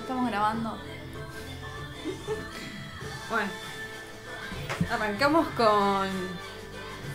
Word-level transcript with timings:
Estamos 0.00 0.30
grabando. 0.30 0.78
Bueno, 3.30 3.50
arrancamos 4.90 5.46
con 5.56 6.08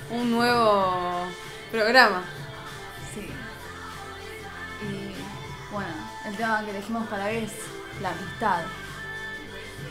un 0.10 0.32
nuevo 0.32 1.28
programa. 1.72 2.24
Sí. 3.14 3.30
Y 4.88 5.72
bueno, 5.72 5.94
el 6.26 6.36
tema 6.36 6.64
que 6.66 6.72
elegimos 6.72 7.08
para 7.08 7.26
hoy 7.26 7.38
es 7.38 7.52
la 8.02 8.10
amistad. 8.10 8.64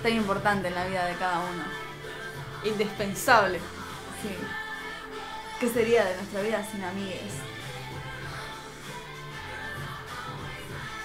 Tan 0.02 0.12
importante 0.12 0.68
en 0.68 0.74
la 0.74 0.84
vida 0.84 1.06
de 1.06 1.14
cada 1.14 1.40
uno. 1.40 1.64
Indispensable. 2.64 3.58
Sí. 4.22 4.36
¿Qué 5.58 5.68
sería 5.68 6.04
de 6.04 6.16
nuestra 6.16 6.42
vida 6.42 6.66
sin 6.70 6.84
amigues? 6.84 7.32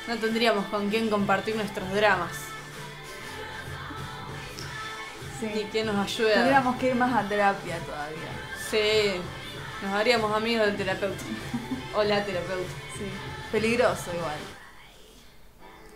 No 0.07 0.15
tendríamos 0.17 0.65
con 0.67 0.89
quién 0.89 1.09
compartir 1.09 1.55
nuestros 1.55 1.91
dramas. 1.93 2.31
Sí. 5.39 5.47
Ni 5.53 5.63
quien 5.65 5.87
nos 5.87 5.97
ayude. 5.97 6.33
Tendríamos 6.33 6.75
que 6.77 6.87
ir 6.89 6.95
más 6.95 7.13
a 7.13 7.27
terapia 7.27 7.77
todavía. 7.79 8.29
Sí, 8.69 9.19
nos 9.81 9.93
haríamos 9.93 10.31
amigos 10.35 10.67
del 10.67 10.77
terapeuta. 10.77 11.23
O 11.95 12.03
la 12.03 12.25
terapeuta. 12.25 12.69
Sí. 12.97 13.05
Peligroso 13.53 14.11
igual. 14.13 14.35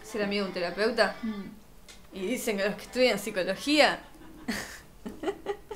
Ser 0.01 0.23
amigo 0.23 0.43
de 0.43 0.47
un 0.47 0.53
terapeuta. 0.53 1.17
Mm. 1.21 1.43
Y 2.13 2.27
dicen 2.27 2.57
que 2.57 2.65
los 2.65 2.75
que 2.75 2.83
estudian 2.83 3.19
psicología... 3.19 3.99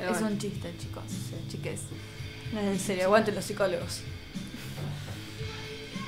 Es 0.00 0.10
bueno, 0.10 0.26
un 0.26 0.38
chiste, 0.38 0.74
chicos. 0.76 1.04
Chiques. 1.48 1.80
no 2.52 2.60
es 2.60 2.66
en 2.66 2.78
serio, 2.78 3.04
aguanten 3.04 3.34
los 3.34 3.44
psicólogos. 3.44 4.02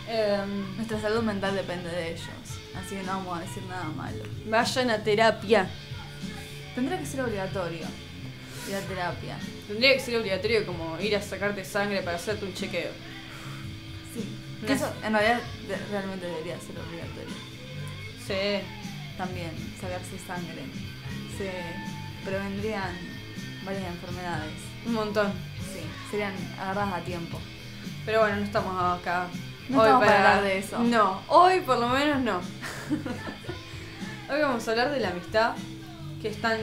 Em, 0.09 0.77
Nuestra 0.77 1.01
salud 1.01 1.23
mental 1.23 1.55
depende 1.55 1.91
de 1.91 2.13
ellos. 2.13 2.29
Así 2.77 2.97
que 2.97 3.03
no 3.03 3.13
vamos 3.19 3.39
a 3.39 3.41
decir 3.43 3.63
nada 3.65 3.85
malo. 3.85 4.23
vayan 4.47 4.91
a 4.91 5.03
terapia. 5.03 5.67
Tendría 6.75 6.99
que 6.99 7.07
ser 7.07 7.23
obligatorio 7.23 7.87
ir 8.69 8.75
a 8.75 8.81
terapia. 8.81 9.39
Tendría 9.67 9.95
que 9.95 10.01
ser 10.01 10.17
obligatorio 10.17 10.67
como 10.67 10.99
ir 11.01 11.17
a 11.17 11.23
sacarte 11.23 11.65
sangre 11.65 12.03
para 12.03 12.17
hacerte 12.17 12.45
un 12.45 12.55
chequeo. 12.55 12.91
Sí. 14.15 14.29
No 14.63 14.73
eso 14.73 14.93
en 15.05 15.13
realidad 15.13 15.41
realmente 15.91 16.27
debería 16.27 16.59
ser 16.61 16.77
obligatorio. 16.79 17.35
Sí. 18.27 18.65
También 19.17 19.51
sacarse 19.81 20.19
sangre. 20.27 20.63
Se 21.39 21.51
prevendrían 22.25 22.93
varias 23.65 23.87
enfermedades. 23.87 24.53
Un 24.85 24.93
montón. 24.95 25.33
Sí. 25.73 25.81
Serían 26.11 26.35
agarradas 26.61 26.95
a 26.95 27.05
tiempo. 27.05 27.41
Pero 28.05 28.21
bueno, 28.21 28.37
no 28.37 28.43
estamos 28.45 29.01
acá. 29.01 29.29
No 29.69 29.85
estamos 29.85 30.07
para 30.07 30.17
hablar 30.19 30.43
de 30.45 30.59
eso. 30.59 30.79
No, 30.79 31.23
hoy 31.29 31.61
por 31.61 31.79
lo 31.79 31.89
menos 31.89 32.21
no. 32.21 32.39
hoy 34.33 34.41
vamos 34.41 34.67
a 34.67 34.71
hablar 34.71 34.91
de 34.93 35.01
la 35.01 35.11
amistad, 35.11 35.55
que 36.23 36.29
es 36.29 36.41
tan, 36.41 36.59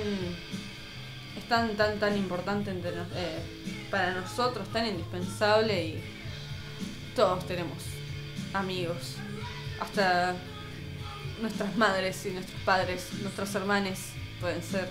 es 1.37 1.47
tan, 1.49 1.75
tan, 1.75 1.99
tan 1.99 2.17
importante 2.17 2.71
entre 2.71 2.95
nos- 2.95 3.07
eh, 3.15 3.39
para 3.91 4.11
nosotros, 4.13 4.67
tan 4.69 4.87
indispensable 4.87 5.85
y 5.85 6.03
todos 7.15 7.45
tenemos 7.45 7.83
amigos. 8.53 9.15
Hasta 9.79 10.35
nuestras 11.41 11.75
madres 11.75 12.25
y 12.25 12.29
nuestros 12.29 12.61
padres, 12.61 13.09
nuestros 13.21 13.53
hermanos 13.55 13.99
pueden 14.39 14.63
ser 14.63 14.87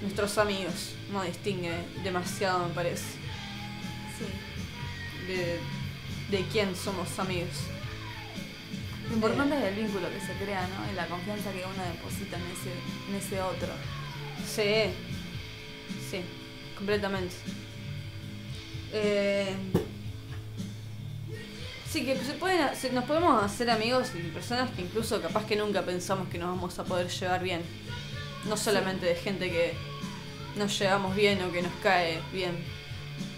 nuestros 0.00 0.38
amigos. 0.38 0.94
No 1.12 1.22
distingue 1.22 1.74
demasiado, 2.04 2.68
me 2.68 2.74
parece 2.74 3.02
Sí. 4.16 5.26
de, 5.26 5.58
de 6.32 6.42
quién 6.46 6.74
somos 6.74 7.18
amigos. 7.18 7.50
Lo 9.10 9.16
importante 9.16 9.54
es 9.58 9.64
el 9.64 9.74
vínculo 9.74 10.08
que 10.08 10.18
se 10.18 10.32
crea, 10.42 10.66
¿no? 10.66 10.90
Y 10.90 10.96
la 10.96 11.06
confianza 11.06 11.52
que 11.52 11.58
uno 11.58 11.84
deposita 11.92 12.38
en 12.38 12.44
ese, 12.44 12.72
en 13.10 13.14
ese 13.14 13.42
otro. 13.42 13.68
Sí, 14.46 14.90
sí, 16.10 16.22
completamente. 16.74 17.34
Eh, 18.94 19.54
sí, 21.90 22.06
que 22.06 22.16
se 22.16 22.32
pueden, 22.32 22.60
nos 22.94 23.04
podemos 23.04 23.44
hacer 23.44 23.68
amigos 23.68 24.08
y 24.14 24.22
personas 24.28 24.70
que 24.70 24.80
incluso 24.80 25.20
capaz 25.20 25.44
que 25.44 25.56
nunca 25.56 25.82
pensamos 25.82 26.28
que 26.28 26.38
nos 26.38 26.48
vamos 26.48 26.78
a 26.78 26.84
poder 26.84 27.08
llevar 27.08 27.42
bien. 27.42 27.60
No 28.48 28.56
solamente 28.56 29.04
de 29.04 29.16
gente 29.16 29.50
que 29.50 29.74
nos 30.56 30.78
llevamos 30.78 31.14
bien 31.14 31.42
o 31.42 31.52
que 31.52 31.60
nos 31.60 31.72
cae 31.82 32.22
bien. 32.32 32.81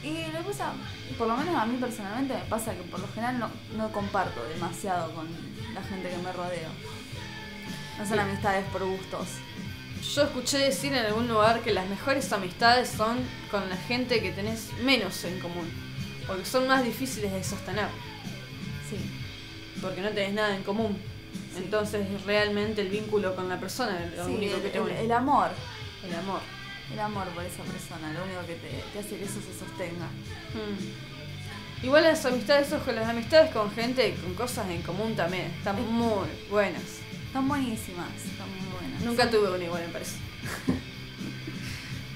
Y 0.04 0.30
lo 0.32 0.38
que 0.40 0.44
pasa, 0.44 0.72
por 1.16 1.26
lo 1.28 1.36
menos 1.36 1.54
a 1.56 1.64
mí 1.64 1.76
personalmente 1.78 2.34
me 2.34 2.40
pasa 2.40 2.74
que 2.74 2.82
por 2.82 3.00
lo 3.00 3.08
general 3.08 3.38
no, 3.38 3.50
no 3.76 3.90
comparto 3.90 4.44
demasiado 4.44 5.12
con 5.14 5.26
la 5.72 5.82
gente 5.82 6.10
que 6.10 6.16
me 6.18 6.32
rodeo. 6.32 6.68
No 7.98 8.04
son 8.06 8.14
Sí. 8.16 8.20
amistades 8.20 8.64
por 8.70 8.84
gustos. 8.84 9.28
Yo 10.14 10.22
escuché 10.24 10.58
decir 10.58 10.92
en 10.92 11.06
algún 11.06 11.26
lugar 11.28 11.60
que 11.62 11.72
las 11.72 11.88
mejores 11.88 12.30
amistades 12.32 12.90
son 12.90 13.18
con 13.50 13.70
la 13.70 13.76
gente 13.76 14.20
que 14.20 14.30
tenés 14.32 14.70
menos 14.82 15.24
en 15.24 15.40
común. 15.40 15.70
Porque 16.26 16.44
son 16.44 16.66
más 16.68 16.84
difíciles 16.84 17.32
de 17.32 17.42
sostener. 17.42 17.86
Sí. 18.90 18.96
Porque 19.80 20.02
no 20.02 20.10
tenés 20.10 20.34
nada 20.34 20.54
en 20.54 20.62
común. 20.64 20.98
Sí. 21.56 21.62
Entonces 21.64 22.06
es 22.10 22.22
realmente 22.24 22.82
el 22.82 22.88
vínculo 22.88 23.34
con 23.34 23.48
la 23.48 23.58
persona 23.58 23.98
lo 24.16 24.26
Sí, 24.26 24.34
único 24.34 24.60
que 24.60 24.68
te 24.68 24.76
el- 24.78 24.84
une. 24.84 25.00
el 25.00 25.12
amor. 25.12 25.48
El 26.06 26.14
amor. 26.14 26.40
El 26.92 27.00
amor 27.00 27.26
por 27.28 27.44
esa 27.44 27.62
persona, 27.62 28.12
lo 28.12 28.24
único 28.24 28.40
que 28.46 28.54
te, 28.54 28.68
te 28.92 28.98
hace 28.98 29.16
que 29.16 29.24
eso 29.24 29.40
se 29.40 29.58
sostenga. 29.58 30.06
Mm. 30.54 31.84
Igual 31.86 32.04
las 32.04 32.24
amistades, 32.24 32.72
ojo, 32.72 32.92
las 32.92 33.08
amistades 33.08 33.50
con 33.52 33.70
gente 33.72 34.14
con 34.22 34.34
cosas 34.34 34.68
en 34.70 34.82
común 34.82 35.14
también 35.16 35.46
están 35.58 35.78
Es- 35.78 35.86
muy 35.86 36.28
buenas. 36.50 36.82
Están 37.26 37.48
buenísimas, 37.48 38.08
están 38.24 38.48
muy 38.50 38.72
buenas. 38.80 39.00
Nunca 39.02 39.28
tuve 39.30 39.50
una 39.50 39.64
igual, 39.64 39.82
me 39.86 39.92
parece. 39.92 40.16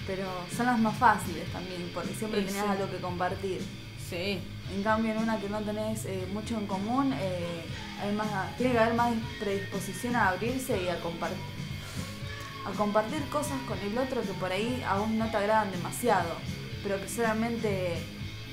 Pero 0.07 0.25
son 0.57 0.67
las 0.67 0.79
más 0.79 0.97
fáciles 0.97 1.51
también, 1.53 1.91
porque 1.93 2.15
siempre 2.15 2.41
Y 2.41 2.45
tenés 2.45 2.63
sí. 2.63 2.69
algo 2.69 2.91
que 2.91 2.97
compartir. 2.99 3.61
Sí. 4.09 4.39
En 4.75 4.83
cambio, 4.83 5.13
en 5.13 5.19
una 5.19 5.39
que 5.39 5.49
no 5.51 5.61
tenés 5.61 6.05
eh, 6.07 6.27
mucho 6.33 6.57
en 6.57 6.67
común, 6.67 7.13
eh, 7.19 7.65
hay 8.01 8.15
más, 8.15 8.57
tiene 8.57 8.73
que 8.73 8.79
haber 8.79 8.95
más 8.95 9.13
predisposición 9.41 10.17
a 10.17 10.29
abrirse 10.29 10.83
y 10.83 10.89
a 10.89 10.99
compartir 11.01 11.39
a 12.69 12.77
compartir 12.77 13.23
cosas 13.31 13.59
con 13.67 13.79
el 13.79 13.97
otro 13.97 14.21
que 14.21 14.33
por 14.35 14.53
ahí 14.53 14.85
a 14.87 14.99
vos 14.99 15.09
no 15.09 15.31
te 15.31 15.37
agradan 15.37 15.71
demasiado, 15.71 16.37
pero 16.83 17.01
que 17.01 17.09
solamente 17.09 17.97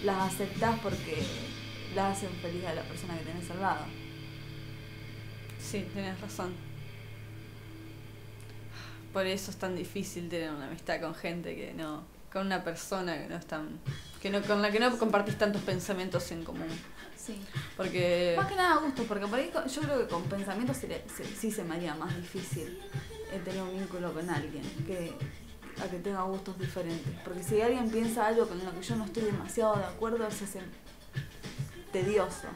las 0.03 0.33
aceptás 0.33 0.79
porque 0.79 1.21
las 1.93 2.17
hacen 2.17 2.29
feliz 2.41 2.65
a 2.65 2.73
la 2.73 2.83
persona 2.83 3.17
que 3.17 3.25
tenés 3.25 3.49
al 3.51 3.61
lado. 3.61 3.85
Sí, 5.59 5.85
tenés 5.93 6.19
razón. 6.21 6.53
Por 9.11 9.25
eso 9.25 9.51
es 9.51 9.57
tan 9.57 9.75
difícil 9.75 10.29
tener 10.29 10.51
una 10.51 10.67
amistad 10.67 11.01
con 11.01 11.15
gente 11.15 11.55
que 11.55 11.73
no. 11.73 12.03
con 12.31 12.45
una 12.45 12.63
persona 12.63 13.17
que 13.17 13.27
no 13.27 13.35
es 13.35 13.45
tan. 13.45 13.79
que 14.21 14.29
no, 14.29 14.41
con 14.41 14.61
la 14.61 14.71
que 14.71 14.79
no 14.79 14.97
compartís 14.97 15.37
tantos 15.37 15.61
pensamientos 15.61 16.31
en 16.31 16.43
común. 16.43 16.67
Sí. 17.17 17.39
Porque. 17.75 18.35
Más 18.37 18.47
que 18.47 18.55
nada 18.55 18.77
gusto, 18.77 19.03
porque 19.03 19.25
por 19.25 19.39
ahí 19.39 19.51
yo 19.73 19.81
creo 19.81 19.99
que 19.99 20.07
con 20.07 20.23
pensamientos 20.23 20.77
sí 21.39 21.51
se 21.51 21.63
me 21.63 21.75
haría 21.75 21.95
más 21.95 22.15
difícil 22.15 22.77
tener 23.39 23.61
un 23.63 23.77
vínculo 23.77 24.13
con 24.13 24.29
alguien 24.29 24.63
que 24.87 25.13
a 25.83 25.87
que 25.89 25.97
tenga 25.99 26.21
gustos 26.23 26.57
diferentes. 26.57 27.13
Porque 27.23 27.43
si 27.43 27.59
alguien 27.61 27.89
piensa 27.89 28.27
algo 28.27 28.47
con 28.47 28.63
lo 28.63 28.73
que 28.73 28.81
yo 28.81 28.95
no 28.95 29.05
estoy 29.05 29.23
demasiado 29.23 29.75
de 29.75 29.83
acuerdo, 29.83 30.29
se 30.31 30.45
hace 30.45 30.61
tedioso. 31.91 32.47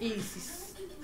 Y 0.00 0.10
si, 0.20 0.40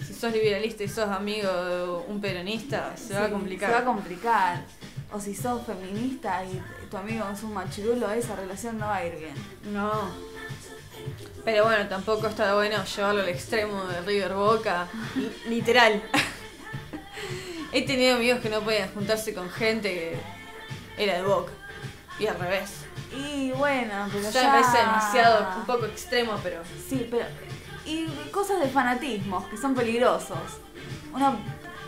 si 0.05 0.15
sos 0.15 0.33
liberalista 0.33 0.85
y 0.85 0.89
sos 0.89 1.09
amigo 1.09 1.51
de 1.53 1.89
un 2.09 2.21
peronista, 2.21 2.97
se 2.97 3.15
va 3.15 3.25
a 3.27 3.31
complicar. 3.31 3.69
Se 3.69 3.75
va 3.75 3.81
a 3.81 3.85
complicar. 3.85 4.65
O 5.13 5.21
si 5.21 5.35
sos 5.35 5.65
feminista 5.67 6.45
y 6.45 6.61
tu 6.91 6.97
amigo 6.97 7.25
es 7.33 7.43
un 7.43 7.53
machirulo, 7.55 8.11
esa 8.11 8.37
relación 8.37 8.79
no 8.79 8.87
va 8.87 8.97
a 8.97 9.07
ir 9.07 9.17
bien. 9.17 9.35
No. 9.73 9.91
Pero 11.45 11.65
bueno, 11.65 11.87
tampoco 11.89 12.27
está 12.29 12.55
bueno 12.55 12.83
llevarlo 12.85 13.23
al 13.23 13.29
extremo 13.29 13.85
de 13.87 14.01
River 14.03 14.35
Boca. 14.35 14.89
li- 15.17 15.33
Literal. 15.49 16.03
He 17.73 17.87
tenido 17.87 18.17
amigos 18.17 18.41
que 18.41 18.49
no 18.49 18.61
podían 18.61 18.93
juntarse 18.93 19.35
con 19.35 19.51
gente 19.51 20.17
que 20.97 21.05
era 21.05 21.15
de 21.15 21.23
Boca. 21.23 21.53
Y 22.19 22.27
al 22.27 22.39
revés. 22.39 22.87
Y 23.15 23.53
bueno, 23.53 24.09
pero 24.11 24.31
Ya 24.31 24.45
me 24.45 24.49
parece 24.61 24.79
demasiado, 24.79 25.59
un 25.59 25.67
poco 25.67 25.87
extremo, 25.87 26.39
pero. 26.43 26.63
Sí, 26.89 27.07
pero. 27.11 27.27
Y 27.85 28.07
cosas 28.31 28.61
de 28.61 28.69
fanatismos 28.69 29.45
que 29.47 29.57
son 29.57 29.75
peligrosos. 29.75 30.39
Uno, 31.13 31.39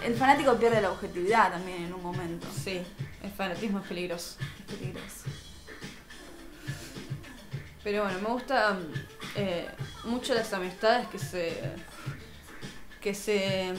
el 0.05 0.15
fanático 0.15 0.57
pierde 0.57 0.81
la 0.81 0.91
objetividad 0.91 1.51
también 1.51 1.85
en 1.85 1.95
un 1.95 2.03
momento. 2.03 2.47
Sí, 2.65 2.83
el 3.23 3.31
fanatismo 3.31 3.81
es 3.81 3.87
peligroso. 3.87 4.37
Es 4.41 4.75
peligroso. 4.75 5.25
Pero 7.83 8.05
bueno, 8.05 8.19
me 8.21 8.29
gustan 8.29 8.93
eh, 9.35 9.67
mucho 10.05 10.35
las 10.35 10.53
amistades 10.53 11.09
que 11.09 11.19
se. 11.19 11.73
que 13.01 13.15
se. 13.15 13.73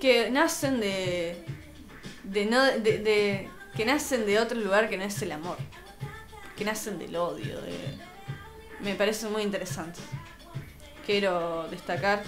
Que 0.00 0.30
nacen 0.30 0.80
de. 0.80 1.36
de 2.24 2.46
no. 2.46 2.62
de, 2.64 2.98
de- 2.98 3.48
que 3.76 3.84
nacen 3.84 4.24
de 4.24 4.38
otro 4.38 4.58
lugar 4.58 4.88
que 4.88 4.96
no 4.96 5.04
es 5.04 5.20
el 5.22 5.32
amor. 5.32 5.58
Que 6.56 6.64
nacen 6.64 6.98
del 6.98 7.16
odio. 7.16 7.60
de- 7.60 7.94
me 8.80 8.94
parece 8.94 9.26
muy 9.28 9.42
interesante. 9.42 10.00
Quiero 11.04 11.66
destacar 11.68 12.22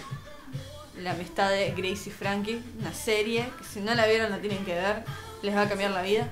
la 0.99 1.12
amistad 1.12 1.50
de 1.50 1.71
Grace 1.73 2.11
y 2.11 2.12
Frankie, 2.12 2.62
una 2.81 2.93
serie 2.93 3.49
que 3.59 3.65
si 3.65 3.81
no 3.81 3.95
la 3.95 4.06
vieron 4.06 4.31
la 4.31 4.39
tienen 4.39 4.65
que 4.65 4.75
ver, 4.75 5.05
les 5.43 5.55
va 5.55 5.62
a 5.62 5.69
cambiar 5.69 5.91
la 5.93 6.03
vida. 6.03 6.29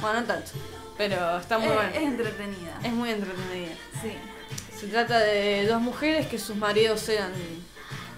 Bueno, 0.00 0.20
no 0.20 0.26
tanto, 0.26 0.50
pero 0.96 1.38
está 1.38 1.58
muy 1.58 1.68
es, 1.68 1.74
buena. 1.74 1.90
es 1.90 2.02
entretenida. 2.02 2.80
Es 2.84 2.92
muy 2.92 3.10
entretenida. 3.10 3.74
Sí. 4.02 4.12
Se 4.78 4.86
trata 4.86 5.18
de 5.18 5.66
dos 5.66 5.80
mujeres 5.80 6.26
que 6.28 6.38
sus 6.38 6.56
maridos 6.56 7.08
eran 7.08 7.32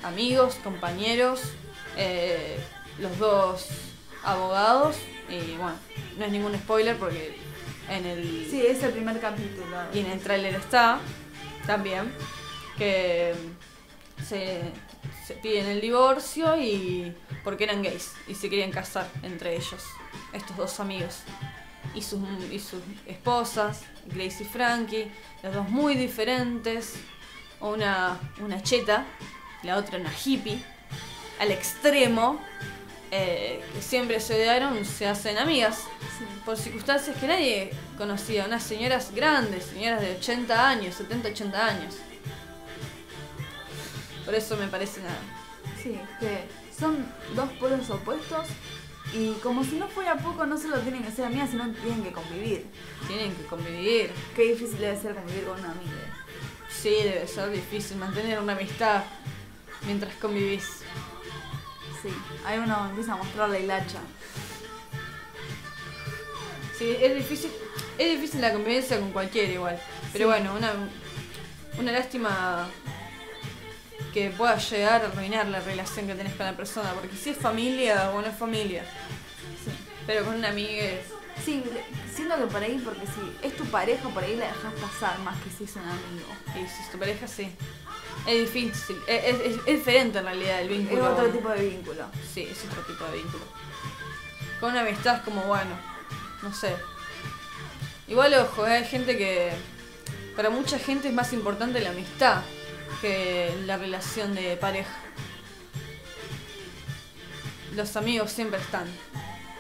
amigos, 0.03 0.57
compañeros, 0.63 1.41
eh, 1.97 2.59
los 2.99 3.19
dos 3.19 3.69
abogados, 4.25 4.97
y 5.29 5.57
bueno, 5.57 5.77
no 6.19 6.25
es 6.25 6.33
ningún 6.33 6.55
spoiler 6.57 6.97
porque 6.97 7.39
en 7.89 8.07
el, 8.07 8.47
Sí, 8.51 8.65
es 8.67 8.83
el 8.83 8.93
primer 8.93 9.21
capítulo. 9.21 9.77
y 9.93 10.01
en 10.01 10.07
el 10.11 10.21
tráiler 10.21 10.55
está 10.55 11.01
también 11.67 12.13
que 12.77 13.35
se, 14.27 14.61
se 15.27 15.35
piden 15.35 15.67
el 15.67 15.81
divorcio 15.81 16.57
y 16.61 17.15
porque 17.45 17.65
eran 17.65 17.83
gays 17.83 18.13
y 18.29 18.35
se 18.35 18.49
querían 18.51 18.71
casar 18.71 19.09
entre 19.23 19.55
ellos, 19.55 19.83
estos 20.33 20.57
dos 20.57 20.81
amigos. 20.81 21.21
Y 21.95 22.03
sus, 22.03 22.21
y 22.53 22.61
sus 22.61 22.81
esposas, 23.07 23.83
Grace 24.07 24.45
y 24.45 24.47
Frankie, 24.47 25.11
las 25.43 25.55
dos 25.55 25.69
muy 25.69 25.97
diferentes, 25.97 26.95
una, 27.61 28.19
una 28.41 28.63
cheta, 28.63 29.07
la 29.65 29.77
otra 29.77 29.99
una 29.99 30.13
hippie, 30.25 30.63
al 31.41 31.51
extremo, 31.51 32.41
eh, 33.11 33.61
que 33.75 33.83
siempre 33.83 34.21
se 34.21 34.35
odiaron, 34.35 34.85
se 34.85 35.07
hacen 35.09 35.37
amigas 35.39 35.79
Sí. 36.19 36.25
por 36.45 36.57
circunstancias 36.57 37.17
que 37.17 37.27
nadie 37.27 37.71
conocía, 37.99 38.45
unas 38.45 38.63
señoras 38.63 39.13
grandes, 39.15 39.65
señoras 39.65 40.01
de 40.03 40.13
80 40.17 40.69
años, 40.69 40.95
70, 40.95 41.29
80 41.31 41.67
años. 41.67 41.95
Por 44.25 44.35
eso 44.35 44.57
me 44.57 44.69
parece 44.69 45.01
nada. 45.01 45.19
Sí, 45.83 45.99
que 46.21 46.45
son 46.79 47.05
dos 47.35 47.51
polos 47.55 47.89
opuestos 47.91 48.47
y 49.15 49.33
como 49.43 49.65
si 49.65 49.73
no 49.77 49.89
fuera 49.89 50.17
poco, 50.19 50.47
no 50.47 50.57
solo 50.59 50.79
tienen 50.81 51.03
que 51.03 51.11
ser 51.11 51.25
amigas, 51.25 51.51
sino 51.51 51.65
que 51.73 51.81
tienen 51.81 52.03
que 52.05 52.13
convivir. 52.13 52.67
Tienen 53.09 53.35
que 53.35 53.45
convivir. 53.47 54.13
Qué 54.37 54.43
difícil 54.53 54.79
debe 54.79 55.01
ser 55.01 55.15
convivir 55.15 55.45
con 55.45 55.59
una 55.59 55.73
amiga. 55.73 56.17
Sí, 56.69 56.91
debe 57.03 57.27
ser 57.27 57.51
difícil 57.51 57.97
mantener 57.97 58.39
una 58.39 58.53
amistad 58.53 59.03
mientras 59.87 60.15
convivís. 60.17 60.80
Sí, 62.03 62.09
ahí 62.47 62.59
uno 62.59 62.87
empieza 62.89 63.13
a 63.13 63.17
mostrar 63.17 63.49
la 63.51 63.59
hilacha. 63.59 63.99
Sí, 66.79 66.97
es 67.01 67.15
difícil, 67.15 67.51
es 67.99 68.11
difícil 68.21 68.41
la 68.41 68.53
convivencia 68.53 68.99
con 68.99 69.13
cualquiera 69.13 69.53
igual. 69.53 69.81
Pero 70.13 70.25
Sí. 70.25 70.31
bueno, 70.31 70.55
una, 70.55 70.73
una 71.79 71.93
lástima 71.93 72.67
que 74.15 74.31
pueda 74.31 74.57
llegar 74.57 75.05
a 75.05 75.09
arruinar 75.09 75.47
la 75.49 75.61
relación 75.61 76.07
que 76.07 76.15
tenés 76.15 76.35
con 76.35 76.47
la 76.47 76.57
persona, 76.57 76.93
porque 76.95 77.15
si 77.17 77.31
es 77.31 77.37
familia, 77.37 78.11
bueno 78.11 78.29
es 78.29 78.37
familia. 78.37 78.83
Sí. 79.65 79.71
Pero 80.07 80.25
con 80.25 80.35
una 80.37 80.49
amiga 80.49 80.85
es- 80.85 81.20
Sí, 81.45 81.65
siento 82.15 82.37
que 82.37 82.45
por 82.47 82.63
ahí, 82.63 82.81
porque 82.85 83.01
si 83.07 83.47
es 83.47 83.57
tu 83.57 83.65
pareja, 83.67 84.09
por 84.11 84.23
ahí 84.23 84.37
la 84.37 84.47
dejas 84.47 84.73
pasar 84.75 85.19
más 85.21 85.37
que 85.43 85.51
si 85.51 85.65
es 85.65 85.75
un 85.77 85.83
amigo. 85.83 86.29
Y 86.55 86.69
si 86.69 86.83
es 86.83 86.91
tu 86.93 86.99
pareja, 86.99 87.27
sí. 87.27 87.51
Es 88.27 88.53
difícil, 88.53 89.01
es, 89.07 89.25
es- 89.25 89.41
es- 89.41 89.57
es 89.59 89.65
diferente 89.79 90.19
en 90.19 90.25
realidad 90.25 90.61
el 90.61 90.71
Es 90.71 90.79
vínculo. 90.79 91.13
otro 91.13 91.29
tipo 91.31 91.49
de 91.49 91.69
vínculo. 91.71 92.05
Sí, 92.35 92.43
es 92.43 92.65
otro 92.67 92.83
tipo 92.83 93.05
de 93.07 93.17
vínculo. 93.19 93.45
Con 94.61 94.73
una 94.73 94.83
amistad 94.83 95.17
es 95.17 95.23
como, 95.23 95.43
bueno, 95.45 95.71
no 96.43 96.53
sé. 96.53 96.75
Igual, 98.09 98.35
ojo, 98.35 98.67
eh, 98.67 98.73
hay 98.79 98.85
gente 98.85 99.17
que. 99.17 99.53
Para 100.37 100.51
mucha 100.51 100.79
gente 100.79 101.09
es 101.09 101.15
más 101.15 101.33
importante 101.33 101.81
la 101.81 101.91
amistad 101.91 102.43
que 103.01 103.55
la 103.67 103.77
relación 103.79 104.35
de 104.35 104.57
pareja. 104.57 104.95
Los 107.75 107.97
amigos 107.97 108.31
siempre 108.33 108.61
están. 108.61 108.87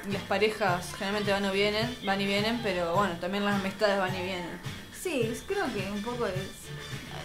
Las 0.09 0.23
parejas 0.23 0.95
generalmente 0.95 1.33
van 1.33 1.45
o 1.45 1.53
vienen, 1.53 1.97
van 2.05 2.21
y 2.21 2.27
vienen, 2.27 2.61
pero 2.63 2.95
bueno, 2.95 3.15
también 3.21 3.45
las 3.45 3.61
amistades 3.61 3.99
van 3.99 4.15
y 4.15 4.23
vienen. 4.23 4.59
Sí, 4.99 5.23
es- 5.23 5.43
creo 5.47 5.67
que 5.73 5.91
un 5.91 6.03
poco 6.03 6.27
es... 6.27 6.35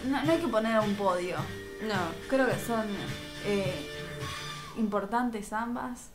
No, 0.06 0.22
no 0.22 0.32
hay 0.32 0.38
que 0.38 0.48
poner 0.48 0.74
a 0.76 0.80
un 0.82 0.94
podio. 0.94 1.36
No, 1.82 1.94
Creo 2.28 2.46
que 2.46 2.58
son 2.58 2.86
eh, 3.44 3.88
importantes 4.78 5.52
ambas 5.52 6.10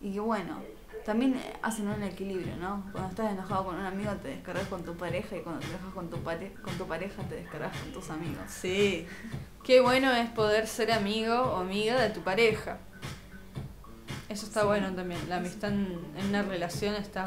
y 0.00 0.12
que 0.12 0.20
bueno, 0.20 0.60
también 1.04 1.40
hacen 1.62 1.88
un 1.88 2.02
equilibrio, 2.02 2.56
¿no? 2.56 2.84
Cuando 2.92 3.10
estás 3.10 3.32
enojado 3.32 3.66
con 3.66 3.76
un 3.76 3.84
amigo 3.86 4.12
te 4.22 4.28
descargas 4.28 4.66
con 4.68 4.84
tu 4.84 4.94
pareja 4.96 5.36
y 5.36 5.40
cuando 5.40 5.60
te 5.60 5.66
enojas 5.68 5.94
con 5.94 6.10
tu, 6.10 6.18
pare 6.22 6.52
con 6.62 6.74
tu 6.78 6.86
pareja 6.86 7.22
te 7.28 7.36
descargas 7.36 7.76
con 7.76 7.92
tus 7.92 8.10
amigos. 8.10 8.44
Sí. 8.48 9.06
Qué 9.62 9.80
bueno 9.80 10.12
es 10.12 10.30
poder 10.30 10.66
ser 10.66 10.92
amigo 10.92 11.34
o 11.34 11.56
amiga 11.56 12.00
de 12.00 12.10
tu 12.10 12.20
pareja. 12.22 12.78
Eso 14.28 14.46
está 14.46 14.60
Sí. 14.60 14.66
bueno 14.66 14.92
también. 14.94 15.20
La 15.28 15.36
amistad 15.36 15.70
en, 15.72 15.98
en 16.16 16.26
una 16.28 16.42
relación 16.42 16.94
está 16.94 17.24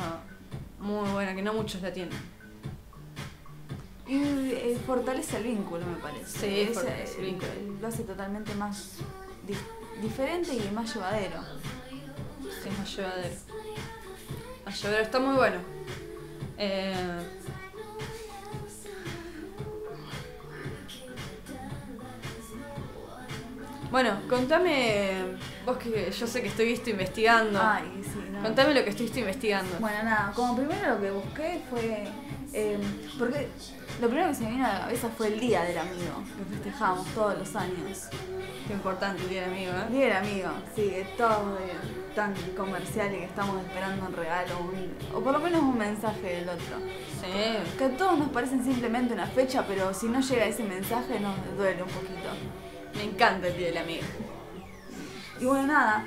muy 0.79 1.09
buena, 1.11 1.35
que 1.35 1.41
no 1.41 1.53
muchos 1.53 1.81
la 1.81 1.91
tienen. 1.93 2.17
Y 4.07 4.15
eh, 4.51 4.77
fortalece 4.85 5.37
el 5.37 5.43
vínculo, 5.43 5.85
me 5.85 5.97
parece. 5.97 6.39
Sí, 6.39 6.59
Es, 6.61 6.73
fortalece 6.75 7.19
el 7.19 7.23
eh, 7.25 7.27
vínculo. 7.31 7.51
Lo 7.81 7.87
hace 7.87 8.03
totalmente 8.03 8.55
más 8.55 8.93
di- 9.45 10.01
diferente 10.01 10.53
y 10.53 10.69
más 10.73 10.93
llevadero. 10.93 11.41
Sí, 12.63 12.69
más 12.77 12.95
llevadero. 12.95 13.35
Más 14.65 14.81
llevadero, 14.81 15.03
está 15.03 15.19
muy 15.19 15.35
bueno. 15.35 15.57
Eh, 16.57 16.93
Bueno, 23.91 24.19
contame, 24.29 25.37
vos 25.67 25.77
que 25.77 26.09
yo 26.11 26.25
sé 26.27 26.41
que 26.41 26.47
estuviste 26.47 26.89
investigando. 26.91 27.59
Ay, 27.61 28.01
sí, 28.03 28.19
no. 28.31 28.41
Contame 28.41 28.73
lo 28.73 28.83
que 28.83 28.89
estuviste 28.91 29.19
investigando. 29.19 29.77
Bueno, 29.79 30.03
nada, 30.03 30.31
como 30.33 30.55
primero 30.57 30.95
lo 30.95 31.01
que 31.01 31.11
busqué 31.11 31.61
fue. 31.69 32.07
eh, 32.53 32.79
porque 33.19 33.49
lo 34.01 34.07
primero 34.07 34.29
que 34.29 34.35
se 34.35 34.43
me 34.45 34.51
vino 34.51 34.65
a 34.65 34.73
la 34.73 34.79
cabeza 34.81 35.09
fue 35.17 35.27
el 35.27 35.39
Día 35.39 35.63
del 35.63 35.77
Amigo, 35.77 36.23
que 36.37 36.55
festejamos 36.55 37.05
todos 37.13 37.37
los 37.37 37.55
años. 37.55 38.07
Qué 38.67 38.73
importante 38.73 39.23
el 39.23 39.29
día 39.29 39.41
del 39.43 39.51
amigo, 39.53 39.71
¿eh? 39.71 39.91
Día 39.91 40.05
del 40.07 40.17
Amigo, 40.17 40.49
sí, 40.75 40.81
que 40.89 41.05
todo 41.17 41.57
eh, 41.59 41.71
tan 42.15 42.33
comercial 42.55 43.13
y 43.13 43.19
que 43.19 43.23
estamos 43.25 43.61
esperando 43.65 44.05
un 44.05 44.13
regalo, 44.13 44.59
un- 44.59 45.15
o 45.15 45.21
por 45.21 45.31
lo 45.33 45.39
menos 45.39 45.61
un 45.61 45.77
mensaje 45.77 46.21
del 46.37 46.49
otro. 46.49 46.77
Sí. 47.21 47.77
Que 47.77 47.85
a 47.85 47.89
todos 47.97 48.17
nos 48.19 48.29
parecen 48.29 48.63
simplemente 48.63 49.13
una 49.13 49.25
fecha, 49.27 49.63
pero 49.67 49.93
si 49.93 50.07
no 50.07 50.19
llega 50.19 50.45
ese 50.45 50.63
mensaje 50.63 51.19
nos 51.19 51.35
duele 51.57 51.81
un 51.83 51.89
poquito. 51.89 52.29
Me 52.95 53.03
encanta 53.05 53.47
el 53.47 53.57
día 53.57 53.67
del 53.67 53.77
amigo. 53.77 54.03
Y 55.39 55.45
bueno, 55.45 55.67
nada. 55.67 56.05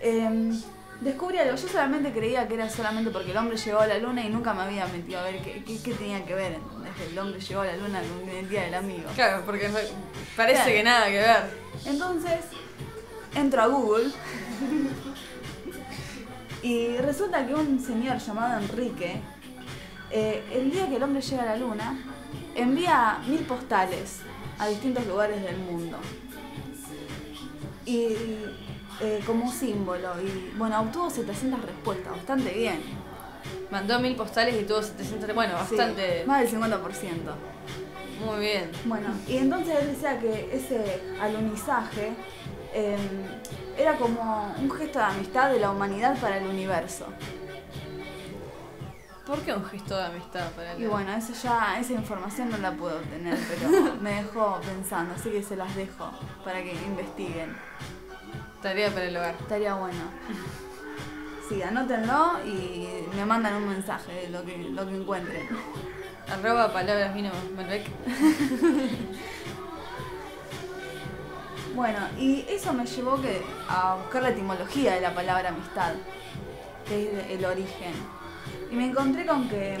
eh, 0.00 0.52
descubrí 1.00 1.38
algo. 1.38 1.56
Yo 1.56 1.68
solamente 1.68 2.12
creía 2.12 2.46
que 2.48 2.54
era 2.54 2.68
solamente 2.70 3.10
porque 3.10 3.30
el 3.32 3.36
hombre 3.36 3.56
llegó 3.56 3.80
a 3.80 3.86
la 3.86 3.98
luna 3.98 4.24
y 4.24 4.30
nunca 4.30 4.54
me 4.54 4.62
había 4.62 4.86
metido 4.86 5.20
a 5.20 5.24
ver 5.24 5.42
qué, 5.42 5.62
qué- 5.64 5.82
qué 5.82 5.92
tenía 5.94 6.24
que 6.24 6.34
ver. 6.34 6.58
Que 6.96 7.06
el 7.06 7.18
hombre 7.18 7.40
llegó 7.40 7.60
a 7.62 7.66
la 7.66 7.76
luna 7.76 8.00
con 8.02 8.28
el 8.28 8.48
día 8.48 8.62
del 8.62 8.74
amigo. 8.74 9.08
Claro, 9.14 9.42
porque 9.46 9.68
re- 9.68 9.88
parece 10.36 10.56
Claro. 10.62 10.70
que 10.72 10.82
nada 10.82 11.06
que 11.06 11.18
ver. 11.18 11.50
Entonces, 11.86 12.40
entro 13.34 13.62
a 13.62 13.66
Google. 13.66 14.10
y 16.62 16.96
resulta 16.98 17.46
que 17.46 17.54
un 17.54 17.80
señor 17.80 18.18
llamado 18.18 18.60
Enrique, 18.60 19.20
eh, 20.10 20.44
el 20.52 20.70
día 20.70 20.88
que 20.88 20.96
el 20.96 21.02
hombre 21.02 21.22
llega 21.22 21.42
a 21.42 21.46
la 21.46 21.56
luna, 21.56 21.98
envía 22.54 23.18
mil 23.26 23.40
postales 23.40 24.18
a 24.58 24.66
distintos 24.68 25.06
lugares 25.06 25.42
del 25.42 25.56
mundo. 25.56 25.96
Y 27.86 28.08
eh, 29.00 29.20
como 29.26 29.50
símbolo. 29.50 30.10
Y 30.20 30.52
bueno, 30.56 30.80
obtuvo 30.80 31.10
700 31.10 31.62
respuestas, 31.62 32.12
bastante 32.12 32.50
bien. 32.52 32.80
Mandó 33.70 33.98
mil 34.00 34.16
postales 34.16 34.60
y 34.60 34.64
tuvo 34.64 34.82
700. 34.82 35.34
Bueno, 35.34 35.54
Sí, 35.68 35.76
bastante. 35.76 36.24
más 36.26 36.40
del 36.40 36.60
50%. 36.60 37.34
Muy 38.24 38.40
bien. 38.40 38.70
Bueno, 38.84 39.08
y 39.26 39.38
entonces 39.38 39.76
él 39.80 39.88
decía 39.92 40.18
que 40.18 40.50
ese 40.54 41.00
alunizaje 41.20 42.12
eh, 42.74 42.96
era 43.78 43.96
como 43.96 44.54
un 44.58 44.70
gesto 44.70 44.98
de 44.98 45.04
amistad 45.06 45.50
de 45.50 45.58
la 45.60 45.70
humanidad 45.70 46.18
para 46.20 46.36
el 46.38 46.46
universo. 46.46 47.06
¿Por 49.26 49.38
qué 49.40 49.52
un 49.52 49.64
gesto 49.64 49.96
de 49.96 50.04
amistad 50.06 50.50
para 50.52 50.72
él? 50.72 50.82
Y 50.82 50.86
bueno, 50.86 51.12
eso 51.12 51.32
ya, 51.40 51.78
esa 51.78 51.92
información 51.92 52.50
no 52.50 52.58
la 52.58 52.72
puedo 52.72 52.96
obtener, 52.96 53.38
pero 53.48 53.94
me 54.00 54.14
dejó 54.22 54.60
pensando, 54.60 55.14
así 55.14 55.30
que 55.30 55.42
se 55.42 55.56
las 55.56 55.74
dejo 55.76 56.10
para 56.44 56.62
que 56.62 56.72
investiguen. 56.72 57.56
Tarea 58.62 58.90
para 58.90 59.06
el 59.06 59.16
hogar. 59.16 59.34
Estaría 59.40 59.74
bueno. 59.74 60.02
Sí, 61.48 61.62
anótenlo 61.62 62.38
y 62.44 62.86
me 63.16 63.24
mandan 63.24 63.54
un 63.54 63.68
mensaje 63.68 64.12
de 64.12 64.28
lo 64.28 64.44
que, 64.44 64.56
lo 64.58 64.86
que 64.86 64.96
encuentren. 64.96 65.48
Arroba 66.30 66.72
palabras 66.72 67.14
vino 67.14 67.30
Malbec. 67.56 67.86
Bueno, 71.74 72.00
y 72.18 72.44
eso 72.48 72.72
me 72.72 72.84
llevó 72.84 73.22
que, 73.22 73.42
a 73.68 73.94
buscar 73.94 74.22
la 74.22 74.30
etimología 74.30 74.94
de 74.96 75.00
la 75.00 75.14
palabra 75.14 75.50
amistad, 75.50 75.94
que 76.86 77.04
es 77.04 77.30
el 77.30 77.44
origen. 77.44 77.94
Y 78.70 78.74
me 78.74 78.86
encontré 78.86 79.24
con 79.24 79.48
que, 79.48 79.78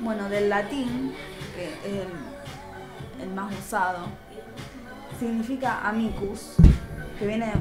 bueno, 0.00 0.28
del 0.28 0.48
latín, 0.48 1.12
que 1.56 1.64
es 1.64 2.00
el, 2.00 3.24
el 3.24 3.34
más 3.34 3.52
usado, 3.52 4.06
significa 5.18 5.86
amicus, 5.86 6.54
que 7.18 7.26
viene 7.26 7.52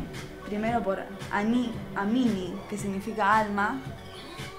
primero 0.45 0.81
por 0.83 0.99
ani, 1.31 1.71
amini, 1.95 2.53
que 2.69 2.77
significa 2.77 3.37
alma, 3.39 3.79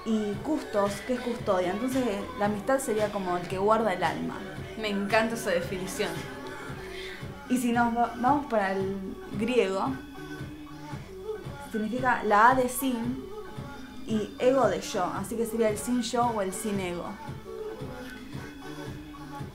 y 0.05 0.33
custos, 0.43 0.91
que 1.07 1.13
es 1.13 1.19
custodia. 1.19 1.71
Entonces 1.71 2.03
la 2.39 2.45
amistad 2.45 2.79
sería 2.79 3.11
como 3.11 3.37
el 3.37 3.47
que 3.47 3.57
guarda 3.57 3.93
el 3.93 4.03
alma. 4.03 4.37
Me 4.79 4.89
encanta 4.89 5.35
esa 5.35 5.49
definición. 5.51 6.09
Y 7.49 7.57
si 7.57 7.71
nos 7.71 7.95
va- 7.95 8.13
vamos 8.17 8.45
para 8.47 8.73
el 8.73 8.95
griego, 9.39 9.93
significa 11.71 12.23
la 12.23 12.51
A 12.51 12.55
de 12.55 12.69
sin 12.69 13.23
y 14.07 14.35
ego 14.39 14.67
de 14.67 14.81
yo, 14.81 15.03
así 15.05 15.35
que 15.35 15.45
sería 15.45 15.69
el 15.69 15.77
sin 15.77 16.01
yo 16.01 16.25
o 16.27 16.41
el 16.41 16.53
sin 16.53 16.79
ego. 16.79 17.05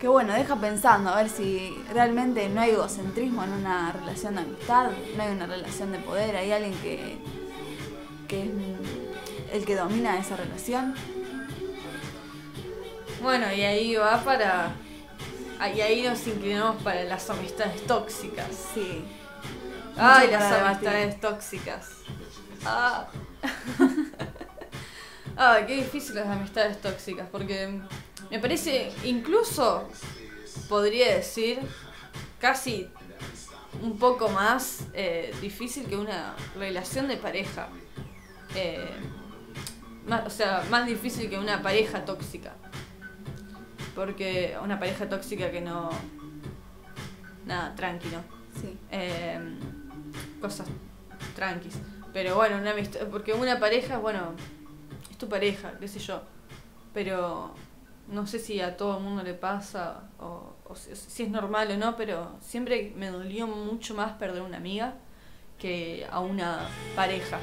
Que 0.01 0.09
bueno, 0.09 0.33
deja 0.33 0.57
pensando 0.57 1.11
a 1.11 1.17
ver 1.17 1.29
si 1.29 1.77
realmente 1.93 2.49
no 2.49 2.63
hay 2.63 2.71
egocentrismo 2.71 3.45
en 3.45 3.53
una 3.53 3.93
relación 3.93 4.35
de 4.35 4.41
amistad, 4.41 4.91
no 5.17 5.23
hay 5.23 5.31
una 5.33 5.47
relación 5.47 5.93
de 5.93 5.99
poder, 5.99 6.35
hay 6.37 6.53
alguien 6.53 6.75
que, 6.81 7.19
que 8.27 8.45
es 8.45 8.51
el 9.53 9.65
que 9.67 9.77
domina 9.77 10.19
esa 10.19 10.37
relación. 10.37 10.95
Bueno, 13.21 13.53
y 13.53 13.61
ahí 13.61 13.95
va 13.97 14.23
para. 14.25 14.73
ah, 15.59 15.69
Y 15.69 15.83
ahí 15.83 16.03
nos 16.03 16.27
inclinamos 16.27 16.83
para 16.83 17.05
las 17.05 17.29
amistades 17.29 17.87
tóxicas. 17.87 18.49
Sí. 18.73 19.05
Ay, 19.99 20.29
Mucho 20.29 20.41
las 20.41 20.53
amistades 20.53 21.21
tóxicas. 21.21 21.89
Ah. 22.65 23.07
Ay, 25.37 25.65
qué 25.67 25.77
difícil 25.77 26.15
las 26.15 26.27
amistades 26.27 26.81
tóxicas, 26.81 27.29
porque 27.31 27.81
me 28.31 28.39
parece, 28.39 28.93
incluso 29.05 29.89
podría 30.69 31.15
decir, 31.17 31.59
casi 32.39 32.89
un 33.83 33.99
poco 33.99 34.29
más 34.29 34.85
eh, 34.95 35.35
difícil 35.41 35.87
que 35.87 35.97
una 35.97 36.35
relación 36.57 37.09
de 37.09 37.17
pareja. 37.17 37.69
Eh, 38.55 38.91
más- 40.07 40.27
o 40.27 40.31
sea, 40.31 40.65
más 40.71 40.87
difícil 40.87 41.31
que 41.31 41.39
una 41.39 41.63
pareja 41.63 42.05
tóxica. 42.05 42.55
Porque 43.95 44.57
una 44.63 44.79
pareja 44.79 45.09
tóxica 45.09 45.51
que 45.51 45.61
no... 45.61 45.91
Nada, 47.47 47.75
tranquilo. 47.75 48.19
Sí. 48.61 48.77
Eh, 48.91 49.39
cosas 50.41 50.69
tranquis. 51.35 51.75
Pero 52.13 52.35
bueno, 52.37 52.57
una 52.59 52.73
amistad, 52.73 53.07
porque 53.11 53.33
una 53.33 53.59
pareja, 53.61 53.99
bueno, 53.99 54.33
es 55.11 55.17
tu 55.19 55.29
pareja, 55.29 55.73
qué 55.81 55.89
sé 55.89 55.99
yo. 56.01 56.23
Pero 56.93 57.55
no 58.11 58.27
sé 58.27 58.39
si 58.39 58.61
a 58.61 58.77
todo 58.77 58.99
el 58.99 59.05
mundo 59.05 59.23
le 59.23 59.35
pasa 59.35 60.03
o, 60.19 60.55
si, 60.75 61.23
es 61.23 61.29
normal 61.31 61.71
o 61.71 61.77
no, 61.77 61.97
pero 61.97 62.37
siempre 62.41 62.93
me 62.97 63.09
dolió 63.09 63.47
mucho 63.47 63.95
más 63.95 64.13
perder 64.13 64.43
una 64.43 64.57
amiga 64.57 64.95
que 65.59 66.07
a 66.11 66.21
una 66.21 66.69
pareja. 66.97 67.39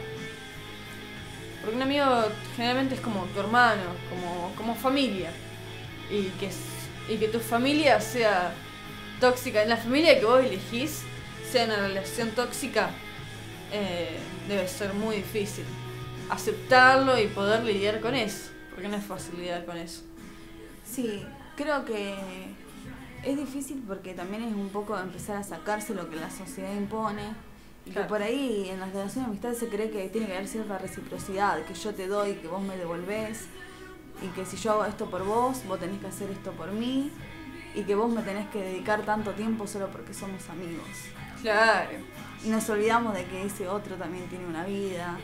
Porque 1.62 1.76
un 1.76 1.82
amigo 1.82 2.06
generalmente 2.56 2.96
es 2.96 3.02
como 3.02 3.26
tu 3.26 3.40
hermano, 3.40 3.82
como, 4.10 4.56
como 4.56 4.76
familia. 4.76 5.32
Y 6.10 6.24
que, 6.40 6.50
y 7.10 7.18
que 7.18 7.28
tu 7.28 7.40
familia 7.40 8.00
sea 8.00 8.54
tóxica. 9.20 9.64
En 9.64 9.70
la 9.70 9.78
familia 9.78 10.20
que 10.20 10.26
vos 10.26 10.44
elegís 10.44 11.04
sea 11.50 11.66
una 11.66 11.78
relación 11.78 12.32
tóxica, 12.32 12.90
eh, 13.72 14.18
debe 14.48 14.68
ser 14.68 14.94
muy 14.94 15.18
difícil. 15.18 15.66
Aceptarlo 16.30 17.20
y 17.20 17.28
poder 17.28 17.64
lidiar 17.64 18.00
con 18.00 18.16
eso. 18.16 18.52
Porque 18.72 18.88
no 18.88 18.98
es 18.98 19.04
fácil 19.04 19.38
lidiar 19.38 19.66
con 19.66 19.78
eso. 19.78 20.04
Sí, 20.90 21.26
creo 21.56 21.86
que 21.86 22.16
es 23.24 23.38
difícil 23.38 23.84
porque 23.88 24.14
también 24.14 24.44
es 24.44 24.54
un 24.54 24.70
poco 24.70 24.98
empezar 24.98 25.38
a 25.38 25.44
sacarse 25.44 25.94
lo 25.94 26.10
que 26.10 26.16
la 26.16 26.30
sociedad 26.30 26.74
impone. 26.74 27.24
Y 27.86 27.92
Claro. 27.92 28.08
que 28.08 28.10
por 28.10 28.22
ahí 28.22 28.68
en 28.70 28.80
las 28.82 28.90
relaciones 28.90 29.16
de 29.16 29.32
amistad 29.32 29.54
se 29.54 29.70
cree 29.70 29.90
que 29.90 30.10
tiene 30.10 30.28
que 30.28 30.34
haber 30.36 30.48
cierta 30.48 30.78
reciprocidad, 30.78 31.64
que 31.64 31.74
yo 31.74 31.94
te 31.96 32.08
doy, 32.08 32.34
que 32.36 32.48
vos 32.50 32.62
me 32.62 32.76
devolvés, 32.76 33.46
y 34.22 34.28
que 34.36 34.46
si 34.46 34.58
yo 34.58 34.72
hago 34.74 34.86
esto 34.86 35.10
por 35.10 35.24
vos, 35.24 35.64
vos 35.68 35.80
tenés 35.80 36.02
que 36.02 36.08
hacer 36.08 36.30
esto 36.30 36.52
por 36.52 36.72
mí, 36.74 37.12
y 37.76 37.84
que 37.84 37.96
vos 37.96 38.12
me 38.12 38.24
tenés 38.24 38.48
que 38.50 38.62
dedicar 38.62 39.04
tanto 39.04 39.32
tiempo 39.32 39.68
solo 39.68 39.88
porque 39.88 40.14
somos 40.14 40.50
amigos. 40.50 40.86
Claro. 41.42 41.92
Y 42.44 42.50
nos 42.50 42.70
olvidamos 42.70 43.14
de 43.14 43.24
que 43.26 43.46
ese 43.46 43.70
otro 43.70 43.96
también 43.96 44.28
tiene 44.28 44.46
una 44.48 44.66
vida, 44.66 45.18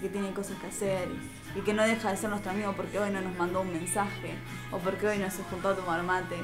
que 0.00 0.08
tiene 0.08 0.32
cosas 0.32 0.58
que 0.58 0.66
hacer, 0.66 1.08
y 1.54 1.60
que 1.60 1.72
no 1.74 1.82
deja 1.82 2.10
de 2.10 2.16
ser 2.16 2.30
nuestro 2.30 2.50
amigo 2.52 2.72
porque 2.76 2.98
hoy 2.98 3.10
no 3.10 3.20
nos 3.20 3.36
mandó 3.36 3.60
un 3.62 3.72
mensaje, 3.72 4.34
o 4.70 4.78
porque 4.78 5.06
hoy 5.08 5.18
no 5.18 5.30
se 5.30 5.42
juntó 5.44 5.70
a 5.70 5.74
tomar 5.74 6.02
mates, 6.02 6.40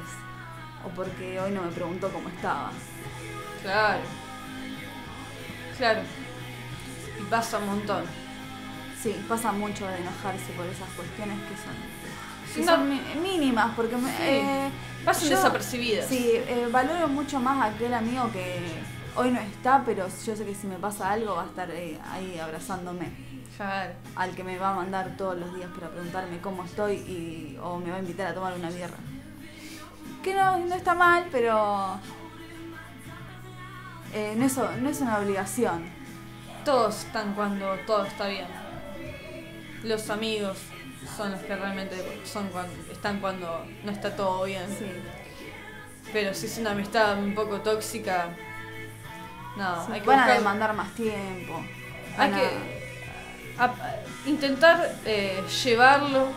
o 0.84 0.88
porque 0.90 1.38
hoy 1.40 1.50
no 1.52 1.62
me 1.62 1.70
preguntó 1.72 2.08
cómo 2.10 2.28
estaba. 2.28 2.70
Claro. 3.62 4.00
Claro. 5.76 6.00
Y 7.20 7.22
pasa 7.24 7.58
un 7.58 7.66
montón. 7.66 8.04
Sí, 9.02 9.14
pasa 9.28 9.52
mucho 9.52 9.86
de 9.86 9.96
enojarse 9.98 10.52
por 10.56 10.66
esas 10.66 10.88
cuestiones 10.96 11.36
que 11.48 11.56
son, 11.56 12.54
que 12.54 12.64
son 12.64 13.22
mínimas, 13.22 13.72
porque 13.76 13.96
me, 13.96 14.08
Sí. 14.10 14.16
eh, 14.22 14.70
Pasan 15.04 15.28
yo- 15.28 15.36
desapercibidas. 15.36 16.06
Sí, 16.08 16.30
eh, 16.34 16.66
valoro 16.70 17.08
mucho 17.08 17.38
más 17.40 17.60
a 17.62 17.66
aquel 17.66 17.92
amigo 17.92 18.30
que 18.32 18.60
hoy 19.16 19.30
no 19.30 19.40
está, 19.40 19.82
pero 19.84 20.06
yo 20.08 20.36
sé 20.36 20.44
que 20.46 20.54
si 20.54 20.66
me 20.66 20.76
pasa 20.76 21.10
algo 21.12 21.34
va 21.36 21.42
a 21.42 21.46
estar 21.46 21.70
eh, 21.70 21.98
ahí 22.10 22.38
abrazándome. 22.38 23.10
Claro. 23.56 23.92
al 24.16 24.34
que 24.34 24.42
me 24.42 24.58
va 24.58 24.70
a 24.70 24.74
mandar 24.74 25.16
todos 25.16 25.38
los 25.38 25.54
días 25.54 25.70
para 25.74 25.88
preguntarme 25.88 26.38
cómo 26.40 26.64
estoy 26.64 26.94
y, 26.94 27.58
o 27.62 27.78
me 27.78 27.90
va 27.90 27.96
a 27.96 28.00
invitar 28.00 28.26
a 28.26 28.34
tomar 28.34 28.54
una 28.54 28.68
birra. 28.68 28.96
Que 30.22 30.34
no, 30.34 30.58
no 30.58 30.74
está 30.74 30.94
mal, 30.94 31.26
pero 31.30 32.00
eh, 34.12 34.34
no, 34.36 34.44
es, 34.46 34.56
no 34.56 34.88
es 34.88 35.00
una 35.00 35.18
obligación. 35.18 35.84
Todos 36.64 37.04
están 37.04 37.34
cuando 37.34 37.76
todo 37.86 38.04
está 38.04 38.26
bien. 38.26 38.46
Los 39.84 40.10
amigos 40.10 40.58
son 41.16 41.30
los 41.32 41.40
que 41.40 41.54
realmente 41.54 42.22
son 42.24 42.48
cuando, 42.48 42.72
están 42.90 43.20
cuando 43.20 43.66
no 43.84 43.92
está 43.92 44.16
todo 44.16 44.44
bien. 44.44 44.66
Sí, 44.68 44.86
Pero 46.12 46.34
si 46.34 46.46
es 46.46 46.58
una 46.58 46.72
amistad 46.72 47.18
un 47.18 47.34
poco 47.34 47.60
tóxica, 47.60 48.30
no, 49.56 49.86
sí. 49.86 49.92
hay 49.92 50.00
que 50.00 50.06
Van 50.06 50.20
a 50.20 50.32
demandar 50.32 50.72
más 50.74 50.92
tiempo. 50.94 51.62
hay 52.16 52.30
que 52.32 52.83
a- 53.58 53.64
a- 53.64 53.94
intentar 54.26 54.94
eh, 55.04 55.42
llevarlo 55.64 56.28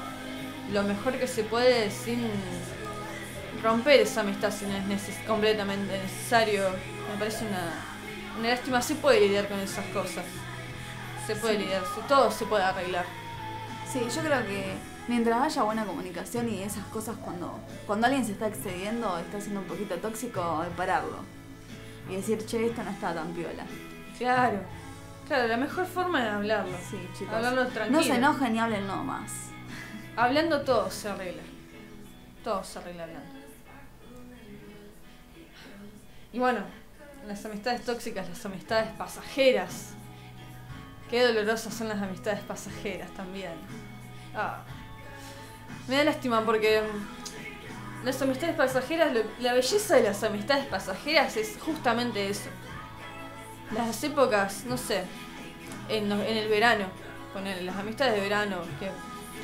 lo 0.72 0.84
mejor 0.84 1.14
que 1.18 1.28
se 1.28 1.44
puede 1.44 1.90
sin 1.92 2.30
romper 3.64 4.02
esa 4.02 4.22
amistad 4.22 4.52
si 4.52 4.66
no 4.66 4.76
es 4.76 4.84
neces- 4.86 5.26
completamente 5.26 5.98
necesario. 5.98 6.64
Me 7.12 7.18
parece 7.18 7.46
una, 7.48 7.72
una 8.40 8.50
lástima. 8.50 8.82
Se 8.82 8.96
puede 8.96 9.22
lidiar 9.22 9.48
con 9.48 9.60
esas 9.60 9.86
cosas. 9.88 10.26
Se 11.26 11.36
puede 11.36 11.56
Sí. 11.58 11.64
lidiar, 11.64 11.84
todo 12.08 12.32
se 12.32 12.46
puede 12.46 12.64
arreglar. 12.64 13.06
Sí, 13.92 14.00
yo 14.14 14.22
creo 14.22 14.46
que 14.46 14.74
mientras 15.08 15.42
haya 15.42 15.64
buena 15.64 15.86
comunicación 15.86 16.48
y 16.50 16.62
esas 16.64 16.86
cosas 16.86 17.16
cuando, 17.24 17.60
cuando 17.86 18.08
alguien 18.08 18.26
se 18.26 18.34
está 18.34 18.48
excediendo, 18.48 19.18
está 19.18 19.40
siendo 19.42 19.62
un 19.62 19.66
poquito 19.68 19.96
tóxico, 19.96 20.62
de 20.64 20.70
pararlo. 20.72 21.18
Y 22.10 22.16
decir, 22.16 22.46
che, 22.46 22.68
esto 22.68 22.84
no 22.84 22.92
está 22.92 23.14
tan 23.14 23.34
piola. 23.34 23.66
Claro, 24.18 24.60
claro, 25.28 25.48
la 25.48 25.58
mejor 25.58 25.86
forma 25.86 26.26
es 26.26 26.34
hablarlo. 26.34 26.78
Sí, 26.90 26.98
chicos. 27.18 27.34
Hablarlo 27.34 27.68
tranquilo. 27.68 28.00
No 28.00 28.04
se 28.04 28.16
enojen 28.16 28.56
y 28.56 28.60
hablen 28.60 28.88
no 28.88 29.04
más. 29.04 29.32
Hablando 30.16 30.62
todo 30.62 30.90
se 30.90 31.10
arregla. 31.10 31.44
Todo 32.44 32.64
se 32.64 32.80
arregla 32.80 33.04
hablando. 33.04 33.38
Y 36.34 36.40
bueno, 36.40 36.62
las 37.28 37.46
amistades 37.46 37.84
tóxicas, 37.84 38.28
las 38.28 38.46
amistades 38.46 38.90
pasajeras. 38.98 39.94
Qué 41.10 41.24
dolorosas 41.24 41.74
son 41.74 41.88
las 41.88 42.02
amistades 42.02 42.42
pasajeras 42.42 43.10
también. 43.12 43.54
Ah. 44.36 44.64
Me 45.88 45.96
da 45.96 46.04
lástima 46.04 46.44
porque 46.46 46.82
mm, 46.82 48.06
las 48.06 48.22
amistades 48.22 48.56
pasajeras, 48.56 49.12
la 49.40 49.54
belleza 49.54 49.96
de 49.96 50.04
las 50.04 50.24
amistades 50.24 50.66
pasajeras 50.66 51.38
es 51.38 51.58
justamente 51.60 52.30
eso. 52.30 52.50
Las 53.74 54.04
épocas, 54.04 54.64
no 54.66 54.78
sé, 54.78 55.04
en, 55.90 56.12
en 56.12 56.38
el 56.38 56.50
verano, 56.50 56.86
poner 57.34 57.62
las 57.64 57.76
amistades 57.76 58.16
de 58.16 58.22
verano, 58.22 58.58
que 58.80 58.90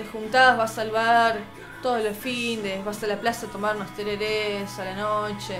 te 0.01 0.10
juntás, 0.10 0.58
vas 0.58 0.77
al 0.77 0.92
bar 0.92 1.39
todos 1.82 2.01
los 2.03 2.15
fines, 2.18 2.84
vas 2.86 3.03
a 3.03 3.08
la 3.08 3.20
plaza 3.20 3.48
a 3.48 3.50
tomar 3.50 3.75
unos 3.75 3.94
tererés 3.96 4.80
a 4.80 4.86
la 4.86 4.96
noche. 4.96 5.58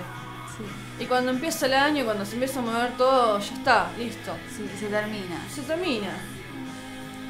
Sí, 0.58 1.04
Y 1.04 1.06
cuando 1.08 1.32
empieza 1.32 1.66
el 1.66 1.74
año, 1.74 2.06
cuando 2.06 2.26
se 2.26 2.34
empieza 2.34 2.60
a 2.60 2.64
mover 2.64 2.92
todo, 2.98 3.40
ya 3.40 3.54
está, 3.54 3.92
listo. 3.98 4.32
sí, 4.56 4.70
se 4.80 4.88
termina. 4.88 5.38
Se 5.54 5.62
termina. 5.64 6.10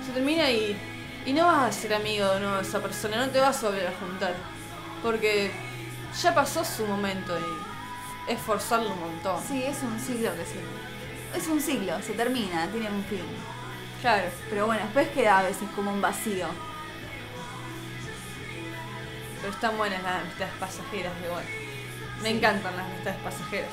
Se 0.06 0.12
termina 0.12 0.52
y, 0.52 0.78
y 1.26 1.34
no 1.34 1.48
vas 1.48 1.70
a 1.70 1.72
ser 1.72 1.94
amigo 1.96 2.28
de 2.34 2.40
nuevo 2.42 2.58
de 2.58 2.62
esa 2.62 2.80
persona, 2.82 3.26
no 3.26 3.32
te 3.32 3.40
vas 3.40 3.64
a 3.64 3.68
volver 3.70 3.88
a 3.88 3.94
juntar. 4.00 4.36
Porque 5.02 5.52
ya 6.22 6.36
pasó 6.36 6.64
su 6.64 6.86
momento 6.86 7.34
y 7.40 8.32
es 8.32 8.40
forzarlo 8.40 8.92
un 8.94 9.00
montón. 9.00 9.42
Sí, 9.48 9.64
es 9.64 9.82
un 9.82 10.00
ciclo 10.00 10.32
que 10.36 10.46
se. 10.46 10.60
Es 11.36 11.48
un 11.48 11.60
ciclo, 11.60 12.00
se 12.02 12.14
termina, 12.14 12.68
tiene 12.68 12.90
un 12.92 13.04
fin. 13.06 13.22
Claro. 14.02 14.30
Pero 14.50 14.66
bueno, 14.68 14.84
después 14.84 15.08
queda 15.10 15.40
a 15.40 15.44
veces 15.44 15.68
como 15.76 15.92
un 15.92 16.02
vacío. 16.02 16.48
Pero 19.42 19.54
están 19.54 19.78
buenas 19.78 20.02
las 20.04 20.22
amistades 20.22 20.54
pasajeras 20.60 21.14
igual. 21.26 21.44
Me 22.22 22.30
Sí. 22.30 22.38
encantan 22.38 22.76
las 22.78 22.86
amistades 22.86 23.20
pasajeras. 23.22 23.72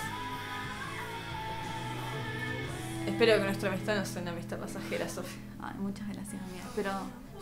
Espero 3.06 3.36
que 3.38 3.44
nuestra 3.44 3.68
amistad 3.70 3.96
no 3.96 4.04
sea 4.04 4.22
una 4.22 4.30
amistad 4.32 4.58
pasajera, 4.58 5.08
Sofía. 5.08 5.40
Ay, 5.62 5.74
muchas 5.78 6.06
gracias, 6.08 6.42
amiga. 6.42 6.64
Pero 6.74 6.90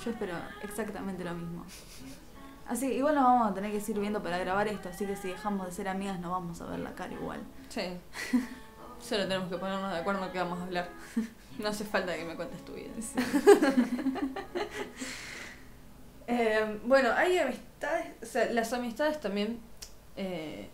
yo 0.05 0.11
espero 0.11 0.35
exactamente 0.63 1.25
lo 1.25 1.35
mismo. 1.35 1.65
Así, 2.69 2.87
igual 2.93 3.15
nos 3.15 3.25
vamos 3.25 3.51
a 3.51 3.55
tener 3.55 3.73
que 3.73 3.81
seguir 3.81 4.01
viendo 4.01 4.23
para 4.23 4.37
grabar 4.39 4.69
esto, 4.69 4.89
así 4.91 5.07
que 5.07 5.17
si 5.17 5.29
dejamos 5.29 5.67
de 5.67 5.73
ser 5.73 5.89
amigas 5.89 6.21
no 6.21 6.31
vamos 6.31 6.61
a 6.61 6.67
ver 6.67 6.81
la 6.81 6.93
cara 6.95 7.13
igual. 7.15 7.41
Sí. 7.71 7.83
Solo 9.00 9.25
tenemos 9.25 9.49
que 9.49 9.57
ponernos 9.57 9.93
de 9.93 9.99
acuerdo 9.99 10.25
en 10.25 10.33
qué 10.33 10.38
vamos 10.38 10.59
a 10.61 10.64
hablar. 10.64 10.88
No 11.59 11.71
hace 11.71 11.85
falta 11.85 12.14
que 12.14 12.25
me 12.25 12.37
cuentes 12.37 12.64
tu 12.64 12.75
vida. 12.75 12.93
Eh, 16.31 16.78
bueno, 16.85 17.09
hay 17.17 17.38
amistades, 17.38 18.09
o 18.23 18.26
sea, 18.26 18.52
las 18.52 18.75
amistades 18.75 19.19
también 19.19 19.59
eh, 20.14 20.69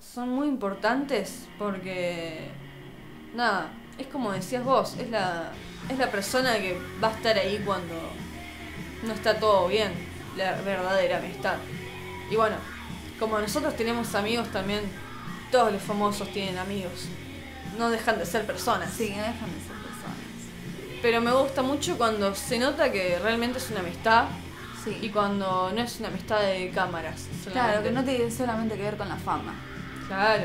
son 0.00 0.30
muy 0.30 0.48
importantes 0.48 1.46
porque, 1.56 2.50
nada, 3.36 3.72
es 3.98 4.08
como 4.08 4.32
decías 4.32 4.64
vos, 4.64 4.96
es 4.98 5.10
la, 5.10 5.52
es 5.88 5.96
la 5.96 6.10
persona 6.10 6.58
que 6.58 6.76
va 7.00 7.06
a 7.06 7.12
estar 7.12 7.38
ahí 7.38 7.62
cuando 7.64 7.94
no 9.04 9.12
está 9.12 9.38
todo 9.38 9.68
bien, 9.68 9.92
la 10.36 10.60
verdadera 10.62 11.18
amistad. 11.18 11.58
Y 12.28 12.34
bueno, 12.34 12.56
como 13.20 13.38
nosotros 13.38 13.76
tenemos 13.76 14.14
amigos 14.16 14.48
también, 14.50 14.80
todos 15.50 15.72
los 15.72 15.82
famosos 15.82 16.30
tienen 16.32 16.58
amigos. 16.58 17.06
No 17.78 17.90
dejan 17.90 18.18
de 18.18 18.26
ser 18.26 18.46
personas. 18.46 18.92
Sí, 18.92 19.10
no 19.10 19.22
dejan 19.22 19.52
de 19.52 19.60
ser 19.60 19.76
personas. 19.76 20.16
Pero 21.02 21.20
me 21.20 21.30
gusta 21.32 21.62
mucho 21.62 21.96
cuando 21.98 22.34
se 22.34 22.58
nota 22.58 22.90
que 22.90 23.18
realmente 23.18 23.58
es 23.58 23.70
una 23.70 23.80
amistad 23.80 24.26
Sí. 24.84 24.96
y 25.02 25.08
cuando 25.10 25.72
no 25.74 25.82
es 25.82 25.98
una 25.98 26.08
amistad 26.08 26.40
de 26.42 26.70
cámaras. 26.70 27.26
Claro, 27.52 27.82
que 27.82 27.90
no 27.90 28.04
tiene 28.04 28.30
solamente 28.30 28.76
que 28.76 28.82
ver 28.82 28.96
con 28.96 29.08
la 29.08 29.16
fama. 29.16 29.54
Claro. 30.06 30.44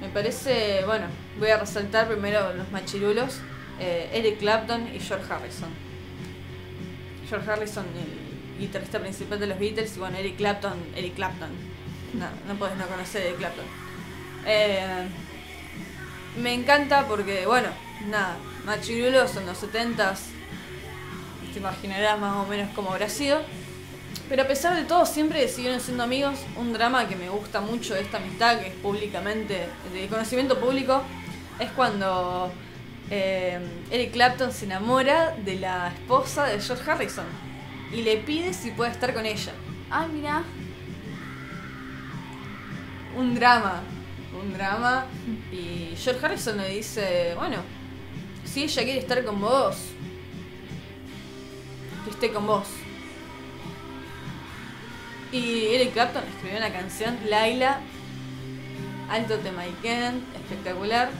Me 0.00 0.08
parece, 0.08 0.82
bueno, 0.86 1.06
voy 1.38 1.50
a 1.50 1.58
resaltar 1.58 2.08
primero 2.08 2.52
los 2.54 2.70
machirulos, 2.72 3.38
eh, 3.78 4.10
Eric 4.12 4.38
Clapton 4.38 4.88
y 4.94 4.98
George 4.98 5.30
Harrison. 5.32 5.68
George 7.28 7.50
Harrison, 7.50 7.84
el 7.86 8.58
guitarrista 8.58 8.98
principal 9.00 9.38
de 9.38 9.46
los 9.46 9.58
Beatles, 9.58 9.96
y 9.96 10.00
bueno, 10.00 10.16
Eric 10.18 10.36
Clapton, 10.36 10.74
Eric 10.96 11.14
Clapton. 11.14 11.50
No, 12.14 12.26
no 12.48 12.58
puedes 12.58 12.76
no 12.76 12.86
conocer 12.86 13.22
a 13.22 13.24
Eric 13.26 13.38
Clapton. 13.38 13.64
Eh, 14.46 15.06
me 16.40 16.54
encanta 16.54 17.06
porque, 17.06 17.46
bueno, 17.46 17.68
nada, 18.08 18.36
machirulos 18.64 19.36
en 19.36 19.46
los 19.46 19.62
70s, 19.62 20.18
te 21.52 21.58
imaginarás 21.58 22.18
más 22.18 22.36
o 22.44 22.48
menos 22.48 22.70
cómo 22.74 22.90
habrá 22.92 23.08
sido. 23.08 23.42
Pero 24.28 24.42
a 24.42 24.46
pesar 24.46 24.76
de 24.76 24.84
todo, 24.84 25.04
siempre 25.04 25.46
siguieron 25.48 25.80
siendo 25.80 26.02
amigos. 26.02 26.38
Un 26.56 26.72
drama 26.72 27.06
que 27.06 27.16
me 27.16 27.28
gusta 27.28 27.60
mucho 27.60 27.94
de 27.94 28.00
esta 28.00 28.16
amistad, 28.16 28.60
que 28.60 28.68
es 28.68 28.74
públicamente, 28.74 29.66
de 29.92 30.08
conocimiento 30.08 30.58
público, 30.58 31.02
es 31.58 31.70
cuando 31.72 32.50
eh, 33.10 33.60
Eric 33.90 34.12
Clapton 34.12 34.52
se 34.52 34.64
enamora 34.64 35.36
de 35.36 35.56
la 35.56 35.88
esposa 35.88 36.46
de 36.46 36.60
George 36.60 36.90
Harrison 36.90 37.26
y 37.92 38.02
le 38.02 38.16
pide 38.16 38.54
si 38.54 38.70
puede 38.70 38.90
estar 38.90 39.12
con 39.12 39.26
ella. 39.26 39.52
Ah, 39.90 40.06
mira. 40.10 40.42
Un 43.14 43.34
drama, 43.34 43.82
un 44.42 44.52
drama. 44.52 45.06
Y 45.52 45.94
George 45.96 46.24
Harrison 46.24 46.56
le 46.58 46.68
dice, 46.68 47.34
bueno, 47.36 47.56
si 48.44 48.64
ella 48.64 48.82
quiere 48.84 48.98
estar 49.00 49.24
con 49.24 49.40
vos, 49.40 49.76
que 52.04 52.10
esté 52.10 52.32
con 52.32 52.46
vos. 52.46 52.66
Y 55.30 55.66
Eric 55.74 55.92
Clapton 55.94 56.22
escribió 56.28 56.58
una 56.58 56.70
canción, 56.72 57.18
Laila, 57.28 57.80
alto 59.10 59.38
tema 59.38 59.66
y 59.66 59.70
Kent, 59.82 60.22
espectacular. 60.36 61.10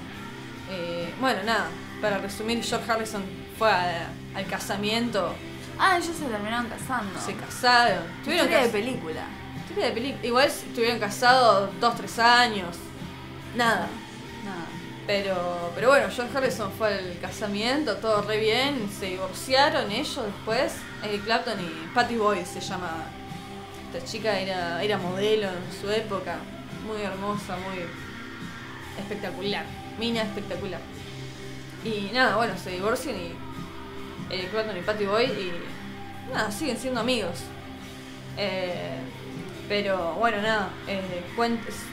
Eh, 0.70 1.12
bueno, 1.20 1.42
nada, 1.44 1.68
para 2.00 2.18
resumir, 2.18 2.62
George 2.62 2.90
Harrison 2.90 3.22
fue 3.58 3.70
a- 3.70 4.11
al 4.35 4.46
casamiento, 4.46 5.35
Ah, 5.78 5.96
ellos 5.96 6.14
se 6.16 6.24
terminaron 6.26 6.66
casando. 6.68 7.18
se 7.18 7.35
casaron. 7.35 8.04
Tuvieron 8.22 8.48
de 8.48 8.68
película. 8.68 9.22
historia 9.62 9.87
de 9.87 9.92
película. 9.92 10.26
Igual 10.26 10.46
estuvieron 10.46 10.98
casados 10.98 11.70
dos, 11.80 11.96
tres 11.96 12.18
años. 12.18 12.76
Nada. 13.54 13.88
Nada. 14.44 14.66
Pero, 15.06 15.72
pero 15.74 15.88
bueno, 15.88 16.08
George 16.10 16.36
Harrison 16.36 16.70
fue 16.72 16.94
al 16.94 17.18
casamiento, 17.20 17.96
todo 17.96 18.22
re 18.22 18.38
bien, 18.38 18.88
se 18.88 19.06
divorciaron 19.06 19.90
ellos 19.90 20.24
después, 20.24 20.74
Eric 21.02 21.24
Clapton 21.24 21.58
y 21.60 21.94
Patty 21.94 22.16
Boyd 22.16 22.44
se 22.44 22.60
llama. 22.60 23.04
Esta 23.92 24.06
chica 24.06 24.38
era, 24.38 24.82
era 24.82 24.96
modelo 24.98 25.48
en 25.48 25.80
su 25.80 25.90
época, 25.90 26.36
muy 26.86 27.02
hermosa, 27.02 27.56
muy 27.56 27.84
espectacular, 28.98 29.66
mina 29.98 30.22
espectacular. 30.22 30.80
Y 31.84 32.10
nada, 32.14 32.36
bueno, 32.36 32.54
se 32.56 32.70
divorcian 32.70 33.16
y 33.16 33.34
Eric 34.32 34.50
Clapton 34.50 34.76
y 34.76 34.82
Patty 34.82 35.04
Boyd 35.04 35.30
y 35.30 36.32
nada, 36.32 36.50
siguen 36.52 36.78
siendo 36.78 37.00
amigos. 37.00 37.40
Eh, 38.38 38.98
pero 39.68 40.14
bueno, 40.14 40.42
nada, 40.42 40.70
eh, 40.87 41.25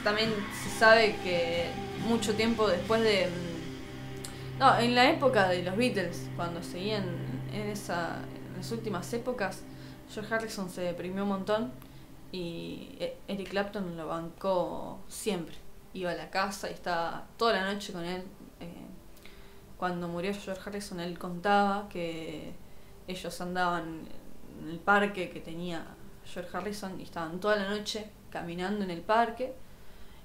también 0.04 0.30
se 0.62 0.70
sabe 0.78 1.16
que 1.22 1.70
mucho 2.06 2.34
tiempo 2.34 2.68
después 2.68 3.02
de... 3.02 3.26
mm, 3.26 4.58
No, 4.58 4.78
en 4.78 4.94
la 4.94 5.10
época 5.10 5.48
de 5.48 5.62
los 5.62 5.76
Beatles, 5.76 6.28
cuando 6.36 6.62
seguían 6.62 7.04
en, 7.52 7.68
esa, 7.68 8.18
en 8.52 8.56
las 8.58 8.70
últimas 8.72 9.12
épocas, 9.14 9.62
George 10.12 10.34
Harrison 10.34 10.70
se 10.70 10.82
deprimió 10.82 11.22
un 11.24 11.30
montón 11.30 11.72
y 12.32 12.96
E- 13.00 13.16
Eric 13.28 13.50
Clapton 13.50 13.96
lo 13.96 14.08
bancó 14.08 14.98
siempre. 15.08 15.56
Iba 15.94 16.12
a 16.12 16.14
la 16.14 16.30
casa 16.30 16.70
y 16.70 16.74
estaba 16.74 17.26
toda 17.36 17.54
la 17.54 17.72
noche 17.72 17.92
con 17.92 18.04
él. 18.04 18.22
eh, 18.60 18.66
cuando 19.78 20.08
murió 20.08 20.32
George 20.34 20.62
Harrison, 20.66 21.00
él 21.00 21.18
contaba 21.18 21.88
que 21.88 22.52
ellos 23.08 23.40
andaban 23.40 24.02
en 24.62 24.68
el 24.70 24.78
parque 24.78 25.30
que 25.30 25.40
tenía 25.40 25.84
George 26.32 26.56
Harrison 26.56 27.00
y 27.00 27.04
estaban 27.04 27.40
toda 27.40 27.56
la 27.56 27.68
noche 27.68 28.06
caminando 28.30 28.84
en 28.84 28.90
el 28.90 29.02
parque. 29.02 29.54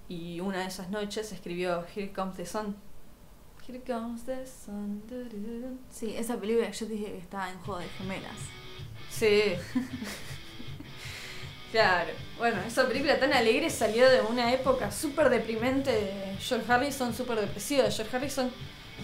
Y 0.08 0.40
una 0.40 0.60
de 0.60 0.68
esas 0.68 0.90
noches 0.90 1.32
escribió 1.32 1.86
Here 1.96 2.14
Comes 2.14 2.36
the 2.38 2.46
Sun. 2.46 2.76
Here 3.68 3.82
comes 3.82 4.24
the 4.26 4.46
sun. 4.46 5.02
Sí, 5.90 6.14
esa 6.16 6.38
película 6.38 6.70
que 6.70 6.78
yo 6.78 6.86
dije 6.86 7.06
que 7.06 7.18
estaba 7.18 7.50
en 7.50 7.58
Juego 7.62 7.80
de 7.80 7.88
Gemelas. 7.98 8.38
Sí. 9.10 9.56
claro. 11.72 12.12
Bueno, 12.38 12.62
esa 12.68 12.88
película 12.88 13.20
tan 13.20 13.34
alegre 13.34 13.72
salió 13.72 14.08
de 14.08 14.22
una 14.22 14.54
época 14.54 14.92
súper 14.92 15.32
deprimente 15.32 15.92
de 15.92 16.38
George 16.40 16.72
Harrison, 16.72 17.12
súper 17.16 17.40
depresiva 17.40 17.86
de 17.86 17.92
George 17.92 18.16
Harrison, 18.16 18.52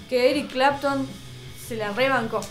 que 0.07 0.29
Eric 0.29 0.51
Clapton 0.51 1.07
se 1.59 1.75
la 1.77 1.91
rebancó. 1.93 2.41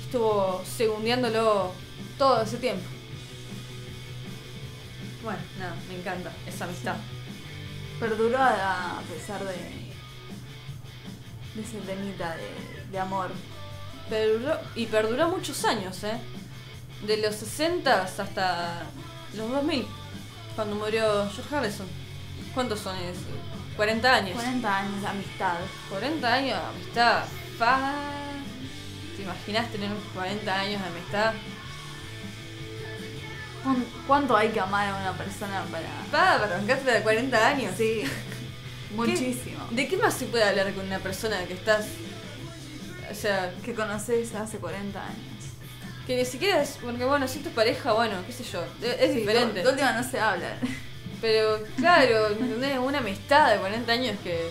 Estuvo 0.00 0.64
segundiándolo 0.64 1.70
todo 2.18 2.42
ese 2.42 2.56
tiempo. 2.56 2.97
Bueno, 5.28 5.42
nada, 5.58 5.76
me 5.86 5.98
encanta 5.98 6.32
esa 6.46 6.64
amistad. 6.64 6.96
Perduró 8.00 8.38
a, 8.38 8.98
a 8.98 9.02
pesar 9.02 9.44
de, 9.44 9.52
de 11.54 11.60
ese 11.60 11.76
temita 11.80 12.34
de, 12.34 12.90
de 12.90 12.98
amor. 12.98 13.30
Perduró, 14.08 14.58
y 14.74 14.86
perduró 14.86 15.28
muchos 15.28 15.66
años, 15.66 16.02
¿eh? 16.04 16.18
De 17.06 17.18
los 17.18 17.34
60 17.34 18.04
hasta 18.04 18.84
los 19.36 19.50
2000, 19.50 19.86
cuando 20.56 20.76
murió 20.76 21.28
George 21.30 21.54
Harrison. 21.54 21.86
¿Cuántos 22.54 22.80
son? 22.80 22.96
Es, 22.96 23.18
40 23.76 24.14
años. 24.14 24.34
40 24.34 24.78
años 24.78 25.02
de 25.02 25.08
amistad. 25.08 25.56
40 25.90 26.32
años 26.32 26.58
de 26.58 26.66
amistad. 26.68 27.24
Pa. 27.58 27.92
¿Te 29.14 29.24
imaginas 29.24 29.70
tener 29.70 29.90
40 30.14 30.54
años 30.58 30.80
de 30.80 30.88
amistad? 30.88 31.34
¿Cuán- 33.64 33.84
¿Cuánto 34.06 34.36
hay 34.36 34.48
que 34.50 34.60
amar 34.60 34.88
a 34.88 34.96
una 34.96 35.12
persona 35.12 35.64
para...? 35.70 35.88
Pa, 36.10 36.40
para 36.40 36.56
bancarte 36.58 36.90
de 36.90 37.02
40 37.02 37.46
años. 37.48 37.74
Sí, 37.76 38.02
muchísimo. 38.94 39.66
¿De 39.70 39.86
qué 39.88 39.96
más 39.96 40.14
se 40.14 40.26
puede 40.26 40.44
hablar 40.44 40.72
con 40.74 40.86
una 40.86 40.98
persona 40.98 41.44
que 41.44 41.54
estás... 41.54 41.86
O 43.10 43.14
sea, 43.14 43.52
Que 43.64 43.74
conoces 43.74 44.34
hace 44.34 44.58
40 44.58 45.00
años. 45.02 45.16
que 46.06 46.16
ni 46.16 46.24
siquiera 46.24 46.62
es... 46.62 46.78
Porque 46.82 47.04
bueno, 47.04 47.26
si 47.28 47.40
tu 47.40 47.50
pareja, 47.50 47.92
bueno, 47.92 48.16
qué 48.26 48.32
sé 48.32 48.44
yo, 48.44 48.62
es 48.82 49.12
Sí, 49.12 49.18
diferente. 49.20 49.62
De 49.62 49.68
última 49.68 49.92
no 49.92 50.08
se 50.08 50.20
habla. 50.20 50.56
Pero 51.20 51.58
claro. 51.76 52.28
Una 52.82 52.98
amistad 52.98 53.52
de 53.52 53.58
40 53.58 53.92
años 53.92 54.16
que 54.22 54.50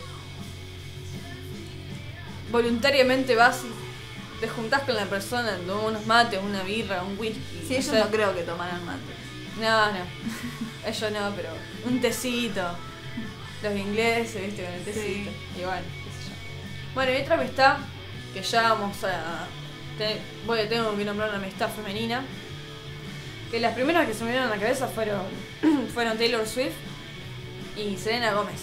voluntariamente 2.52 3.36
vas 3.36 3.62
y 3.63 3.87
te 4.39 4.47
juntás 4.47 4.82
con 4.84 4.95
la 4.95 5.06
persona, 5.06 5.58
tomás 5.65 5.86
unos 5.86 6.06
mates, 6.06 6.39
una 6.43 6.63
birra, 6.63 7.04
un 7.04 7.17
whisky. 7.17 7.41
Sí, 7.67 7.76
ellos 7.76 7.86
sea, 7.86 8.06
no 8.06 8.12
creo 8.12 8.36
que 8.36 8.43
tomaran 8.43 8.86
mate. 8.86 9.00
No, 9.60 9.91
no. 9.91 10.00
Ellos 10.88 11.12
no, 11.12 11.34
pero 11.36 11.50
un 11.86 12.00
tecito. 12.00 12.62
Los 13.63 13.76
ingleses, 13.76 14.45
viste, 14.45 14.63
con 14.63 14.73
el 14.73 14.84
tecito. 14.84 15.32
Y 15.58 15.62
bueno, 15.63 15.82
qué 15.82 16.12
sé 16.12 16.30
yo. 16.30 16.36
Bueno, 16.93 17.12
y 17.13 17.21
otra 17.23 17.36
amistad 17.36 17.78
que 18.34 18.41
ya 18.43 18.62
vamos 18.73 19.04
a. 19.04 19.47
te- 19.97 20.21
voy, 20.45 20.60
tengo 20.69 20.95
que 20.95 21.04
nombrar 21.04 21.30
una 21.30 21.39
amistad 21.39 21.69
femenina. 21.69 22.23
Que 23.52 23.60
las 23.60 23.73
primeras 23.73 24.06
que 24.08 24.13
se 24.13 24.19
me 24.23 24.28
vinieron 24.32 24.52
a 24.52 24.56
la 24.56 24.62
cabeza 24.62 24.88
fueron, 24.88 25.21
fueron 25.93 26.17
Taylor 26.17 26.45
Swift 26.47 26.76
y 27.76 27.97
Selena 27.97 28.34
Gómez. 28.34 28.62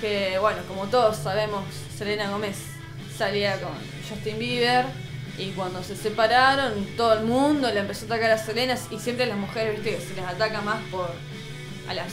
que 0.00 0.38
bueno, 0.40 0.58
como 0.66 0.86
todos 0.86 1.16
sabemos, 1.18 1.64
Selena 1.96 2.30
Gómez 2.30 2.56
salía 3.16 3.60
con 3.60 3.72
Justin 4.08 4.38
Bieber 4.38 4.86
y 5.38 5.50
cuando 5.50 5.82
se 5.82 5.96
separaron 5.96 6.84
todo 6.96 7.14
el 7.14 7.24
mundo 7.24 7.70
le 7.72 7.80
empezó 7.80 8.04
a 8.04 8.06
atacar 8.06 8.32
a 8.32 8.38
Selena 8.38 8.76
y 8.90 8.98
siempre 8.98 9.26
las 9.26 9.36
mujeres, 9.36 9.76
viste, 9.76 9.96
que 9.96 10.00
se 10.00 10.14
les 10.14 10.24
ataca 10.24 10.60
más 10.62 10.82
por 10.90 11.10
a 11.88 11.94
las 11.94 12.12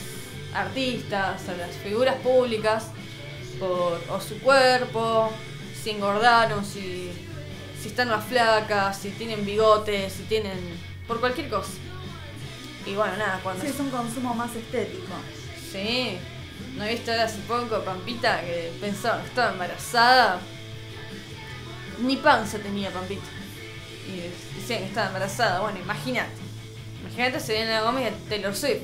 artistas, 0.54 1.48
a 1.48 1.56
las 1.56 1.70
figuras 1.82 2.16
públicas, 2.16 2.86
por 3.58 4.00
o 4.10 4.20
su 4.20 4.38
cuerpo, 4.40 5.30
si 5.82 5.90
engordaron, 5.90 6.64
si, 6.64 7.10
si 7.80 7.88
están 7.88 8.08
más 8.08 8.24
flacas, 8.24 8.98
si 8.98 9.10
tienen 9.10 9.44
bigotes, 9.44 10.12
si 10.12 10.22
tienen... 10.24 10.58
por 11.06 11.20
cualquier 11.20 11.48
cosa. 11.48 11.72
Y 12.86 12.94
bueno, 12.94 13.16
nada, 13.16 13.40
cuando... 13.42 13.62
Sí, 13.62 13.68
es 13.68 13.80
un 13.80 13.90
consumo 13.90 14.34
más 14.34 14.54
estético. 14.54 15.12
Sí, 15.72 16.16
¿no 16.76 16.86
viste 16.86 17.10
ahora 17.10 17.24
hace 17.24 17.40
poco 17.40 17.82
Pampita 17.84 18.40
que 18.40 18.72
pensaba 18.80 19.20
que 19.20 19.28
estaba 19.28 19.52
embarazada? 19.52 20.40
Ni 22.00 22.16
panza 22.16 22.58
tenía 22.58 22.90
Pampita. 22.90 23.26
Y 24.06 24.20
decían 24.56 24.80
que 24.80 24.86
estaba 24.86 25.08
embarazada. 25.08 25.60
Bueno, 25.60 25.78
imagínate. 25.80 26.46
Imagínate 27.00 27.40
Selena 27.40 27.82
Gómez 27.82 28.12
y 28.12 28.28
Taylor 28.28 28.54
Swift. 28.54 28.82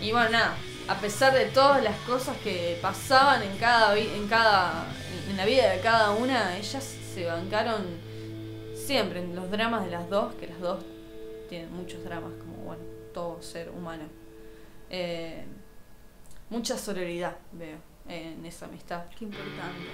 Y 0.00 0.12
bueno, 0.12 0.30
nada, 0.30 0.56
a 0.88 0.94
pesar 0.96 1.34
de 1.34 1.46
todas 1.46 1.82
las 1.82 1.96
cosas 2.00 2.36
que 2.38 2.78
pasaban 2.82 3.42
en 3.42 3.56
cada 3.56 3.98
en 3.98 4.28
cada 4.28 4.86
en 5.28 5.36
la 5.36 5.44
vida 5.44 5.70
de 5.70 5.80
cada 5.80 6.12
una, 6.12 6.56
ellas 6.56 6.84
se 7.14 7.24
bancaron 7.24 7.84
siempre 8.74 9.20
en 9.20 9.34
los 9.34 9.50
dramas 9.50 9.84
de 9.84 9.90
las 9.90 10.08
dos, 10.08 10.34
que 10.34 10.46
las 10.46 10.60
dos 10.60 10.84
tienen 11.48 11.72
muchos 11.72 12.04
dramas 12.04 12.32
como 12.38 12.56
bueno, 12.64 12.82
todo 13.12 13.42
ser 13.42 13.70
humano. 13.70 14.04
Eh, 14.90 15.44
mucha 16.50 16.78
sororidad 16.78 17.36
veo 17.52 17.78
en 18.08 18.44
esa 18.46 18.66
amistad. 18.66 19.04
Qué 19.18 19.24
importante. 19.24 19.88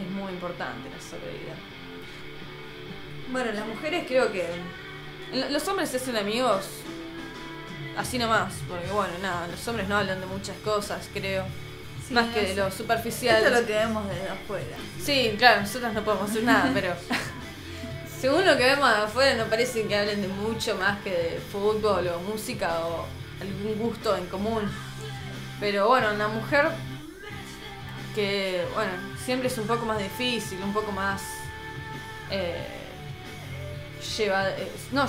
Es 0.00 0.10
muy 0.10 0.32
importante 0.32 0.88
la 0.88 1.00
sororidad. 1.00 1.56
Bueno, 3.30 3.52
las 3.52 3.66
mujeres 3.66 4.04
creo 4.06 4.32
que. 4.32 4.46
Los 5.50 5.66
hombres 5.68 5.90
se 5.90 5.98
hacen 5.98 6.16
amigos 6.16 6.64
así 7.96 8.18
nomás, 8.18 8.54
porque 8.68 8.86
bueno, 8.90 9.12
nada, 9.22 9.46
los 9.46 9.66
hombres 9.68 9.88
no 9.88 9.96
hablan 9.98 10.20
de 10.20 10.26
muchas 10.26 10.56
cosas, 10.58 11.08
creo. 11.12 11.44
Sí, 12.06 12.14
más 12.14 12.32
que 12.34 12.40
de 12.40 12.52
eso- 12.52 12.64
lo 12.64 12.70
superficial. 12.72 13.36
Esto 13.36 13.54
es 13.54 13.60
lo 13.60 13.66
que 13.66 13.72
vemos 13.74 14.08
desde 14.08 14.28
afuera. 14.28 14.76
Sí, 15.00 15.34
claro, 15.38 15.60
nosotros 15.60 15.92
no 15.92 16.02
podemos 16.04 16.30
hacer 16.30 16.42
nada, 16.44 16.70
pero. 16.74 16.94
según 18.20 18.44
lo 18.44 18.56
que 18.56 18.64
vemos 18.64 18.88
de 18.88 18.96
afuera, 18.96 19.34
no 19.36 19.48
parece 19.48 19.86
que 19.86 19.96
hablen 19.96 20.22
de 20.22 20.28
mucho 20.28 20.74
más 20.76 21.00
que 21.02 21.10
de 21.10 21.40
fútbol 21.52 22.08
o 22.08 22.18
música 22.20 22.80
o 22.86 23.06
algún 23.40 23.78
gusto 23.78 24.16
en 24.16 24.26
común. 24.26 24.62
Pero 25.60 25.86
bueno, 25.88 26.12
una 26.12 26.26
mujer 26.28 26.68
que, 28.14 28.64
bueno, 28.74 28.92
siempre 29.24 29.48
es 29.48 29.58
un 29.58 29.66
poco 29.66 29.86
más 29.86 29.98
difícil, 29.98 30.62
un 30.62 30.72
poco 30.72 30.92
más. 30.92 31.22
Eh, 32.30 32.66
lleva, 34.16 34.50
eh, 34.50 34.72
no 34.92 35.08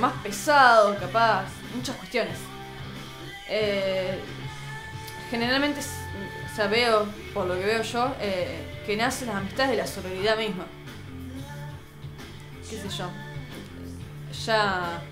más 0.00 0.12
pesado, 0.22 0.96
capaz, 0.98 1.46
muchas 1.74 1.96
cuestiones. 1.96 2.38
Eh, 3.48 4.18
generalmente, 5.30 5.80
o 5.80 6.54
veo, 6.66 7.06
por 7.34 7.46
lo 7.46 7.54
que 7.54 7.64
veo 7.64 7.82
yo, 7.82 8.14
eh, 8.20 8.82
que 8.86 8.96
nacen 8.96 9.28
las 9.28 9.36
amistades 9.36 9.72
de 9.72 9.76
la 9.76 9.86
sororidad 9.86 10.36
misma. 10.36 10.66
¿Qué 12.68 12.76
sé 12.76 12.88
yo? 12.88 13.10
Ya. 14.46 15.02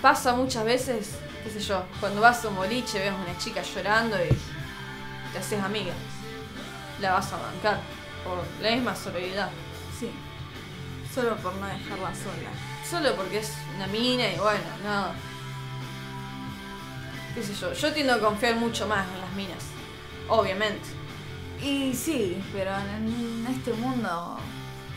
Pasa 0.00 0.34
muchas 0.34 0.64
veces, 0.64 1.10
qué 1.44 1.50
sé 1.50 1.60
yo, 1.60 1.84
cuando 1.98 2.20
vas 2.20 2.42
a 2.44 2.48
un 2.48 2.56
boliche, 2.56 2.98
ves 2.98 3.10
a 3.10 3.16
una 3.16 3.36
chica 3.36 3.60
llorando 3.62 4.16
y 4.16 4.28
te 5.32 5.38
haces 5.38 5.62
amiga. 5.62 5.92
La 7.00 7.12
vas 7.12 7.32
a 7.32 7.36
bancar 7.38 7.80
por 8.24 8.38
la 8.62 8.70
misma 8.74 8.94
sororidad. 8.94 9.50
Sí. 9.98 10.10
Solo 11.14 11.36
por 11.36 11.54
no 11.54 11.66
dejarla 11.66 12.14
sola. 12.14 12.50
Solo 12.88 13.14
porque 13.16 13.38
es 13.38 13.52
una 13.76 13.86
mina 13.86 14.28
y 14.28 14.36
bueno, 14.36 14.64
nada. 14.84 15.14
Qué 17.34 17.42
sé 17.42 17.54
yo, 17.54 17.72
yo 17.72 17.92
tiendo 17.92 18.14
a 18.14 18.18
confiar 18.20 18.56
mucho 18.56 18.86
más 18.86 19.06
en 19.14 19.20
las 19.20 19.32
minas. 19.32 19.64
Obviamente. 20.28 20.88
Y 21.62 21.94
sí, 21.94 22.42
pero 22.52 22.70
en 22.76 23.46
este 23.50 23.72
mundo. 23.74 24.38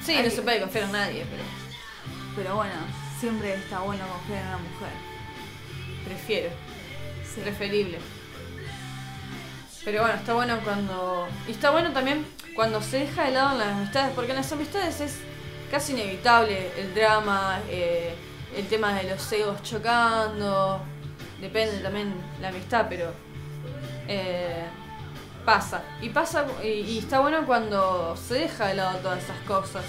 Sí, 0.03 0.17
no 0.23 0.29
se 0.29 0.41
puede 0.41 0.59
confiar 0.61 0.85
en 0.85 0.91
nadie, 0.91 1.25
pero 1.29 1.43
Pero 2.35 2.55
bueno, 2.55 2.73
siempre 3.19 3.53
está 3.55 3.79
bueno 3.79 4.05
confiar 4.07 4.41
en 4.41 4.47
una 4.47 4.57
mujer. 4.57 4.89
prefiero. 6.05 6.49
Sí. 7.23 7.41
preferible. 7.41 7.99
Pero 9.85 10.01
bueno, 10.01 10.15
está 10.15 10.33
bueno 10.33 10.59
cuando. 10.63 11.27
Y 11.47 11.51
está 11.51 11.71
bueno 11.71 11.91
también 11.91 12.25
cuando 12.55 12.81
se 12.81 12.99
deja 12.99 13.25
de 13.25 13.31
lado 13.31 13.57
las 13.57 13.67
amistades, 13.67 14.11
porque 14.15 14.31
en 14.31 14.37
las 14.37 14.51
amistades 14.51 15.01
es 15.01 15.17
casi 15.71 15.93
inevitable 15.93 16.71
el 16.77 16.93
drama, 16.95 17.59
eh, 17.69 18.15
el 18.55 18.67
tema 18.67 18.93
de 18.93 19.09
los 19.09 19.31
egos 19.31 19.61
chocando. 19.63 20.81
Depende 21.41 21.79
también 21.79 22.13
la 22.41 22.49
amistad, 22.49 22.85
pero. 22.89 23.11
eh, 24.07 24.65
pasa. 25.45 25.83
Y 26.01 26.09
pasa. 26.09 26.45
Y, 26.63 26.97
está 26.99 27.19
bueno 27.19 27.45
cuando 27.45 28.15
se 28.17 28.35
deja 28.35 28.67
de 28.67 28.75
lado 28.75 28.99
todas 28.99 29.23
esas 29.23 29.39
cosas. 29.47 29.83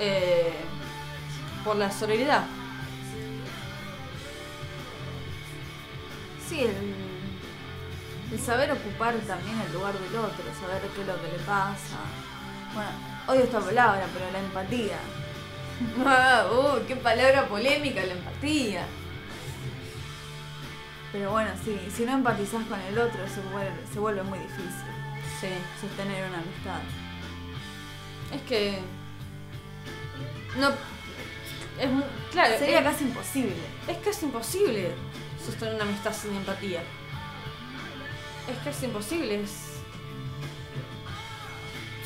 eh, 0.00 0.52
por 1.64 1.76
la 1.76 1.90
sororidad. 1.90 2.44
Sí, 6.48 6.60
el, 6.60 7.09
el 8.32 8.38
saber 8.40 8.70
ocupar 8.72 9.14
también 9.26 9.60
el 9.66 9.72
lugar 9.72 9.92
del 9.94 10.14
otro, 10.16 10.44
saber 10.60 10.82
qué 10.94 11.00
es 11.02 11.06
lo 11.06 11.20
que 11.20 11.32
le 11.32 11.38
pasa. 11.44 11.98
Bueno, 12.74 12.90
odio 13.26 13.40
esta 13.44 13.60
palabra, 13.60 14.06
pero 14.12 14.30
la 14.30 14.38
empatía. 14.38 14.98
Ah, 16.04 16.44
uh, 16.52 16.86
qué 16.86 16.94
palabra 16.94 17.48
polémica, 17.48 18.04
la 18.04 18.12
empatía. 18.12 18.84
Pero 21.10 21.30
bueno, 21.30 21.50
sí, 21.64 21.74
si 21.90 22.04
no 22.04 22.12
empatizás 22.12 22.64
con 22.66 22.78
el 22.80 22.98
otro 22.98 23.20
se 23.26 23.40
vuelve, 23.50 23.72
se 23.90 23.98
vuelve 23.98 24.22
muy 24.22 24.38
difícil 24.40 24.70
Sí. 25.40 25.48
sostener 25.80 26.28
una 26.28 26.36
amistad. 26.38 26.80
Es 28.34 28.42
que. 28.42 28.78
No. 30.58 30.68
Es 31.78 31.88
Claro, 32.30 32.58
Sería 32.58 32.80
es, 32.80 32.84
casi 32.84 33.04
imposible. 33.04 33.54
es 33.88 33.96
casi 34.04 34.26
imposible 34.26 34.92
sostener 35.42 35.74
una 35.76 35.84
amistad 35.84 36.12
sin 36.12 36.36
empatía. 36.36 36.82
Es 38.50 38.58
casi 38.64 38.86
imposible. 38.86 39.42
Es... 39.42 39.50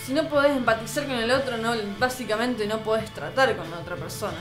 Si 0.04 0.12
no 0.12 0.28
podés 0.28 0.56
empatizar 0.56 1.06
con 1.06 1.14
el 1.14 1.30
otro, 1.30 1.56
no, 1.56 1.72
básicamente 1.98 2.66
no 2.66 2.78
podés 2.80 3.10
tratar 3.12 3.56
con 3.56 3.70
la 3.70 3.78
otra 3.78 3.96
persona. 3.96 4.38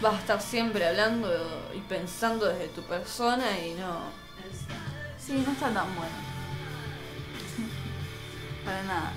Vas 0.00 0.14
a 0.14 0.18
estar 0.18 0.40
siempre 0.40 0.86
hablando 0.86 1.28
y 1.74 1.80
pensando 1.80 2.46
desde 2.46 2.68
tu 2.68 2.82
persona 2.82 3.58
y 3.58 3.74
no. 3.74 3.98
Sí, 5.18 5.42
no 5.44 5.52
está 5.52 5.70
tan 5.70 5.94
bueno. 5.96 6.14
Para 8.64 8.82
nada. 8.84 9.12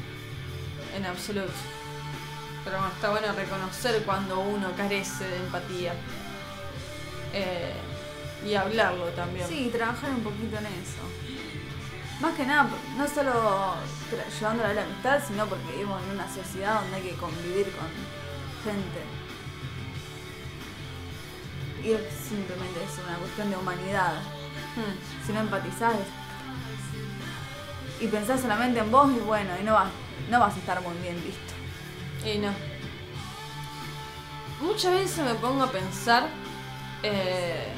En 0.95 1.06
absoluto. 1.06 1.54
Pero 2.63 2.77
bueno, 2.77 2.93
está 2.93 3.10
bueno 3.12 3.34
reconocer 3.34 4.04
cuando 4.04 4.39
uno 4.39 4.71
carece 4.75 5.27
de 5.27 5.38
empatía. 5.38 5.93
Eh, 7.34 7.73
y 8.45 8.56
hablarlo 8.56 9.06
también. 9.10 9.47
Sí, 9.47 9.69
trabajar 9.71 10.10
un 10.10 10.23
poquito 10.23 10.58
en 10.58 10.65
eso. 10.65 11.01
Más 12.19 12.36
que 12.36 12.45
nada, 12.45 12.69
no 12.97 13.08
solo 13.08 13.75
llevándolo 14.39 14.69
a 14.69 14.73
la 14.73 14.84
amistad, 14.84 15.21
sino 15.27 15.45
porque 15.47 15.71
vivimos 15.71 16.01
en 16.04 16.12
una 16.12 16.27
sociedad 16.27 16.82
donde 16.82 16.97
hay 16.97 17.04
que 17.04 17.15
convivir 17.15 17.71
con 17.71 17.88
gente. 18.63 19.01
Y 21.84 21.93
es 21.93 22.13
simplemente 22.13 22.84
es 22.84 23.04
una 23.04 23.17
cuestión 23.17 23.49
de 23.49 23.58
humanidad. 23.58 24.13
Hmm. 24.75 25.25
Si 25.25 25.34
no 25.34 25.39
empatizás 25.39 25.95
y 27.99 28.08
pensás 28.08 28.41
solamente 28.41 28.80
en 28.80 28.91
vos, 28.91 29.12
y 29.12 29.19
bueno, 29.19 29.51
y 29.60 29.63
no 29.63 29.73
vas, 29.73 29.89
no 30.30 30.39
vas 30.39 30.56
a 30.56 30.60
estar 30.60 30.82
muy 30.82 30.95
bien 30.97 31.15
visto. 31.23 31.54
Y 32.25 32.38
no. 32.39 32.51
Muchas 34.62 34.93
veces 34.93 35.25
me 35.25 35.34
pongo 35.36 35.63
a 35.63 35.71
pensar 35.71 36.27
eh, 37.01 37.73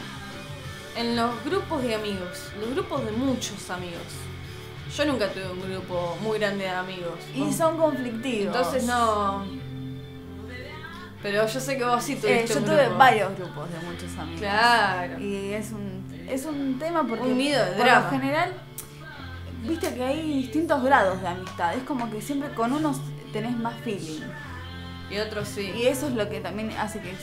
en 0.95 1.15
los 1.15 1.43
grupos 1.43 1.81
de 1.83 1.95
amigos, 1.95 2.51
los 2.59 2.69
grupos 2.71 3.05
de 3.05 3.11
muchos 3.11 3.69
amigos. 3.69 4.01
Yo 4.95 5.05
nunca 5.05 5.27
tuve 5.29 5.49
un 5.51 5.61
grupo 5.61 6.17
muy 6.21 6.37
grande 6.37 6.65
de 6.65 6.69
amigos. 6.69 7.19
Y 7.33 7.39
Vos- 7.41 7.55
son 7.55 7.77
conflictivos. 7.77 8.55
Entonces 8.55 8.83
no. 8.85 9.43
Pero 11.21 11.47
yo 11.47 11.59
sé 11.59 11.77
que 11.77 11.85
vos 11.85 12.03
sí 12.03 12.13
Eh, 12.13 12.17
tuviste 12.21 12.47
yo 12.53 12.59
un 12.59 12.65
tuve 12.65 12.83
grupo. 12.83 12.97
varios 12.97 13.35
grupos 13.37 13.69
de 13.71 13.79
muchos 13.87 14.17
amigos. 14.19 14.41
Claro. 14.41 15.19
Y 15.19 15.53
es 15.53 15.71
un, 15.71 16.03
es 16.29 16.45
un 16.45 16.77
tema 16.77 17.07
porque 17.07 17.23
Un 17.23 17.37
nido 17.37 17.63
de 17.65 17.71
por 17.71 17.85
drama. 17.85 18.05
lo 18.05 18.09
general, 18.11 18.53
viste 19.63 19.93
que 19.95 20.03
hay 20.03 20.21
distintos 20.41 20.83
grados 20.83 21.21
de 21.21 21.27
amistad. 21.29 21.75
Es 21.75 21.83
como 21.83 22.11
que 22.11 22.21
siempre 22.21 22.53
con 22.53 22.73
unos 22.73 22.97
tenés 23.31 23.57
más 23.57 23.73
feeling. 23.83 24.19
Y 25.09 25.17
otros 25.19 25.47
sí. 25.47 25.71
Y 25.77 25.87
eso 25.87 26.07
es 26.07 26.13
lo 26.13 26.27
que 26.29 26.39
también 26.41 26.71
hace 26.71 26.99
que 26.99 27.15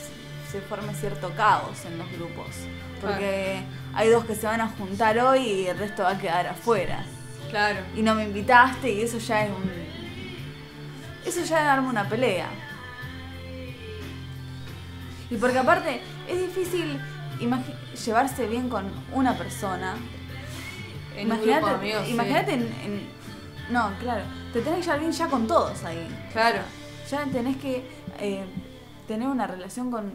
se 0.51 0.61
forme 0.61 0.93
cierto 0.93 1.31
caos 1.35 1.85
en 1.85 1.97
los 1.97 2.11
grupos. 2.11 2.47
Porque 3.01 3.61
hay 3.93 4.09
dos 4.09 4.25
que 4.25 4.35
se 4.35 4.45
van 4.45 4.61
a 4.61 4.67
juntar 4.67 5.17
hoy 5.19 5.39
y 5.39 5.67
el 5.67 5.77
resto 5.77 6.03
va 6.03 6.11
a 6.11 6.17
quedar 6.17 6.47
afuera. 6.47 7.03
Claro. 7.49 7.79
Y 7.95 8.01
no 8.01 8.15
me 8.15 8.23
invitaste 8.25 8.91
y 8.91 9.01
eso 9.01 9.17
ya 9.17 9.45
es 9.45 9.51
un... 9.51 9.71
Eso 11.25 11.39
ya 11.43 11.59
es 11.59 11.65
darme 11.65 11.87
una 11.89 12.07
pelea. 12.07 12.47
Y 15.29 15.37
porque 15.37 15.57
aparte 15.59 16.01
es 16.27 16.39
difícil 16.41 16.99
llevarse 18.05 18.47
bien 18.47 18.69
con 18.69 18.85
una 19.13 19.37
persona. 19.37 19.95
Imagínate, 21.17 22.53
en- 22.53 23.07
No, 23.69 23.91
claro. 23.99 24.23
Te 24.53 24.61
tenés 24.61 24.79
que 24.79 24.83
llevar 24.83 24.99
bien 24.99 25.11
ya 25.11 25.27
con 25.27 25.47
todos 25.47 25.83
ahí. 25.85 26.07
Claro. 26.33 26.59
Ya 27.09 27.23
tenés 27.25 27.57
que 27.57 27.83
eh, 28.19 28.43
tener 29.07 29.27
una 29.27 29.47
relación 29.47 29.89
con 29.91 30.11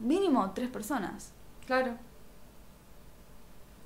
mínimo 0.00 0.50
tres 0.54 0.68
personas. 0.68 1.32
Claro. 1.66 1.96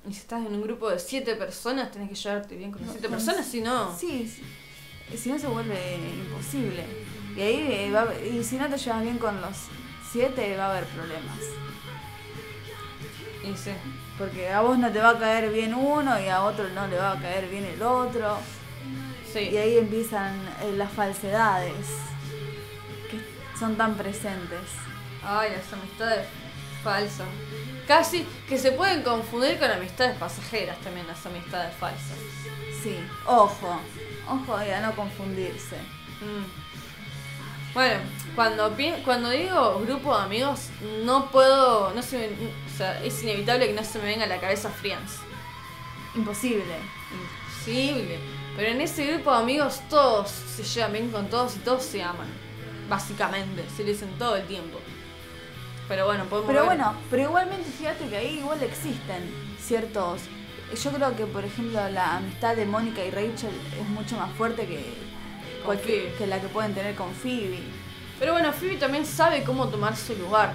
Y 0.08 0.12
si 0.12 0.20
estás 0.20 0.44
en 0.46 0.54
un 0.54 0.62
grupo 0.62 0.90
de 0.90 0.98
siete 0.98 1.34
personas, 1.34 1.90
tenés 1.90 2.08
que 2.10 2.14
llevarte 2.14 2.56
bien 2.56 2.70
con 2.70 2.80
las 2.82 2.88
No, 2.88 2.92
siete 2.92 3.08
personas, 3.08 3.46
si 3.46 3.60
no. 3.60 3.96
Sí, 3.96 4.28
sí. 4.28 5.16
si 5.16 5.30
no 5.30 5.38
se 5.38 5.46
vuelve 5.46 5.98
imposible. 6.26 6.84
Y 7.36 7.40
ahí 7.40 7.66
eh, 7.72 7.90
va 7.92 8.02
a- 8.02 8.14
y 8.24 8.44
si 8.44 8.56
no 8.56 8.68
te 8.68 8.76
llevas 8.76 9.02
bien 9.02 9.18
con 9.18 9.40
los 9.40 9.56
siete 10.12 10.56
va 10.56 10.66
a 10.66 10.70
haber 10.72 10.84
problemas. 10.86 11.38
Y 13.42 13.56
sí. 13.56 13.70
Porque 14.18 14.48
a 14.50 14.60
vos 14.60 14.78
no 14.78 14.90
te 14.92 15.00
va 15.00 15.10
a 15.10 15.18
caer 15.18 15.50
bien 15.52 15.74
uno 15.74 16.20
y 16.20 16.28
a 16.28 16.42
otro 16.44 16.68
no 16.70 16.86
le 16.86 16.96
va 16.96 17.12
a 17.12 17.20
caer 17.20 17.48
bien 17.48 17.64
el 17.64 17.82
otro. 17.82 18.38
Sí. 19.32 19.40
Y 19.40 19.56
ahí 19.56 19.76
empiezan 19.78 20.34
eh, 20.62 20.72
las 20.76 20.92
falsedades 20.92 21.86
que 23.10 23.20
son 23.58 23.76
tan 23.76 23.96
presentes. 23.96 24.60
Ay, 25.26 25.52
las 25.56 25.72
amistades 25.72 26.26
falsas. 26.82 27.26
Casi 27.86 28.26
que 28.48 28.58
se 28.58 28.72
pueden 28.72 29.02
confundir 29.02 29.58
con 29.58 29.70
amistades 29.70 30.16
pasajeras 30.18 30.78
también, 30.80 31.06
las 31.06 31.24
amistades 31.26 31.74
falsas. 31.76 32.16
Sí, 32.82 32.98
ojo, 33.26 33.80
ojo 34.28 34.56
ahí 34.56 34.70
a 34.70 34.80
no 34.80 34.94
confundirse. 34.94 35.76
Mm. 36.20 36.64
Bueno, 37.74 38.00
cuando, 38.36 38.76
cuando 39.04 39.30
digo 39.30 39.80
grupo 39.80 40.16
de 40.16 40.24
amigos, 40.24 40.68
no 41.04 41.30
puedo, 41.30 41.92
no 41.92 42.02
se 42.02 42.18
me- 42.18 42.26
o 42.72 42.76
sea, 42.76 43.02
es 43.02 43.22
inevitable 43.22 43.66
que 43.66 43.72
no 43.72 43.82
se 43.84 43.98
me 43.98 44.04
venga 44.06 44.24
a 44.24 44.28
la 44.28 44.40
cabeza 44.40 44.70
Friends. 44.70 45.18
Imposible. 46.14 46.62
Imposible. 47.12 48.18
Pero 48.56 48.70
en 48.70 48.80
ese 48.80 49.06
grupo 49.06 49.32
de 49.32 49.38
amigos 49.38 49.80
todos 49.90 50.30
se 50.30 50.62
llevan 50.62 50.92
bien 50.92 51.10
con 51.10 51.28
todos 51.28 51.56
y 51.56 51.58
todos 51.60 51.82
se 51.82 52.02
aman. 52.02 52.28
Básicamente, 52.88 53.64
se 53.76 53.82
lo 53.82 53.88
dicen 53.88 54.10
todo 54.18 54.36
el 54.36 54.46
tiempo. 54.46 54.78
Pero 55.88 56.06
bueno, 56.06 56.24
podemos 56.24 56.46
Pero 56.48 56.60
ver- 56.60 56.68
bueno, 56.78 56.94
pero 57.10 57.22
igualmente 57.24 57.70
fíjate 57.70 58.08
que 58.08 58.16
ahí 58.16 58.38
igual 58.38 58.62
existen 58.62 59.22
ciertos... 59.60 60.22
Yo 60.82 60.90
creo 60.92 61.14
que, 61.14 61.26
por 61.26 61.44
ejemplo, 61.44 61.88
la 61.90 62.16
amistad 62.16 62.56
de 62.56 62.64
Mónica 62.66 63.04
y 63.04 63.10
Rachel 63.10 63.50
es 63.80 63.88
mucho 63.90 64.16
más 64.16 64.30
fuerte 64.32 64.66
que, 64.66 64.82
cualquier- 65.64 66.14
que 66.16 66.26
la 66.26 66.40
que 66.40 66.48
pueden 66.48 66.74
tener 66.74 66.94
con 66.94 67.12
Phoebe. 67.12 67.60
Pero 68.18 68.32
bueno, 68.32 68.52
Phoebe 68.52 68.76
también 68.76 69.04
sabe 69.04 69.44
cómo 69.44 69.68
tomar 69.68 69.94
su 69.96 70.16
lugar. 70.16 70.54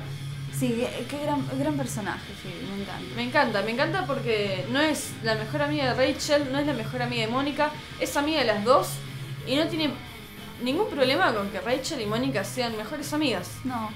Sí, 0.58 0.84
qué 1.10 1.20
gran, 1.24 1.46
gran 1.58 1.78
personaje, 1.78 2.34
Phoebe, 2.42 2.64
me 2.76 2.82
encanta. 2.82 3.16
Me 3.16 3.24
encanta, 3.24 3.62
me 3.62 3.72
encanta 3.72 4.06
porque 4.08 4.66
no 4.72 4.82
es 4.82 5.12
la 5.24 5.36
mejor 5.36 5.62
amiga 5.62 5.94
de 5.94 6.08
Rachel, 6.14 6.52
no 6.52 6.60
es 6.60 6.66
la 6.68 6.74
mejor 6.74 7.02
amiga 7.04 7.26
de 7.28 7.32
Mónica, 7.32 7.70
es 8.00 8.18
amiga 8.18 8.40
de 8.40 8.46
las 8.46 8.64
dos 8.66 8.90
y 9.48 9.56
no 9.56 9.68
tiene 9.68 9.92
ningún 10.64 10.90
problema 10.90 11.34
con 11.34 11.50
que 11.50 11.62
Rachel 11.62 12.02
y 12.02 12.06
Mónica 12.08 12.44
sean 12.44 12.76
mejores 12.76 13.14
amigas. 13.14 13.52
No, 13.64 13.90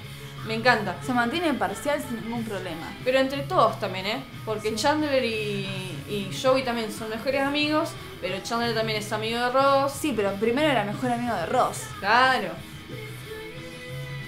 Me 0.47 0.55
encanta. 0.55 0.95
se 1.05 1.13
mantiene 1.13 1.53
parcial 1.53 2.01
sin 2.01 2.21
ningún 2.21 2.43
problema. 2.43 2.91
Pero 3.05 3.19
entre 3.19 3.43
todos 3.43 3.79
también, 3.79 4.05
¿eh? 4.05 4.23
Porque 4.45 4.69
Sí. 4.69 4.75
Chandler 4.75 5.23
y, 5.23 5.65
y 6.09 6.29
Joey 6.41 6.63
también 6.63 6.91
son 6.91 7.09
mejores 7.09 7.41
amigos, 7.41 7.89
pero 8.19 8.37
Chandler 8.43 8.75
también 8.75 8.99
es 8.99 9.11
amigo 9.13 9.39
de 9.39 9.49
Ross. 9.51 9.93
Sí, 9.93 10.13
pero 10.15 10.33
primero 10.33 10.67
era 10.69 10.83
mejor 10.83 11.11
amigo 11.11 11.33
de 11.33 11.45
Ross. 11.45 11.83
Claro. 11.99 12.49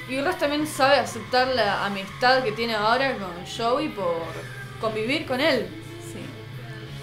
Y 0.08 0.22
Ross 0.22 0.38
también 0.38 0.66
sabe 0.68 1.00
aceptar 1.00 1.48
la 1.50 1.86
amistad 1.86 2.44
que 2.44 2.52
tiene 2.52 2.76
ahora 2.76 3.18
con 3.18 3.32
Joey 3.46 3.90
por 3.90 4.24
convivir 4.80 5.26
con 5.26 5.42
él. 5.42 5.68
Sí. 6.02 6.20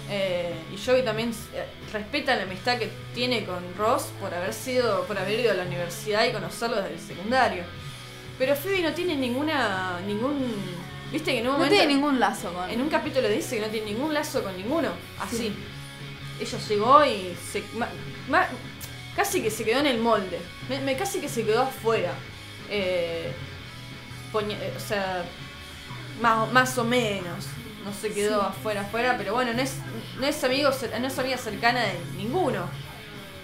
Eh, 0.09 0.55
y 0.73 0.83
Joey 0.83 1.03
también 1.03 1.31
eh, 1.53 1.65
respeta 1.91 2.35
la 2.35 2.43
amistad 2.43 2.77
que 2.77 2.89
tiene 3.13 3.45
con 3.45 3.61
Ross 3.77 4.07
por 4.19 4.33
haber 4.33 4.53
sido, 4.53 5.03
por 5.05 5.17
haber 5.17 5.39
ido 5.39 5.51
a 5.51 5.55
la 5.55 5.63
universidad 5.65 6.25
y 6.25 6.31
conocerlo 6.31 6.77
desde 6.77 6.93
el 6.95 6.99
secundario. 6.99 7.63
Pero 8.37 8.55
Phoebe 8.55 8.81
no 8.81 8.93
tiene 8.93 9.15
ninguna, 9.15 9.99
ningún, 10.07 10.51
viste 11.11 11.31
que 11.33 11.39
en 11.39 11.47
un 11.47 11.59
No 11.59 11.67
tiene 11.67 11.87
ningún 11.87 12.19
lazo 12.19 12.51
con 12.53 12.69
en 12.69 12.81
un 12.81 12.89
capítulo 12.89 13.27
dice 13.29 13.55
que 13.57 13.61
no 13.61 13.67
tiene 13.67 13.91
ningún 13.91 14.13
lazo 14.13 14.43
con 14.43 14.55
ninguno, 14.57 14.89
así. 15.19 15.37
Sí. 15.37 15.53
Ella 16.41 16.57
llegó 16.67 17.05
y 17.05 17.35
se, 17.51 17.63
ma- 17.77 17.89
ma- 18.29 18.47
casi 19.15 19.41
que 19.41 19.51
se 19.51 19.63
quedó 19.63 19.79
en 19.79 19.85
el 19.87 19.99
molde, 19.99 20.39
me, 20.67 20.79
me- 20.79 20.97
casi 20.97 21.19
que 21.19 21.29
se 21.29 21.43
quedó 21.45 21.61
afuera. 21.61 22.11
Eh, 22.69 23.31
poñe- 24.31 24.57
eh, 24.59 24.73
o 24.75 24.79
sea, 24.79 25.23
más, 26.21 26.51
más 26.51 26.77
o 26.77 26.83
menos. 26.83 27.45
No 27.85 27.93
se 27.93 28.11
quedó 28.13 28.39
Sí. 28.39 28.45
afuera, 28.49 28.81
afuera, 28.81 29.15
pero 29.17 29.33
bueno, 29.33 29.53
no 29.53 29.61
es, 29.61 29.75
no 30.19 30.25
es 30.25 30.41
amigo, 30.43 30.69
no 30.99 31.07
es 31.07 31.19
amiga 31.19 31.37
cercana 31.37 31.81
de 31.81 31.93
ninguno. 32.17 32.65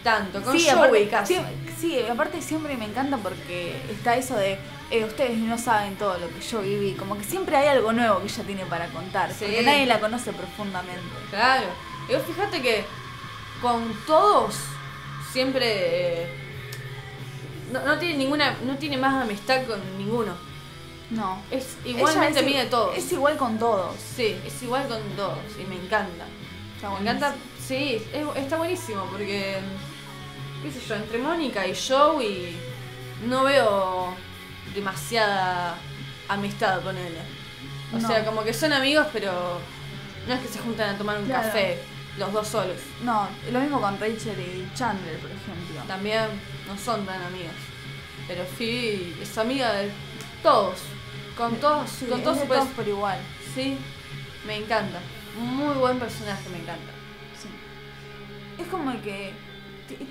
Tanto, 0.03 0.41
con 0.41 0.57
sí, 0.57 0.63
Joey 0.65 0.77
aparte, 1.03 1.09
casi. 1.09 1.33
sí, 1.35 1.41
sí, 1.79 1.99
aparte 2.09 2.41
siempre 2.41 2.77
me 2.77 2.85
encanta 2.85 3.17
porque 3.17 3.75
está 3.91 4.15
eso 4.15 4.35
de 4.37 4.57
eh, 4.91 5.05
ustedes 5.05 5.37
no 5.37 5.57
saben 5.57 5.95
todo 5.97 6.17
lo 6.17 6.27
que 6.29 6.41
yo 6.41 6.61
viví. 6.61 6.93
Como 6.93 7.17
que 7.17 7.23
siempre 7.23 7.55
hay 7.57 7.67
algo 7.67 7.91
nuevo 7.93 8.19
que 8.19 8.25
ella 8.27 8.43
tiene 8.43 8.65
para 8.65 8.87
contar. 8.87 9.29
Sí. 9.31 9.45
Porque 9.45 9.61
nadie 9.63 9.85
la 9.85 9.99
conoce 9.99 10.31
profundamente. 10.33 11.01
Claro. 11.29 11.67
Y 12.09 12.13
vos 12.13 12.23
fíjate 12.25 12.61
que 12.61 12.85
con 13.61 13.93
todos 14.07 14.55
siempre 15.31 15.65
eh, 16.23 16.27
no, 17.71 17.81
no 17.85 17.99
tiene 17.99 18.17
ninguna, 18.17 18.55
no 18.65 18.77
tiene 18.77 18.97
más 18.97 19.21
amistad 19.21 19.63
con 19.65 19.79
ninguno. 19.97 20.33
No. 21.11 21.41
Es 21.51 21.77
igualmente 21.85 22.39
es- 22.39 22.45
amiga 22.45 22.59
de 22.63 22.69
todos. 22.69 22.97
Es 22.97 23.11
igual 23.11 23.37
con 23.37 23.57
todos. 23.59 23.95
Sí, 24.15 24.37
es 24.45 24.61
igual 24.63 24.87
con 24.87 25.01
todos 25.15 25.37
y 25.59 25.63
me 25.65 25.75
encanta. 25.75 26.25
Está 26.75 26.87
me 26.89 26.95
buenísimo. 26.95 27.17
encanta, 27.17 27.35
sí, 27.59 28.01
es- 28.13 28.43
está 28.43 28.57
buenísimo 28.57 29.03
porque, 29.11 29.57
qué 30.63 30.71
sé 30.71 30.79
yo, 30.87 30.95
entre 30.95 31.17
Mónica 31.19 31.67
y 31.67 31.75
Joey 31.75 32.55
no 33.27 33.43
veo 33.43 34.13
demasiada 34.73 35.75
amistad 36.27 36.81
con 36.81 36.95
él. 36.97 37.13
O 37.93 37.97
No. 37.99 38.07
sea, 38.07 38.25
como 38.25 38.43
que 38.43 38.53
son 38.53 38.71
amigos, 38.73 39.07
pero 39.11 39.59
no 40.27 40.33
es 40.33 40.39
que 40.41 40.47
se 40.47 40.59
juntan 40.59 40.95
a 40.95 40.97
tomar 40.97 41.17
un 41.17 41.25
Claro. 41.25 41.43
café 41.47 41.79
los 42.17 42.31
dos 42.33 42.47
solos. 42.47 42.77
No, 43.03 43.27
lo 43.51 43.59
mismo 43.59 43.81
con 43.81 43.99
Rachel 43.99 44.39
y 44.39 44.69
Chandler, 44.75 45.17
por 45.19 45.31
ejemplo. 45.31 45.81
También 45.87 46.25
no 46.67 46.77
son 46.77 47.05
tan 47.05 47.21
amigas. 47.23 47.53
Pero 48.27 48.43
Phoebe 48.45 49.15
es 49.21 49.37
amiga 49.37 49.73
de 49.73 49.89
todos. 50.43 50.79
Con 51.37 51.55
todos, 51.55 51.89
Sí, 51.89 52.05
con 52.05 52.19
es 52.19 52.23
todos 52.25 52.39
de 52.41 52.45
por 52.75 52.87
igual. 52.87 53.17
Sí, 53.55 53.77
me 54.45 54.57
encanta. 54.57 54.99
Muy 55.39 55.73
buen 55.77 55.97
personaje, 55.97 56.47
me 56.49 56.57
encanta. 56.57 56.91
Sí. 57.41 57.47
Es 58.61 58.67
como 58.67 58.91
que 59.01 59.33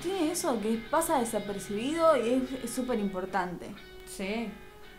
tiene 0.01 0.31
eso 0.31 0.59
que 0.59 0.81
pasa 0.89 1.19
desapercibido 1.19 2.17
y 2.17 2.29
es- 2.57 2.63
es 2.65 2.73
súper 2.73 2.99
importante. 2.99 3.67
Sí. 4.15 4.49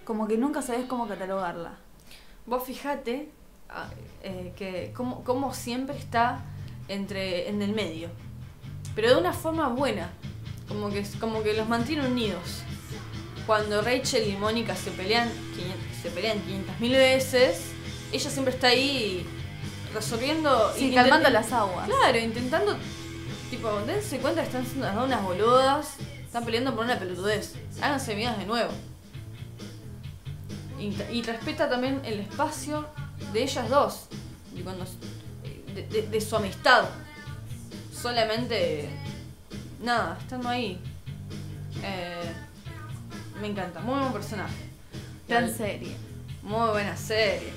Como 0.05 0.27
que 0.27 0.38
nunca 0.38 0.62
sabes 0.62 0.87
cómo 0.87 1.07
catalogarla. 1.07 1.77
Vos 2.46 2.64
fijate 2.64 3.31
ah, 3.68 3.88
eh, 4.23 4.53
que 4.57 4.92
como, 4.94 5.23
como 5.25 5.53
siempre 5.53 5.96
está 5.96 6.40
entre 6.88 7.49
en 7.49 7.62
el 7.62 7.73
medio. 7.73 8.09
Pero 8.94 9.11
de 9.11 9.16
una 9.16 9.33
forma 9.33 9.68
buena. 9.68 10.11
Como 10.68 10.90
que, 10.90 11.05
como 11.18 11.42
que 11.42 11.55
los 11.55 11.68
mantiene 11.68 12.07
unidos. 12.07 12.62
Cuando 13.46 13.83
Rachel 13.83 14.29
y 14.29 14.37
Mónica 14.37 14.77
se 14.77 14.90
pelean, 14.92 15.29
500 15.29 15.96
se 16.03 16.11
pelean 16.11 16.38
500 16.40 16.81
mil 16.81 16.92
veces, 16.92 17.73
ella 18.12 18.31
siempre 18.31 18.55
está 18.55 18.68
ahí 18.68 19.27
resolviendo 19.92 20.73
Sí, 20.77 20.90
y 20.90 20.94
calmando 20.94 21.29
las 21.31 21.53
aguas. 21.53 21.88
Claro, 21.88 22.18
intentando. 22.18 22.77
Tipo, 23.51 23.68
dense 23.81 24.18
cuenta 24.18 24.42
que 24.42 24.46
están 24.46 24.81
las 24.81 24.94
dos 24.94 25.07
unas 25.07 25.23
boludas. 25.23 25.96
Están 26.25 26.44
peleando 26.44 26.75
por 26.77 26.85
una 26.85 26.96
pelotudez. 26.99 27.55
Háganse 27.81 28.12
amigas 28.12 28.38
de 28.38 28.46
nuevo. 28.46 28.70
Y, 30.81 30.97
y 31.12 31.23
respeta 31.23 31.69
también 31.69 32.01
el 32.05 32.21
espacio 32.21 32.87
de 33.33 33.43
ellas 33.43 33.69
dos. 33.69 34.07
Y 34.57 34.62
cuando, 34.62 34.85
de, 35.75 35.87
de- 35.88 36.09
de 36.09 36.21
su 36.21 36.35
amistad. 36.37 36.85
Solamente. 37.95 38.88
Nada, 39.83 40.16
estando 40.21 40.49
ahí. 40.49 40.81
Eh, 41.83 42.33
me 43.40 43.49
encanta. 43.49 43.81
Muy 43.81 43.99
buen 43.99 44.12
personaje. 44.12 44.55
Gran 45.29 45.45
Al- 45.45 45.55
serie. 45.55 45.97
muy 46.43 46.71
buena 46.71 46.97
serie. 46.97 47.53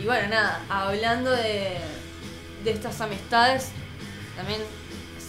Y 0.00 0.04
bueno, 0.04 0.28
nada, 0.28 0.60
hablando 0.70 1.30
de, 1.30 1.76
de 2.64 2.70
estas 2.70 3.00
amistades, 3.02 3.68
también 4.36 4.60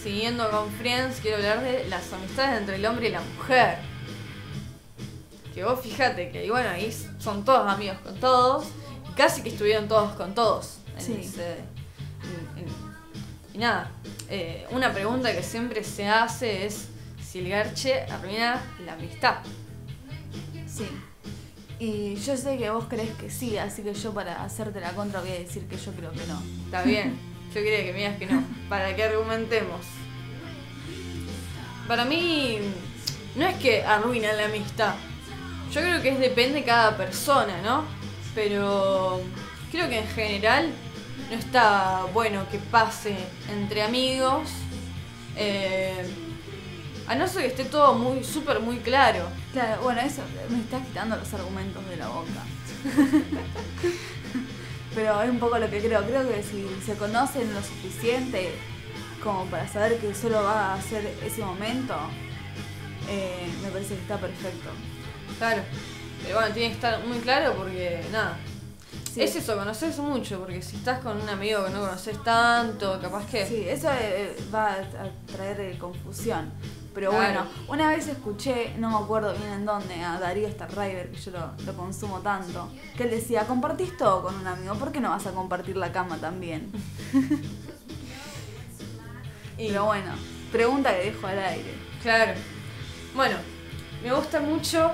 siguiendo 0.02 0.50
con 0.50 0.70
Friends, 0.72 1.18
quiero 1.20 1.36
hablar 1.36 1.62
de 1.62 1.86
las 1.88 2.10
amistades 2.12 2.58
entre 2.60 2.76
el 2.76 2.86
hombre 2.86 3.08
y 3.08 3.12
la 3.12 3.20
mujer. 3.20 3.76
Que 5.54 5.62
vos 5.64 5.78
fíjate 5.82 6.30
que, 6.30 6.46
y 6.46 6.50
bueno, 6.50 6.70
ahí 6.70 6.86
son 7.22 7.44
todos 7.44 7.70
amigos 7.70 7.98
con 8.02 8.14
todos, 8.18 8.66
y 9.10 9.14
casi 9.14 9.42
que 9.42 9.50
estuvieron 9.50 9.88
todos 9.88 10.12
con 10.14 10.34
todos. 10.34 10.78
en 10.98 11.02
Sí. 11.06 11.12
ese- 11.22 11.56
en- 11.56 12.58
en- 12.64 13.54
y 13.54 13.58
nada, 13.58 13.90
eh, 14.28 14.66
una 14.72 14.92
pregunta 14.92 15.32
que 15.34 15.42
siempre 15.42 15.82
se 15.84 16.06
hace 16.06 16.66
es 16.66 16.88
si 17.26 17.38
el 17.38 17.48
garche 17.48 18.02
arruina 18.10 18.62
la 18.84 18.92
amistad. 18.92 19.36
Sí. 20.66 20.86
Y 21.78 22.14
yo 22.16 22.36
sé 22.36 22.58
que 22.58 22.68
vos 22.70 22.84
crees 22.90 23.10
que 23.16 23.30
sí, 23.30 23.56
así 23.56 23.82
que 23.82 23.94
yo 23.94 24.12
para 24.12 24.44
hacerte 24.44 24.80
la 24.80 24.92
contra 24.92 25.20
voy 25.20 25.30
a 25.30 25.38
decir 25.38 25.66
que 25.66 25.76
yo 25.78 25.92
creo 25.92 26.12
que 26.12 26.24
no. 26.26 26.40
Está 26.66 26.82
bien, 26.82 27.18
yo 27.48 27.54
quería 27.62 27.82
que 27.84 27.92
me 27.92 27.98
digas 28.00 28.18
que 28.18 28.26
no, 28.26 28.44
para 28.68 28.94
que 28.94 29.02
argumentemos. 29.04 29.80
Para 31.88 32.04
mí, 32.04 32.58
no 33.34 33.46
es 33.46 33.56
que 33.56 33.82
arruina 33.82 34.32
la 34.34 34.44
amistad. 34.44 34.94
Yo 35.72 35.80
creo 35.80 36.02
que 36.02 36.10
es 36.10 36.18
depende 36.20 36.60
de 36.60 36.64
cada 36.64 36.96
persona, 36.98 37.62
¿no? 37.62 37.84
Pero 38.34 39.22
creo 39.70 39.88
que 39.88 40.00
en 40.00 40.08
general 40.08 40.70
no 41.30 41.36
está 41.36 42.04
bueno 42.12 42.46
que 42.50 42.58
pase 42.58 43.16
entre 43.50 43.82
amigos. 43.82 44.50
eh, 45.36 46.04
a 47.08 47.14
no 47.14 47.26
ser 47.26 47.42
que 47.42 47.48
esté 47.48 47.64
todo 47.64 47.94
muy, 47.94 48.22
súper 48.22 48.60
muy 48.60 48.76
claro. 48.78 49.28
Claro, 49.52 49.82
bueno, 49.82 50.00
eso 50.02 50.22
me 50.50 50.60
estás 50.60 50.86
quitando 50.86 51.16
los 51.16 51.32
argumentos 51.34 51.86
de 51.88 51.96
la 51.96 52.08
boca. 52.08 52.42
Pero 54.94 55.22
es 55.22 55.30
un 55.30 55.38
poco 55.38 55.58
lo 55.58 55.70
que 55.70 55.80
creo. 55.80 56.02
Creo 56.04 56.28
que 56.28 56.42
si 56.42 56.66
se 56.84 56.94
conocen 56.96 57.52
lo 57.54 57.62
suficiente 57.62 58.52
como 59.22 59.46
para 59.46 59.66
saber 59.68 59.98
que 59.98 60.14
solo 60.14 60.42
va 60.42 60.74
a 60.74 60.82
ser 60.82 61.16
ese 61.24 61.42
momento, 61.44 61.94
eh, 63.08 63.48
me 63.62 63.70
parece 63.70 63.94
que 63.94 64.00
está 64.02 64.18
perfecto. 64.18 64.70
Claro. 65.42 65.62
Pero 66.22 66.36
bueno, 66.36 66.54
tiene 66.54 66.68
que 66.68 66.74
estar 66.74 67.04
muy 67.04 67.18
claro 67.18 67.54
porque, 67.56 68.00
nada. 68.12 68.36
Sí. 69.12 69.22
Es 69.22 69.34
eso, 69.34 69.56
conoces 69.56 69.98
mucho, 69.98 70.38
porque 70.38 70.62
si 70.62 70.76
estás 70.76 71.00
con 71.00 71.20
un 71.20 71.28
amigo 71.28 71.64
que 71.64 71.70
no 71.72 71.80
conoces 71.80 72.22
tanto, 72.22 73.00
capaz 73.00 73.26
que. 73.26 73.44
Sí, 73.44 73.64
eso 73.68 73.88
eh, 73.92 74.36
va 74.54 74.74
a 74.74 74.78
traer 75.34 75.60
eh, 75.60 75.76
confusión. 75.80 76.48
Pero 76.94 77.10
Claro. 77.10 77.24
bueno, 77.24 77.46
una 77.68 77.88
vez 77.88 78.06
escuché, 78.06 78.74
no 78.78 78.90
me 78.90 79.04
acuerdo 79.04 79.34
bien 79.34 79.50
en 79.52 79.66
dónde, 79.66 80.00
a 80.04 80.20
Darío 80.20 80.48
Starriver, 80.48 81.10
que 81.10 81.18
yo 81.20 81.32
lo, 81.32 81.50
lo 81.66 81.74
consumo 81.74 82.20
tanto, 82.20 82.68
que 82.96 83.02
él 83.02 83.10
decía, 83.10 83.44
compartís 83.46 83.96
todo 83.96 84.22
con 84.22 84.36
un 84.36 84.46
amigo, 84.46 84.74
¿por 84.76 84.92
qué 84.92 85.00
no 85.00 85.10
vas 85.10 85.26
a 85.26 85.32
compartir 85.32 85.76
la 85.76 85.90
cama 85.90 86.18
también? 86.18 86.70
y- 89.58 89.68
Pero 89.68 89.86
bueno, 89.86 90.12
pregunta 90.52 90.94
que 90.96 91.06
dejo 91.10 91.26
al 91.26 91.38
aire. 91.38 91.74
Claro. 92.02 92.32
Bueno, 93.14 93.36
me 94.02 94.12
gusta 94.12 94.40
mucho 94.40 94.90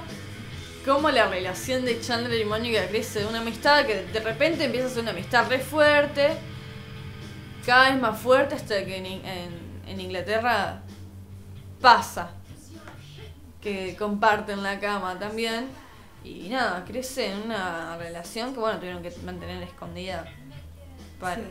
cómo 0.88 1.10
la 1.10 1.28
relación 1.28 1.84
de 1.84 2.00
Chandler 2.00 2.40
y 2.40 2.44
Mónica 2.46 2.86
crece 2.88 3.20
de 3.20 3.26
una 3.26 3.40
amistad 3.40 3.84
que 3.86 4.04
de 4.04 4.20
repente 4.20 4.64
empieza 4.64 4.86
a 4.86 4.90
ser 4.90 5.02
una 5.02 5.10
amistad 5.10 5.46
re 5.48 5.58
fuerte, 5.60 6.30
cada 7.66 7.90
vez 7.90 8.00
más 8.00 8.18
fuerte 8.18 8.54
hasta 8.54 8.82
que 8.86 8.96
en, 8.96 9.04
In- 9.06 9.24
en- 9.26 9.82
en 9.86 10.00
Inglaterra 10.00 10.80
pasa 11.80 12.30
que 13.60 13.96
comparten 13.98 14.62
la 14.62 14.80
cama 14.80 15.18
también 15.18 15.68
y 16.24 16.48
nada, 16.48 16.84
crece 16.86 17.32
en 17.32 17.42
una 17.42 17.96
relación 17.98 18.54
que 18.54 18.60
bueno, 18.60 18.78
tuvieron 18.78 19.02
que 19.02 19.10
mantener 19.24 19.62
escondida 19.62 20.24
para... 21.20 21.36
Sí. 21.36 21.42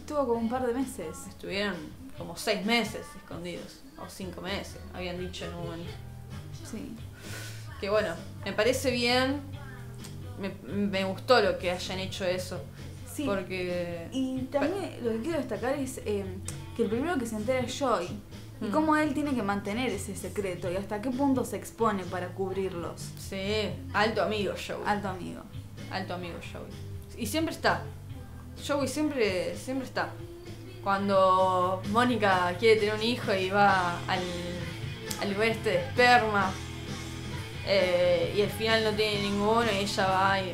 Estuvo 0.00 0.26
como 0.26 0.40
un 0.40 0.48
par 0.50 0.66
de 0.66 0.74
meses. 0.74 1.16
Estuvieron 1.28 1.74
como 2.18 2.36
seis 2.36 2.64
meses 2.66 3.06
escondidos, 3.16 3.80
o 3.98 4.08
cinco 4.08 4.42
meses, 4.42 4.78
habían 4.92 5.18
dicho 5.18 5.46
en 5.46 5.54
un 5.54 5.64
momento. 5.64 5.92
Sí. 6.70 6.94
Que 7.80 7.90
bueno, 7.90 8.14
me 8.44 8.52
parece 8.52 8.90
bien, 8.90 9.40
me, 10.40 10.50
me 10.72 11.04
gustó 11.04 11.40
lo 11.40 11.58
que 11.58 11.70
hayan 11.70 11.98
hecho 11.98 12.24
eso, 12.24 12.60
Sí. 13.12 13.24
porque... 13.24 14.08
Y 14.12 14.38
también 14.50 14.98
lo 15.02 15.10
que 15.12 15.18
quiero 15.20 15.38
destacar 15.38 15.74
es 15.78 15.98
eh, 16.04 16.24
que 16.76 16.84
el 16.84 16.88
primero 16.90 17.16
que 17.18 17.26
se 17.26 17.36
entera 17.36 17.60
es 17.60 17.78
Joy. 17.78 18.06
Y 18.60 18.66
Mm. 18.66 18.70
cómo 18.70 18.96
él 18.96 19.12
tiene 19.14 19.34
que 19.34 19.42
mantener 19.42 19.90
ese 19.90 20.14
secreto 20.16 20.70
y 20.70 20.76
hasta 20.76 21.02
qué 21.02 21.10
punto 21.10 21.44
se 21.44 21.56
expone 21.56 22.04
para 22.04 22.28
cubrirlos. 22.28 23.00
Sí, 23.18 23.68
alto 23.92 24.22
amigo 24.22 24.54
Joey. 24.54 24.80
Alto 24.86 25.08
amigo. 25.08 25.40
Alto 25.90 26.14
amigo 26.14 26.38
Joey. 26.52 26.70
Y 27.22 27.26
siempre 27.26 27.52
está. 27.54 27.82
Joey 28.66 28.86
siempre, 28.88 29.56
siempre 29.56 29.86
está. 29.86 30.10
Cuando 30.84 31.82
Mónica 31.90 32.54
quiere 32.58 32.78
tener 32.80 32.94
un 32.94 33.02
hijo 33.02 33.34
y 33.34 33.50
va 33.50 33.98
al, 34.06 34.20
al 35.20 35.32
lugar 35.32 35.48
este 35.48 35.70
de 35.70 35.76
esperma 35.78 36.52
eh, 37.66 38.34
y 38.36 38.42
al 38.42 38.50
final 38.50 38.84
no 38.84 38.90
tiene 38.92 39.22
ninguno 39.22 39.66
y 39.72 39.76
ella 39.84 40.06
va 40.06 40.40
y, 40.40 40.52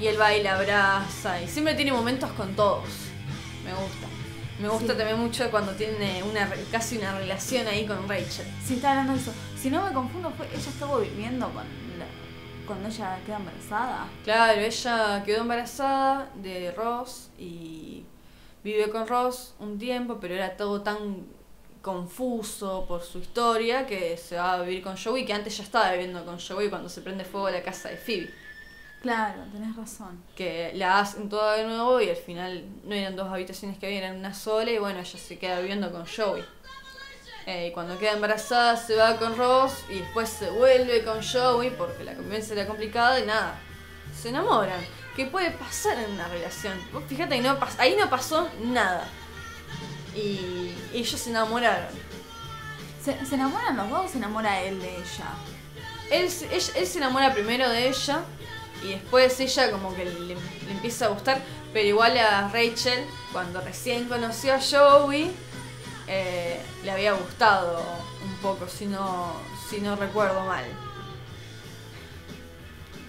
y 0.00 0.06
él 0.06 0.20
va 0.20 0.34
y 0.34 0.42
la 0.42 0.56
abraza 0.56 1.40
y 1.42 1.48
siempre 1.48 1.74
tiene 1.74 1.92
momentos 1.92 2.30
con 2.32 2.54
todos. 2.54 2.84
Me 3.64 3.72
gusta. 3.74 4.06
Me 4.60 4.68
gusta 4.68 4.92
Sí. 4.92 4.98
también 4.98 5.18
mucho 5.20 5.48
cuando 5.50 5.72
tiene 5.72 6.22
una 6.24 6.48
casi 6.72 6.98
una 6.98 7.16
relación 7.16 7.66
ahí 7.68 7.86
con 7.86 8.08
Rachel. 8.08 8.46
Si 8.64 8.74
está 8.74 8.90
hablando 8.90 9.12
de 9.14 9.20
eso. 9.20 9.32
Si 9.60 9.70
no 9.70 9.84
me 9.84 9.92
confundo, 9.92 10.32
fue 10.36 10.46
ella 10.46 10.58
estuvo 10.58 10.98
viviendo 10.98 11.46
con 11.50 11.62
la- 11.98 12.66
cuando 12.66 12.88
ella 12.88 13.18
queda 13.24 13.36
embarazada. 13.36 14.06
Claro, 14.24 14.60
ella 14.60 15.22
quedó 15.24 15.42
embarazada 15.42 16.28
de 16.42 16.72
Ross 16.72 17.30
y 17.38 18.04
vive 18.64 18.90
con 18.90 19.06
Ross 19.06 19.54
un 19.60 19.78
tiempo, 19.78 20.18
pero 20.20 20.34
era 20.34 20.56
todo 20.56 20.82
tan 20.82 21.24
confuso 21.82 22.84
por 22.86 23.02
su 23.02 23.18
historia 23.18 23.86
que 23.86 24.16
se 24.16 24.36
va 24.36 24.54
a 24.54 24.62
vivir 24.62 24.82
con 24.82 24.96
Joey, 24.96 25.24
que 25.24 25.32
antes 25.32 25.56
ya 25.56 25.62
estaba 25.62 25.92
viviendo 25.92 26.24
con 26.24 26.38
Joey 26.38 26.68
cuando 26.68 26.88
se 26.88 27.00
prende 27.00 27.24
fuego 27.24 27.50
la 27.50 27.62
casa 27.62 27.88
de 27.88 27.96
Phoebe. 27.96 28.30
Claro, 29.02 29.44
tenés 29.52 29.76
razón. 29.76 30.22
Que 30.34 30.72
la 30.74 30.98
hacen 30.98 31.28
toda 31.28 31.56
de 31.56 31.64
nuevo 31.64 32.00
y 32.00 32.10
al 32.10 32.16
final 32.16 32.64
no 32.84 32.94
eran 32.94 33.14
dos 33.14 33.28
habitaciones 33.28 33.78
que 33.78 33.86
había, 33.86 33.98
eran 33.98 34.16
una 34.16 34.34
sola 34.34 34.70
y 34.70 34.78
bueno, 34.78 34.98
ella 34.98 35.18
se 35.18 35.38
queda 35.38 35.60
viviendo 35.60 35.92
con 35.92 36.04
Joey. 36.04 36.44
Eh, 37.46 37.68
y 37.68 37.72
cuando 37.72 37.98
queda 37.98 38.12
embarazada 38.12 38.76
se 38.76 38.96
va 38.96 39.16
con 39.16 39.36
Ross 39.36 39.72
y 39.88 40.00
después 40.00 40.28
se 40.28 40.50
vuelve 40.50 41.02
con 41.04 41.22
Joey 41.22 41.70
porque 41.70 42.04
la 42.04 42.14
convivencia 42.14 42.54
era 42.54 42.66
complicada 42.66 43.20
y 43.20 43.26
nada. 43.26 43.58
Se 44.14 44.30
enamoran. 44.30 44.80
¿Qué 45.14 45.26
puede 45.26 45.52
pasar 45.52 45.98
en 45.98 46.12
una 46.12 46.28
relación? 46.28 46.74
Vos 46.92 47.04
fíjate, 47.08 47.34
ahí 47.34 47.40
no, 47.40 47.56
ahí 47.78 47.96
no 47.98 48.10
pasó 48.10 48.48
nada. 48.64 49.08
Y 50.18 50.74
ellos 50.92 51.20
se 51.20 51.30
enamoraron. 51.30 51.88
¿Se, 53.04 53.24
se 53.24 53.34
enamoran 53.36 53.76
los 53.76 53.88
dos 53.88 54.06
o 54.06 54.08
se 54.08 54.18
enamora 54.18 54.60
él 54.62 54.80
de 54.80 54.88
ella? 54.88 55.28
Él, 56.10 56.28
él 56.50 56.86
se 56.86 56.98
enamora 56.98 57.32
primero 57.32 57.68
de 57.68 57.88
ella 57.88 58.22
y 58.82 58.88
después 58.90 59.38
ella 59.40 59.70
como 59.70 59.94
que 59.94 60.04
le, 60.04 60.20
le 60.20 60.36
empieza 60.70 61.06
a 61.06 61.08
gustar, 61.08 61.42
pero 61.72 61.86
igual 61.86 62.16
a 62.18 62.48
Rachel, 62.48 63.04
cuando 63.32 63.60
recién 63.60 64.08
conoció 64.08 64.54
a 64.54 64.60
Joey, 64.60 65.30
eh, 66.06 66.60
le 66.84 66.90
había 66.90 67.12
gustado 67.12 67.82
un 68.24 68.34
poco, 68.36 68.66
si 68.68 68.86
no, 68.86 69.32
si 69.68 69.80
no 69.80 69.96
recuerdo 69.96 70.44
mal. 70.44 70.64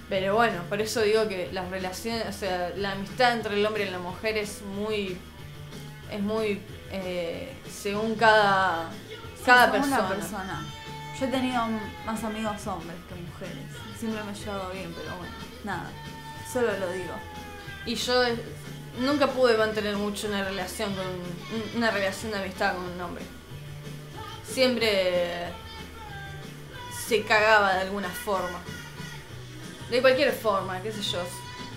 Pero 0.10 0.36
bueno, 0.36 0.64
por 0.68 0.82
eso 0.82 1.02
digo 1.02 1.28
que 1.28 1.50
las 1.54 1.70
relaciones, 1.70 2.26
o 2.28 2.38
sea, 2.38 2.74
la 2.76 2.92
amistad 2.94 3.34
entre 3.34 3.54
el 3.54 3.66
hombre 3.66 3.86
y 3.86 3.90
la 3.90 4.00
mujer 4.00 4.38
es 4.38 4.62
muy, 4.64 5.18
es 6.12 6.20
muy, 6.20 6.62
eh, 6.92 7.56
según 7.72 8.16
cada, 8.16 8.90
cada 9.46 9.72
persona. 9.72 10.66
Yo 11.20 11.26
he 11.26 11.30
tenido 11.30 11.62
más 12.06 12.24
amigos 12.24 12.66
hombres 12.68 12.96
que 13.10 13.16
mujeres. 13.16 13.66
Siempre 13.98 14.24
me 14.24 14.32
he 14.32 14.36
llevado 14.36 14.70
bien, 14.72 14.94
pero 14.98 15.18
bueno, 15.18 15.34
nada. 15.66 15.90
Solo 16.52 16.68
lo 16.80 16.92
digo. 16.92 17.14
Y 17.86 17.96
yo 17.96 18.24
nunca 19.00 19.28
pude 19.28 19.58
mantener 19.58 19.96
mucho 19.98 20.28
una 20.28 20.44
relación 20.44 20.94
con 20.96 21.06
un- 21.06 21.78
una 21.78 21.92
relación 21.92 22.32
de 22.32 22.38
amistad 22.40 22.74
con 22.76 22.86
un 22.86 23.02
hombre. 23.02 23.24
Siempre 24.48 25.54
se 27.08 27.24
cagaba 27.24 27.74
de 27.76 27.82
alguna 27.82 28.10
forma. 28.10 28.60
De 29.90 30.02
cualquier 30.02 30.32
forma, 30.34 30.82
qué 30.82 30.92
sé 30.92 31.02
yo. 31.02 31.20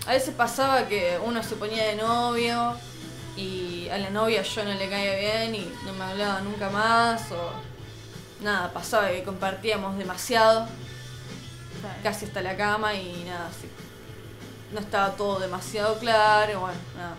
A 0.07 0.13
veces 0.13 0.35
pasaba 0.35 0.87
que 0.89 1.19
uno 1.25 1.43
se 1.43 1.57
ponía 1.57 1.85
de 1.85 1.97
novio 1.97 2.77
y 3.37 3.89
a 3.89 3.99
la 3.99 4.11
novia 4.11 4.43
yo 4.43 4.65
no 4.65 4.75
le 4.75 4.89
caía 4.89 5.17
bien 5.17 5.55
y 5.55 5.73
no 5.85 5.93
me 5.95 6.05
hablaba 6.05 6.41
nunca 6.41 6.69
más 6.71 7.31
o 7.33 7.53
nada, 8.43 8.73
pasaba 8.73 9.11
que 9.11 9.23
compartíamos 9.23 9.97
demasiado 9.97 10.69
casi 12.03 12.27
hasta 12.27 12.43
la 12.43 12.57
cama 12.57 12.95
y 12.95 13.25
nada, 13.25 13.49
así. 13.49 13.69
No 14.73 14.81
estaba 14.81 15.17
todo 15.17 15.39
demasiado 15.41 15.99
claro, 15.99 16.61
bueno, 16.61 16.79
nada. 16.97 17.17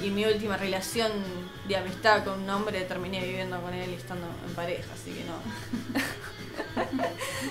Y 0.00 0.10
mi 0.10 0.24
última 0.24 0.56
relación 0.56 1.12
de 1.68 1.76
amistad 1.76 2.24
con 2.24 2.42
un 2.42 2.50
hombre 2.50 2.82
terminé 2.82 3.20
viviendo 3.20 3.60
con 3.60 3.72
él 3.74 3.90
y 3.90 3.94
estando 3.94 4.26
en 4.46 4.54
pareja, 4.54 4.88
así 4.94 5.12
que 5.12 5.24
no. 5.24 5.34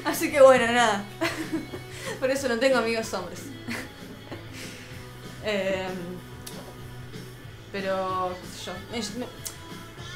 así 0.09 0.31
que 0.31 0.41
bueno, 0.41 0.71
nada. 0.71 1.03
Por 2.19 2.29
eso 2.29 2.47
no 2.47 2.57
tengo 2.57 2.77
amigos 2.77 3.13
hombres. 3.13 3.41
Em, 5.41 6.18
pero, 7.71 8.35
qué 8.41 9.01
sé 9.01 9.15
yo. 9.17 9.25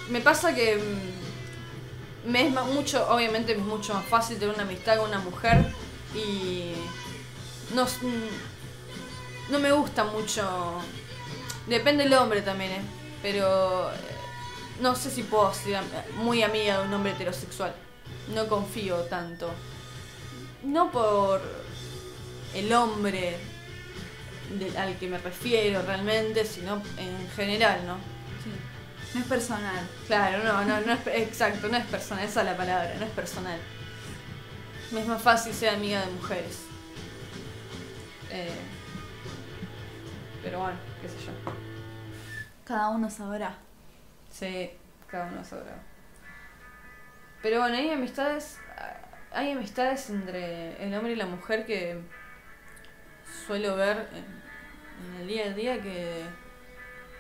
me, 0.10 0.22
pasa 0.22 0.54
que 0.56 0.78
mm, 0.78 2.32
me 2.32 2.48
es 2.48 2.52
mucho, 2.52 3.08
obviamente 3.10 3.54
es 3.54 3.60
mucho 3.60 3.94
más 3.94 4.06
fácil 4.06 4.38
tener 4.38 4.54
una 4.54 4.64
amistad 4.64 4.98
con 4.98 5.10
una 5.10 5.20
mujer 5.20 5.66
y 6.16 6.74
no, 7.74 7.86
mm, 7.86 9.52
no 9.52 9.60
me 9.60 9.72
gusta 9.72 10.04
mucho. 10.06 10.44
Depende 11.68 12.04
del 12.04 12.14
hombre 12.14 12.42
también, 12.42 12.72
¿eh? 12.72 12.82
Pero 13.22 13.90
eh, 13.92 13.96
no 14.82 14.96
sé 14.96 15.10
si 15.10 15.24
puedo 15.24 15.54
ser 15.54 15.82
muy 16.16 16.44
amiga 16.44 16.80
de 16.80 16.88
un 16.88 16.94
hombre 16.94 17.12
heterosexual. 17.14 17.74
No 18.34 18.48
confío 18.48 18.98
tanto. 19.04 19.50
No 20.64 20.92
por 20.92 21.42
el 22.54 22.72
hombre 22.74 23.38
al 24.78 24.98
que 24.98 25.08
me 25.08 25.18
refiero 25.18 25.82
realmente, 25.82 26.46
sino 26.46 26.82
en 26.98 27.30
general, 27.36 27.86
¿no? 27.86 27.96
Sí. 28.44 28.52
No 29.14 29.22
es 29.22 29.28
personal. 29.28 29.88
Claro, 30.08 30.44
no, 30.44 30.66
no, 30.66 30.82
no 30.82 30.94
es 30.94 31.08
exacto, 31.08 31.68
no 31.68 31.78
es 31.78 31.86
personal, 31.86 32.26
esa 32.26 32.42
es 32.42 32.46
la 32.46 32.58
palabra, 32.58 32.94
no 33.00 33.06
es 33.06 33.12
personal. 33.12 33.60
Me 34.92 35.02
es 35.02 35.08
más 35.08 35.22
fácil 35.22 35.54
ser 35.54 35.70
amiga 35.70 36.06
de 36.06 36.12
mujeres. 36.12 36.66
Eh, 38.30 38.50
pero 40.44 40.60
bueno, 40.60 40.78
qué 41.02 41.08
sé 41.08 41.16
yo. 41.26 41.32
Cada 42.66 42.90
uno 42.90 43.10
sabrá. 43.10 43.56
Sí, 44.30 44.72
cada 45.08 45.28
uno 45.28 45.44
sabrá. 45.44 45.76
Pero 47.42 47.60
bueno, 47.60 47.76
hay 47.76 47.90
amistades, 47.90 48.58
hay 49.32 49.52
amistades 49.52 50.10
entre 50.10 50.84
el 50.84 50.94
hombre 50.96 51.14
y 51.14 51.16
la 51.16 51.26
mujer 51.26 51.66
que 51.66 52.00
suelo 53.46 53.76
ver 53.76 54.08
en, 54.14 54.26
en 55.16 55.22
el 55.22 55.28
día 55.28 55.46
a 55.46 55.50
día 55.50 55.82
que, 55.82 56.24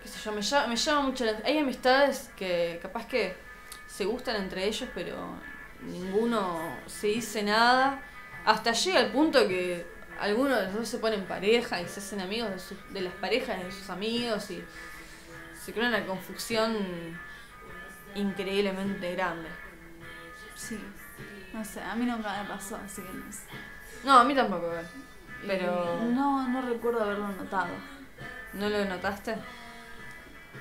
qué 0.01 0.07
sé 0.09 0.19
yo, 0.23 0.31
me 0.31 0.41
llama, 0.41 0.67
me 0.67 0.75
llama 0.75 1.01
mucho 1.01 1.25
la 1.25 1.33
Hay 1.45 1.57
amistades 1.57 2.29
que 2.35 2.79
capaz 2.81 3.07
que 3.07 3.35
se 3.87 4.05
gustan 4.05 4.35
entre 4.37 4.65
ellos, 4.65 4.89
pero 4.93 5.35
ninguno 5.81 6.77
se 6.87 7.07
dice 7.07 7.43
nada. 7.43 8.01
Hasta 8.45 8.71
llega 8.73 8.99
el 8.99 9.11
punto 9.11 9.47
que 9.47 9.85
algunos 10.19 10.57
de 10.59 10.65
los 10.65 10.73
dos 10.73 10.87
se 10.89 10.97
ponen 10.99 11.25
pareja 11.25 11.81
y 11.81 11.87
se 11.87 11.99
hacen 11.99 12.21
amigos 12.21 12.49
de, 12.51 12.59
sus- 12.59 12.93
de 12.93 13.01
las 13.01 13.13
parejas 13.15 13.63
de 13.63 13.71
sus 13.71 13.89
amigos 13.89 14.49
y 14.51 14.63
se 15.63 15.73
crea 15.73 15.87
una 15.89 16.05
confusión 16.05 16.75
increíblemente 18.15 19.13
grande. 19.15 19.49
Sí. 20.55 20.79
No 21.53 21.63
sé, 21.63 21.81
a 21.81 21.95
mí 21.95 22.05
nunca 22.05 22.41
me 22.43 22.49
pasó, 22.49 22.77
así 22.77 23.01
que 23.01 23.13
no 23.13 23.31
sé. 23.31 23.43
No, 24.03 24.19
a 24.19 24.23
mí 24.23 24.35
tampoco. 24.35 24.71
Pero. 25.47 25.99
No, 26.03 26.47
no 26.47 26.61
recuerdo 26.61 27.03
haberlo 27.03 27.27
notado. 27.29 27.73
¿No 28.53 28.69
lo 28.69 28.85
notaste? 28.85 29.35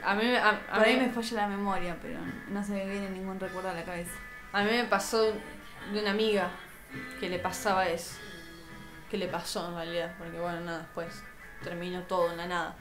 A 0.02 0.14
mí, 0.14 0.34
a, 0.34 0.48
a 0.48 0.58
Por 0.74 0.84
ahí 0.84 0.96
mí, 0.96 1.06
me 1.06 1.12
falla 1.12 1.42
la 1.42 1.48
memoria, 1.48 1.96
pero 2.00 2.18
no 2.48 2.64
se 2.64 2.72
me 2.72 2.86
viene 2.86 3.10
ningún 3.10 3.38
recuerdo 3.38 3.68
a 3.68 3.74
la 3.74 3.84
cabeza. 3.84 4.12
a 4.52 4.62
mí 4.62 4.70
me 4.70 4.84
pasó 4.84 5.22
de 5.92 6.00
una 6.00 6.10
amiga 6.10 6.50
que 7.20 7.28
le 7.28 7.38
pasaba 7.38 7.88
eso. 7.88 8.16
Que 9.10 9.18
le 9.18 9.28
pasó 9.28 9.68
en 9.68 9.74
realidad, 9.74 10.14
porque 10.18 10.38
bueno, 10.40 10.60
nada, 10.60 10.78
después 10.78 11.22
terminó 11.62 12.02
todo 12.04 12.30
en 12.30 12.38
la 12.38 12.46
nada. 12.46 12.76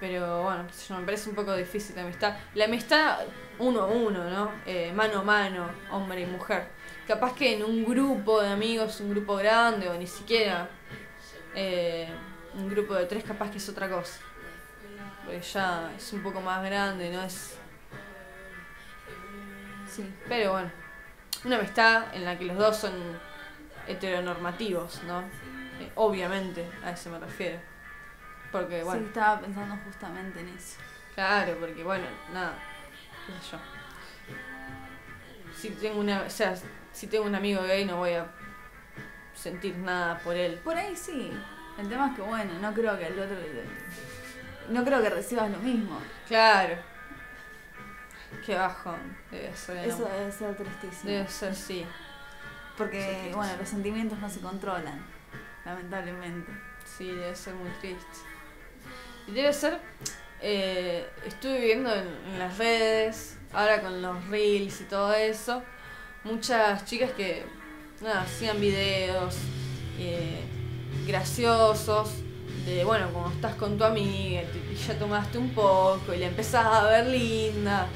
Pero 0.00 0.44
bueno, 0.44 0.64
me 0.90 1.04
parece 1.04 1.28
un 1.28 1.34
poco 1.34 1.56
difícil 1.56 1.96
la 1.96 2.02
amistad. 2.02 2.36
La 2.54 2.66
amistad 2.66 3.18
uno 3.58 3.82
a 3.82 3.86
uno, 3.86 4.30
¿no? 4.30 4.52
Eh, 4.64 4.92
mano 4.94 5.20
a 5.20 5.24
mano, 5.24 5.68
hombre 5.90 6.20
y 6.20 6.26
mujer. 6.26 6.68
Capaz 7.08 7.34
que 7.34 7.54
en 7.56 7.64
un 7.64 7.84
grupo 7.84 8.40
de 8.42 8.50
amigos, 8.50 9.00
un 9.00 9.10
grupo 9.10 9.36
grande 9.36 9.88
o 9.88 9.94
ni 9.94 10.06
siquiera 10.06 10.68
eh, 11.54 12.08
un 12.54 12.68
grupo 12.68 12.94
de 12.94 13.06
tres, 13.06 13.24
capaz 13.24 13.50
que 13.50 13.56
es 13.56 13.68
otra 13.68 13.88
cosa. 13.88 14.20
Porque 15.24 15.40
ya 15.40 15.90
es 15.96 16.12
un 16.12 16.22
poco 16.22 16.40
más 16.42 16.62
grande, 16.62 17.10
¿no? 17.10 17.22
Es 17.22 17.56
Sí. 19.88 20.04
Pero 20.28 20.52
bueno, 20.52 20.70
una 21.44 21.56
amistad 21.56 22.14
en 22.14 22.24
la 22.24 22.38
que 22.38 22.44
los 22.44 22.56
dos 22.58 22.76
son 22.76 22.92
heteronormativos, 23.86 25.02
¿no? 25.04 25.20
Eh, 25.80 25.90
obviamente, 25.94 26.68
a 26.84 26.90
eso 26.90 27.10
me 27.10 27.18
refiero. 27.18 27.58
Porque, 28.52 28.82
bueno, 28.82 29.00
Sí, 29.00 29.06
estaba 29.06 29.40
pensando 29.40 29.76
justamente 29.84 30.40
en 30.40 30.48
eso. 30.48 30.76
claro, 31.14 31.56
porque, 31.58 31.82
bueno, 31.82 32.06
nada, 32.32 32.54
qué 33.26 33.32
sé 33.32 33.52
yo. 33.52 33.58
Si 35.54 35.70
tengo 35.70 36.00
una, 36.00 36.22
o 36.22 36.30
sea, 36.30 36.54
si 36.98 37.06
tengo 37.06 37.24
un 37.26 37.34
amigo 37.34 37.62
gay 37.62 37.84
no 37.84 37.96
voy 37.98 38.12
a 38.14 38.26
sentir 39.34 39.76
nada 39.76 40.18
por 40.18 40.34
él. 40.36 40.58
Por 40.64 40.76
ahí 40.76 40.96
sí. 40.96 41.30
El 41.78 41.88
tema 41.88 42.08
es 42.08 42.16
que, 42.16 42.22
bueno, 42.22 42.52
no 42.60 42.74
creo 42.74 42.98
que 42.98 43.06
el 43.06 43.18
otro. 43.20 43.36
No 44.70 44.84
creo 44.84 45.00
que 45.00 45.10
recibas 45.10 45.48
lo 45.50 45.58
mismo. 45.58 46.00
Claro. 46.26 46.74
Qué 48.44 48.54
bajón 48.56 49.16
debe 49.30 49.54
ser. 49.54 49.86
¿no? 49.86 49.94
Eso 49.94 50.04
debe 50.08 50.32
ser 50.32 50.56
tristísimo. 50.56 51.10
Debe 51.12 51.28
ser, 51.28 51.54
sí. 51.54 51.86
Porque, 52.76 53.22
Sí, 53.28 53.34
bueno, 53.34 53.52
los 53.58 53.68
sentimientos 53.68 54.18
no 54.18 54.28
se 54.28 54.40
controlan. 54.40 55.04
Lamentablemente. 55.64 56.50
Sí, 56.84 57.06
debe 57.10 57.34
ser 57.36 57.54
muy 57.54 57.70
triste. 57.80 58.18
Y 59.28 59.32
debe 59.32 59.52
ser. 59.52 59.78
eh, 60.40 61.08
estuve 61.26 61.60
viendo 61.60 61.92
en, 61.94 62.06
en 62.08 62.38
las 62.38 62.58
redes, 62.58 63.38
ahora 63.52 63.80
con 63.82 64.02
los 64.02 64.26
reels 64.28 64.80
y 64.80 64.84
todo 64.84 65.12
eso, 65.14 65.62
muchas 66.30 66.84
chicas 66.84 67.10
que 67.12 67.44
nada, 68.00 68.22
hacían 68.22 68.60
videos 68.60 69.34
eh, 69.98 70.40
graciosos 71.06 72.10
de, 72.66 72.84
bueno, 72.84 73.10
como 73.12 73.30
estás 73.30 73.54
con 73.54 73.78
tu 73.78 73.84
amiga 73.84 74.42
y 74.42 74.74
ya 74.86 74.98
tomaste 74.98 75.38
un 75.38 75.50
poco 75.50 76.12
y 76.14 76.18
la 76.18 76.26
empezás 76.26 76.66
a 76.66 76.84
ver 76.84 77.06
linda. 77.06 77.86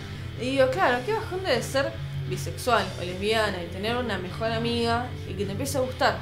Y 0.40 0.52
digo, 0.52 0.68
claro, 0.70 0.98
qué 1.04 1.12
bajón 1.12 1.42
debe 1.44 1.62
ser 1.62 1.92
bisexual 2.28 2.84
o 3.00 3.04
lesbiana 3.04 3.62
y 3.62 3.66
tener 3.66 3.96
una 3.96 4.16
mejor 4.18 4.50
amiga 4.50 5.06
y 5.28 5.34
que 5.34 5.44
te 5.44 5.52
empiece 5.52 5.76
a 5.78 5.82
gustar 5.82 6.16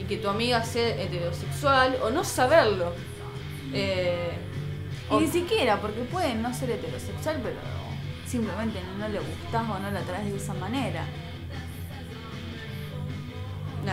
y 0.00 0.04
que 0.04 0.18
tu 0.18 0.28
amiga 0.28 0.62
sea 0.64 0.88
heterosexual 1.02 1.98
o 2.02 2.10
no 2.10 2.22
saberlo. 2.24 2.92
Eh, 3.74 4.30
Y 5.10 5.14
o- 5.14 5.20
ni 5.20 5.26
siquiera, 5.26 5.80
porque 5.80 6.00
puede 6.02 6.34
no 6.34 6.54
ser 6.54 6.70
heterosexual, 6.70 7.40
pero 7.42 7.56
simplemente 8.28 8.80
no 8.98 9.08
le 9.08 9.18
gustás 9.20 9.62
o 9.68 9.78
no 9.78 9.90
la 9.90 10.00
traes 10.02 10.30
de 10.30 10.36
esa 10.36 10.54
manera. 10.54 11.04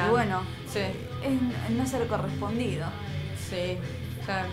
Y 0.06 0.10
bueno, 0.10 0.42
Sí, 0.72 0.80
es 1.24 1.72
no 1.72 1.86
ser 1.88 2.08
correspondido. 2.08 2.86
sí, 3.50 3.78
claro. 4.26 4.50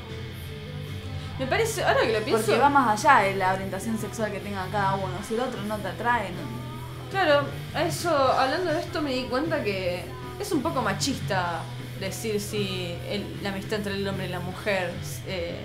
Me 1.39 1.47
parece, 1.47 1.83
ahora 1.83 2.03
que 2.03 2.13
lo 2.13 2.21
pienso. 2.25 2.45
Porque 2.45 2.61
va 2.61 2.69
más 2.69 3.05
allá 3.05 3.25
de 3.27 3.35
la 3.37 3.55
orientación 3.55 3.99
sexual 3.99 4.31
que 4.31 4.39
tenga 4.39 4.67
cada 4.71 4.95
uno. 4.95 5.15
Si 5.27 5.35
el 5.35 5.41
otro 5.41 5.63
no 5.63 5.77
te 5.79 5.89
atrae, 5.89 6.29
no- 6.31 6.63
Claro, 7.11 7.47
eso, 7.87 8.11
hablando 8.15 8.73
de 8.73 8.81
esto 8.81 9.03
me 9.03 9.13
di 9.13 9.25
cuenta 9.25 9.63
que 9.65 10.05
es 10.41 10.53
un 10.53 10.63
poco 10.63 10.81
machista 10.83 11.61
decir 12.01 12.41
si 12.41 12.95
el- 13.09 13.39
la 13.43 13.49
amistad 13.51 13.79
entre 13.79 13.95
el 13.95 14.07
hombre 14.07 14.27
y 14.27 14.29
la 14.29 14.41
mujer 14.41 14.93
eh, 15.27 15.61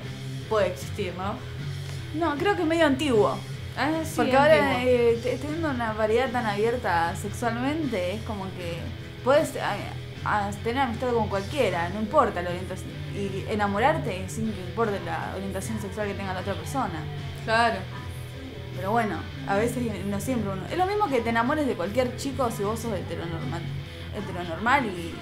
puede 0.49 0.67
existir, 0.67 1.13
¿no? 1.15 1.35
No, 2.19 2.35
creo 2.37 2.55
que 2.55 2.63
es 2.63 2.67
medio 2.67 2.85
antiguo. 2.85 3.37
Ah, 3.77 3.91
sí, 4.03 4.13
Porque 4.15 4.35
ahora, 4.35 4.83
eh, 4.83 5.19
te- 5.21 5.37
teniendo 5.37 5.69
una 5.69 5.93
variedad 5.93 6.29
tan 6.31 6.45
abierta 6.47 7.15
sexualmente, 7.15 8.15
es 8.15 8.21
como 8.23 8.45
que 8.45 8.79
puedes 9.23 9.55
eh, 9.55 9.61
a- 10.25 10.49
tener 10.63 10.81
amistad 10.83 11.11
con 11.13 11.27
cualquiera, 11.29 11.89
no 11.89 11.99
importa 11.99 12.41
la 12.41 12.49
orientación. 12.49 12.89
Y 13.15 13.45
enamorarte 13.51 14.27
sin 14.29 14.51
que 14.53 14.61
importe 14.61 14.99
la 15.05 15.33
orientación 15.35 15.79
sexual 15.79 16.07
que 16.07 16.13
tenga 16.15 16.33
la 16.33 16.39
otra 16.41 16.53
persona. 16.53 16.99
Claro, 17.45 17.77
Pero 18.75 18.91
bueno, 18.91 19.17
a 19.47 19.55
veces 19.55 19.77
no 20.05 20.19
siempre 20.19 20.51
uno. 20.51 20.61
Es 20.71 20.77
lo 20.77 20.85
mismo 20.85 21.07
que 21.07 21.21
te 21.21 21.29
enamores 21.29 21.65
de 21.65 21.73
cualquier 21.73 22.15
chico 22.17 22.49
si 22.51 22.61
vos 22.63 22.79
sos 22.79 22.93
heteronormal, 22.93 23.61
heteronormal 24.15 24.85
y 24.85 25.15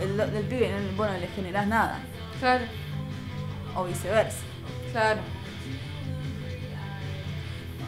el 0.00 0.16
del 0.16 0.44
pibe 0.44 0.70
no, 0.70 0.96
vos 0.96 1.08
no 1.10 1.18
le 1.18 1.26
generás 1.28 1.66
nada. 1.66 1.98
claro, 2.38 2.64
O 3.76 3.84
viceversa. 3.84 4.38
claro. 4.92 5.20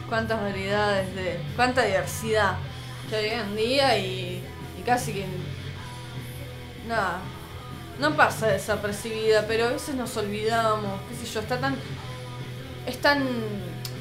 Cuántas 0.09 0.39
variedades 0.41 1.13
de. 1.15 1.39
cuánta 1.55 1.83
diversidad 1.83 2.55
hay 3.11 3.25
hoy 3.25 3.31
en 3.31 3.55
día 3.55 3.97
y, 3.97 4.43
y 4.79 4.81
casi 4.85 5.13
que. 5.13 5.25
nada. 6.87 7.19
No 7.99 8.13
pasa 8.15 8.47
desapercibida, 8.47 9.47
pero 9.47 9.67
a 9.67 9.69
veces 9.71 9.95
nos 9.95 10.15
olvidamos, 10.17 10.99
qué 11.09 11.15
sé 11.25 11.31
yo, 11.33 11.39
está 11.39 11.59
tan. 11.59 11.75
es 12.85 12.99
tan. 13.01 13.25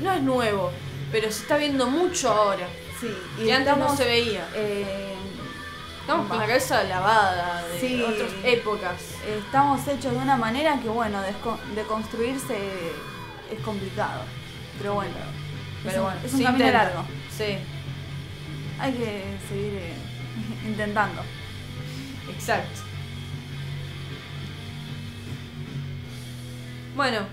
no 0.02 0.12
es 0.12 0.22
nuevo, 0.22 0.70
pero 1.12 1.30
se 1.30 1.42
está 1.42 1.56
viendo 1.56 1.86
mucho 1.86 2.30
ahora. 2.30 2.66
Sí, 3.00 3.08
Y, 3.44 3.50
antes 3.50 3.76
no 3.76 3.96
se 3.96 4.04
veía. 4.04 4.46
eh, 4.54 5.10
Estamos 6.00 6.28
con 6.28 6.38
la 6.38 6.46
cabeza 6.46 6.84
lavada 6.84 7.66
de 7.66 7.80
Sí. 7.80 8.02
otras 8.02 8.30
épocas. 8.44 8.92
estamos 9.26 9.80
hechos 9.88 10.12
de 10.12 10.18
una 10.18 10.36
manera 10.36 10.78
que, 10.82 10.88
bueno, 10.90 11.18
deconstruirse 11.74 12.56
es 13.50 13.60
complicado. 13.64 14.20
Pero 14.76 14.94
bueno, 14.94 15.14
Pero 15.84 16.02
un, 16.02 16.04
bueno, 16.04 16.20
es 16.24 16.32
un 16.34 16.42
camino 16.42 16.66
intenta. 16.66 16.84
largo. 16.84 17.04
Sí, 17.30 17.58
Hay 18.78 18.92
que 18.92 19.38
seguir 19.48 19.74
eh, 19.74 19.94
intentando. 20.66 21.22
exacto. 22.28 22.80
Bueno, 26.96 27.26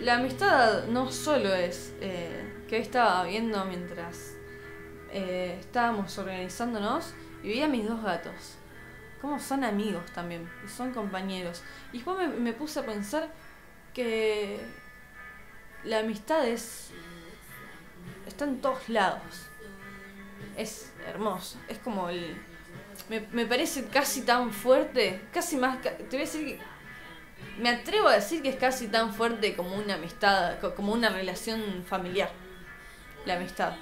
la 0.00 0.16
amistad 0.16 0.84
no 0.86 1.10
solo 1.10 1.54
es 1.54 1.94
eh, 2.00 2.64
que 2.68 2.78
estaba 2.78 3.24
viendo 3.24 3.64
mientras 3.64 4.34
eh, 5.10 5.56
estábamos 5.60 6.16
organizándonos 6.18 7.14
y 7.42 7.48
vi 7.48 7.62
a 7.62 7.68
mis 7.68 7.88
dos 7.88 8.02
gatos. 8.02 8.56
cómo 9.20 9.40
son 9.40 9.64
amigos 9.64 10.04
también, 10.14 10.48
y 10.64 10.68
son 10.68 10.92
compañeros. 10.92 11.62
Y 11.92 11.98
después 11.98 12.18
me, 12.18 12.28
me 12.28 12.52
puse 12.52 12.80
a 12.80 12.86
pensar 12.86 13.32
que 13.94 14.60
la 15.84 16.00
amistad 16.00 16.46
es. 16.46 16.90
Está 18.28 18.44
en 18.44 18.60
todos 18.60 18.88
lados. 18.88 19.22
Es 20.56 20.92
hermoso. 21.06 21.58
Es 21.68 21.78
como 21.78 22.08
el. 22.08 22.36
Me, 23.08 23.20
me 23.32 23.46
parece 23.46 23.86
casi 23.86 24.22
tan 24.22 24.52
fuerte, 24.52 25.20
casi 25.32 25.56
más. 25.56 25.80
Te 25.82 25.90
voy 26.10 26.16
a 26.16 26.20
decir 26.20 26.44
que. 26.46 26.60
Me 27.60 27.70
atrevo 27.70 28.08
a 28.08 28.14
decir 28.14 28.42
que 28.42 28.48
es 28.50 28.56
casi 28.56 28.88
tan 28.88 29.12
fuerte 29.14 29.54
como 29.56 29.76
una 29.76 29.94
amistad, 29.94 30.58
co- 30.60 30.74
como 30.74 30.92
una 30.92 31.08
relación 31.08 31.84
familiar. 31.88 32.30
La 33.26 33.34
amistad. 33.36 33.74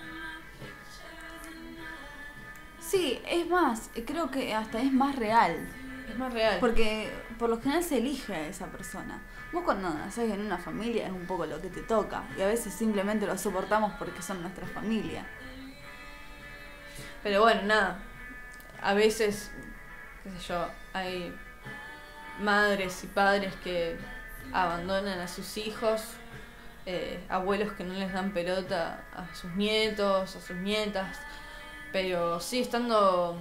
Sí, 2.81 3.21
es 3.29 3.47
más, 3.49 3.91
creo 4.07 4.31
que 4.31 4.55
hasta 4.55 4.81
es 4.81 4.93
más 4.93 5.17
real. 5.17 5.69
Es 6.09 6.17
más 6.17 6.33
real. 6.33 6.59
Porque 6.61 7.11
por 7.39 7.51
lo 7.51 7.61
general 7.61 7.83
se 7.83 7.99
elige 7.99 8.33
a 8.35 8.47
esa 8.49 8.67
persona. 8.67 9.21
Vos 9.57 9.65
cuando 9.65 9.89
nacés 9.89 10.31
en 10.31 10.43
una 10.43 10.59
familia 10.59 11.07
es 11.07 11.13
un 11.13 11.25
poco 11.25 11.47
lo 11.47 11.59
que 11.63 11.71
te 11.71 11.81
toca. 11.81 12.25
Y 12.37 12.43
a 12.43 12.47
veces 12.47 12.75
simplemente 12.75 13.27
lo 13.27 13.39
soportamos 13.39 13.95
porque 13.99 14.21
son 14.21 14.43
nuestra 14.43 14.67
familia. 14.67 15.27
Pero 17.23 17.41
bueno, 17.41 17.63
nada. 17.63 17.99
A 18.83 18.93
veces, 18.93 19.51
qué 20.23 20.31
sé 20.33 20.49
yo, 20.49 20.69
hay 20.93 21.35
madres 22.39 23.03
y 23.03 23.07
padres 23.07 23.55
que 23.65 23.97
abandonan 24.53 25.21
a 25.21 25.27
sus 25.27 25.57
hijos, 25.57 26.03
eh, 26.85 27.25
abuelos 27.31 27.73
que 27.73 27.85
no 27.85 27.95
les 27.95 28.13
dan 28.13 28.35
pelota 28.35 29.05
a 29.15 29.35
sus 29.35 29.53
nietos, 29.53 30.37
a 30.37 30.41
sus 30.43 30.57
nietas. 30.57 31.19
Pero 31.93 32.41
sí, 32.41 32.61
estando 32.61 33.39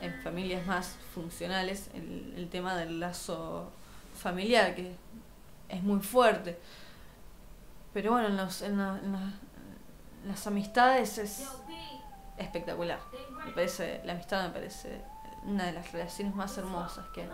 en 0.00 0.12
familias 0.24 0.66
más 0.66 0.96
funcionales, 1.14 1.88
el, 1.94 2.34
el 2.36 2.48
tema 2.48 2.76
del 2.76 2.98
lazo 2.98 3.70
familiar, 4.12 4.74
que 4.74 5.05
es 5.68 5.82
muy 5.82 6.00
fuerte. 6.00 6.58
Pero 7.92 8.12
bueno, 8.12 8.28
en, 8.28 8.36
los, 8.36 8.62
en, 8.62 8.78
la- 8.78 8.98
en 9.02 9.12
la- 9.12 9.32
en 10.22 10.28
las 10.28 10.46
amistades 10.46 11.18
es 11.18 11.48
espectacular. 12.36 12.98
Me 13.44 13.52
parece, 13.52 14.00
la 14.04 14.12
amistad 14.12 14.42
me 14.44 14.50
parece 14.50 15.00
una 15.44 15.64
de 15.66 15.72
las 15.72 15.92
relaciones 15.92 16.34
más 16.34 16.56
hermosas 16.58 17.06
que 17.14 17.22
hay. 17.22 17.30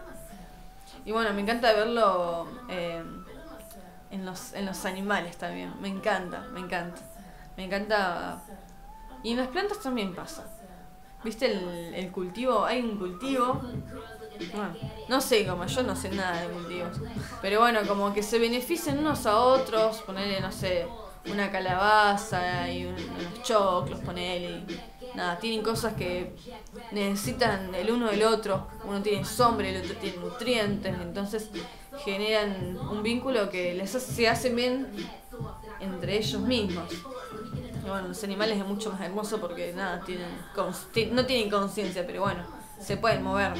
Y 1.07 1.13
bueno, 1.13 1.33
me 1.33 1.41
encanta 1.41 1.73
verlo 1.73 2.47
eh, 2.69 3.03
en, 4.11 4.27
los, 4.27 4.53
en 4.53 4.67
los 4.67 4.85
animales 4.85 5.37
también. 5.39 5.73
Me 5.81 5.89
encanta, 5.89 6.41
me 6.53 6.61
encanta. 6.61 7.01
Me 7.57 7.65
encanta. 7.65 8.43
Y 9.23 9.33
en 9.33 9.39
las 9.39 9.49
plantas 9.49 9.81
también 9.81 10.15
pasa. 10.15 10.45
¿Viste 11.25 11.47
el, 11.51 11.95
el 11.95 12.11
cultivo? 12.13 12.65
Hay 12.65 12.81
un 12.83 12.99
cultivo. 12.99 13.61
No 15.07 15.21
sé, 15.21 15.47
como 15.47 15.67
yo 15.67 15.83
no 15.83 15.97
sé 15.97 16.11
nada 16.11 16.41
de 16.43 16.51
cultivos. 16.51 17.01
Pero 17.41 17.61
bueno, 17.61 17.87
como 17.87 18.13
que 18.13 18.23
se 18.23 18.39
benefician 18.39 18.99
unos 18.99 19.27
a 19.27 19.39
otros. 19.39 20.03
Ponerle, 20.03 20.41
no 20.41 20.53
sé, 20.53 20.97
una 21.25 21.51
calabaza 21.51 22.71
y 22.71 22.85
un- 22.87 23.15
unos 23.19 23.43
choclos, 23.43 24.01
ponerle. 24.01 24.67
Nada, 25.13 25.39
tienen 25.39 25.63
cosas 25.63 25.95
que 25.95 26.37
necesitan 26.91 27.75
el 27.75 27.91
uno 27.91 28.11
del 28.11 28.23
otro. 28.25 28.69
Uno 28.83 29.03
tiene 29.03 29.25
sombra 29.25 29.69
el 29.69 29.83
otro 29.83 29.97
tiene 29.99 30.19
nutrientes. 30.19 30.99
Entonces 31.01 31.51
generan 31.95 32.79
un 32.89 33.03
vínculo 33.03 33.51
que 33.51 33.75
les 33.75 33.95
hace, 33.95 34.13
se 34.13 34.29
hacen 34.29 34.57
bien 34.57 35.15
entre 35.79 36.17
ellos 36.19 36.41
mismos. 36.43 37.07
Y 37.85 37.89
bueno, 37.89 38.09
los 38.09 38.23
animales 38.25 38.59
es 38.59 38.67
mucho 38.67 38.91
más 38.93 39.01
hermoso 39.01 39.41
porque 39.41 39.73
nada, 39.73 40.05
tienen 40.05 40.47
no 41.13 41.27
tienen 41.27 41.51
conciencia, 41.51 42.07
pero 42.07 42.23
bueno, 42.23 42.47
se 42.83 42.97
pueden 42.97 43.23
mover. 43.23 43.53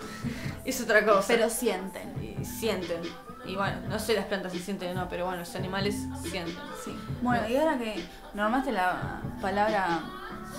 es 0.64 0.80
otra 0.80 1.04
cosa. 1.04 1.28
Pero 1.28 1.48
sienten. 1.50 2.38
y 2.40 2.44
sienten. 2.44 3.02
Y 3.46 3.54
bueno, 3.54 3.76
no 3.88 3.98
sé 3.98 4.14
las 4.14 4.24
plantas 4.26 4.52
si 4.52 4.58
sienten 4.58 4.96
o 4.96 5.02
no, 5.02 5.08
pero 5.08 5.24
bueno, 5.26 5.40
los 5.40 5.54
animales 5.54 5.94
sienten. 6.22 6.56
Sí. 6.84 6.96
Bueno, 7.22 7.48
y 7.48 7.56
ahora 7.56 7.78
que 7.78 8.04
nombraste 8.34 8.72
la 8.72 9.20
palabra 9.40 10.00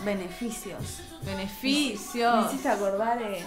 beneficios, 0.06 1.02
me 1.26 1.32
Beneficios. 1.32 2.46
hiciste 2.46 2.70
acordar 2.70 3.22
eh, 3.22 3.46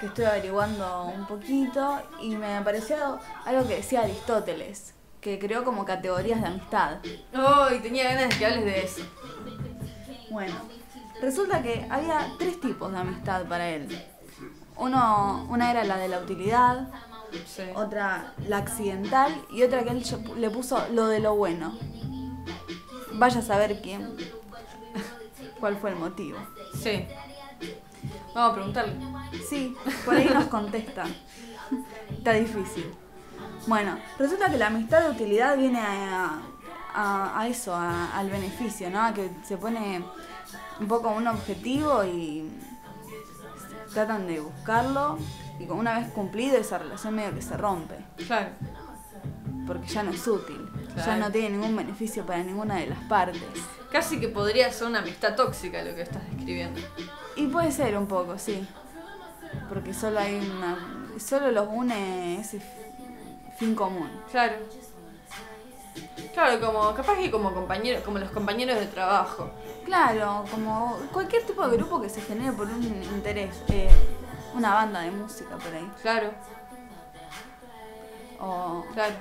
que 0.00 0.06
estoy 0.06 0.24
averiguando 0.24 1.04
un 1.04 1.26
poquito 1.26 2.02
y 2.20 2.34
me 2.36 2.60
pareció 2.62 3.20
algo 3.44 3.68
que 3.68 3.76
decía 3.76 4.00
Aristóteles, 4.02 4.94
que 5.20 5.38
creó 5.38 5.62
como 5.64 5.84
categorías 5.84 6.40
de 6.40 6.46
amistad. 6.48 6.98
Ay, 7.32 7.78
tenía 7.80 8.04
ganas 8.04 8.30
de 8.30 8.36
que 8.36 8.46
hables 8.46 8.64
de 8.64 8.84
eso. 8.84 9.02
Bueno, 10.30 10.54
resulta 11.22 11.62
que 11.62 11.86
había 11.90 12.28
tres 12.38 12.60
tipos 12.60 12.92
de 12.92 12.98
amistad 12.98 13.46
para 13.46 13.68
él. 13.70 13.88
Uno, 14.76 15.46
una 15.48 15.70
era 15.70 15.84
la 15.84 15.96
de 15.96 16.08
la 16.08 16.18
utilidad, 16.18 16.88
Sí. 17.46 17.62
otra 17.74 18.34
la 18.46 18.58
accidental 18.58 19.32
y 19.50 19.62
otra 19.62 19.82
que 19.84 19.90
él 19.90 20.04
le 20.36 20.50
puso 20.50 20.86
lo 20.92 21.06
de 21.06 21.18
lo 21.20 21.34
bueno. 21.34 21.78
Vaya 23.14 23.38
a 23.38 23.42
saber 23.42 23.80
quién, 23.80 24.14
cuál 25.60 25.76
fue 25.78 25.90
el 25.90 25.96
motivo. 25.96 26.38
Sí. 26.82 27.06
Vamos 28.34 28.50
a 28.50 28.54
preguntarle. 28.54 28.94
Sí, 29.48 29.74
por 30.04 30.14
ahí 30.14 30.28
nos 30.32 30.46
contesta. 30.46 31.04
Está 32.10 32.32
difícil. 32.32 32.92
Bueno, 33.66 33.96
resulta 34.18 34.50
que 34.50 34.58
la 34.58 34.66
amistad 34.66 35.02
de 35.02 35.10
utilidad 35.10 35.56
viene 35.56 35.80
a, 35.80 36.38
a- 36.94 37.40
a 37.40 37.48
eso, 37.48 37.74
a- 37.74 38.16
al 38.18 38.28
beneficio, 38.28 38.90
¿no? 38.90 39.00
A 39.02 39.14
que 39.14 39.30
se 39.44 39.56
pone 39.56 40.02
un 40.80 40.88
poco 40.88 41.10
un 41.10 41.26
objetivo 41.26 42.04
y 42.04 42.50
tratan 43.92 44.26
de 44.26 44.40
buscarlo 44.40 45.18
y 45.58 45.66
con- 45.66 45.78
una 45.78 45.98
vez 45.98 46.08
cumplido 46.12 46.56
esa 46.56 46.78
relación 46.78 47.14
medio 47.14 47.34
que 47.34 47.42
se 47.42 47.56
rompe, 47.56 47.96
Claro. 48.26 48.50
porque 49.66 49.86
ya 49.88 50.02
no 50.02 50.10
es 50.12 50.26
útil, 50.26 50.68
ya 50.96 51.16
no 51.16 51.30
tiene 51.30 51.50
ningún 51.50 51.76
beneficio 51.76 52.24
para 52.24 52.42
ninguna 52.42 52.76
de 52.76 52.86
las 52.86 52.98
partes. 53.00 53.42
Casi 53.90 54.18
que 54.18 54.28
podría 54.28 54.72
ser 54.72 54.88
una 54.88 55.00
amistad 55.00 55.34
tóxica 55.36 55.82
lo 55.82 55.94
que 55.94 56.02
estás 56.02 56.22
describiendo. 56.30 56.80
Y 57.36 57.46
puede 57.48 57.70
ser 57.70 57.96
un 57.98 58.06
poco, 58.06 58.38
sí. 58.38 58.66
Porque 59.68 59.92
solo 59.92 60.18
hay 60.18 60.36
una. 60.36 60.78
Solo 61.18 61.52
los 61.52 61.68
une 61.70 62.40
ese 62.40 62.60
fin 63.58 63.74
común. 63.74 64.10
Claro. 64.30 64.54
Claro, 66.32 66.60
como 66.60 66.94
capaz 66.94 67.16
que 67.18 67.30
como 67.30 67.52
compañeros, 67.52 68.02
como 68.04 68.18
los 68.18 68.30
compañeros 68.30 68.76
de 68.78 68.86
trabajo. 68.86 69.50
Claro, 69.84 70.44
como 70.50 70.96
cualquier 71.12 71.44
tipo 71.44 71.66
de 71.68 71.76
grupo 71.76 72.00
que 72.00 72.08
se 72.08 72.20
genere 72.22 72.52
por 72.52 72.66
un 72.66 72.82
interés. 73.14 73.54
eh, 73.68 73.90
una 74.54 74.74
banda 74.74 75.00
de 75.00 75.10
música 75.10 75.56
por 75.56 75.74
ahí. 75.74 75.90
Claro, 76.02 76.30
O 78.40 78.84
claro. 78.92 79.14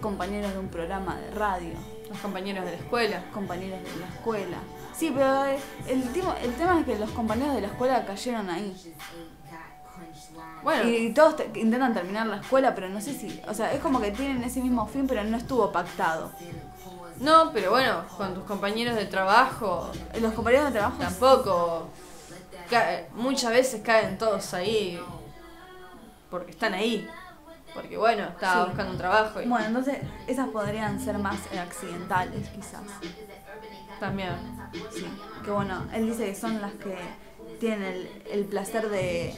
compañeros 0.00 0.52
de 0.52 0.58
un 0.58 0.68
programa 0.68 1.16
de 1.16 1.30
radio. 1.32 1.74
Los 2.08 2.18
compañeros 2.18 2.64
de 2.64 2.72
la 2.72 2.76
escuela. 2.78 3.22
Compañeros 3.32 3.80
de 3.82 4.00
la 4.00 4.06
escuela. 4.06 4.56
Sí, 4.94 5.12
pero 5.14 5.44
eh, 5.46 5.58
el, 5.88 6.02
timo- 6.12 6.34
el 6.42 6.52
tema 6.54 6.80
es 6.80 6.86
que 6.86 6.98
los 6.98 7.10
compañeros 7.10 7.54
de 7.54 7.60
la 7.62 7.66
escuela 7.68 8.04
cayeron 8.04 8.50
ahí. 8.50 8.94
Bueno, 10.62 10.88
Y 10.88 11.12
todos 11.14 11.36
te- 11.36 11.50
intentan 11.58 11.94
terminar 11.94 12.26
la 12.26 12.36
escuela, 12.36 12.74
pero 12.74 12.88
no 12.88 13.00
sé 13.00 13.14
si. 13.14 13.40
O 13.48 13.54
sea, 13.54 13.72
es 13.72 13.80
como 13.80 14.00
que 14.00 14.10
tienen 14.10 14.42
ese 14.44 14.60
mismo 14.60 14.86
fin, 14.86 15.06
pero 15.06 15.24
no 15.24 15.36
estuvo 15.36 15.70
pactado. 15.72 16.30
no, 17.18 17.50
pero 17.52 17.70
bueno, 17.70 18.04
con 18.16 18.34
tus 18.34 18.44
compañeros 18.44 18.94
de 18.96 19.04
trabajo 19.06 19.90
Los 20.20 20.32
compañeros 20.34 20.66
de 20.72 20.78
trabajo 20.78 20.96
tampoco. 20.98 21.88
muchas 23.14 23.50
veces 23.52 23.82
caen 23.82 24.16
todos 24.18 24.54
ahí 24.54 25.00
porque 26.30 26.50
están 26.52 26.74
ahí. 26.74 27.06
Porque 27.74 27.96
bueno, 27.96 28.24
estaba 28.24 28.64
Sí. 28.64 28.68
buscando 28.70 28.92
un 28.92 28.98
trabajo 28.98 29.40
y 29.40 29.46
Bueno, 29.48 29.66
entonces 29.66 29.98
esas 30.26 30.48
podrían 30.48 30.98
ser 31.00 31.18
más 31.18 31.38
accidentales, 31.56 32.48
quizás. 32.48 32.80
también. 34.00 34.34
Sí. 34.94 35.06
Que 35.44 35.50
bueno, 35.50 35.84
él 35.92 36.06
dice 36.06 36.26
que 36.26 36.34
son 36.34 36.60
las 36.60 36.72
que 36.72 36.96
tienen 37.60 37.82
el, 37.82 38.22
el 38.30 38.44
placer 38.46 38.88
de, 38.88 39.34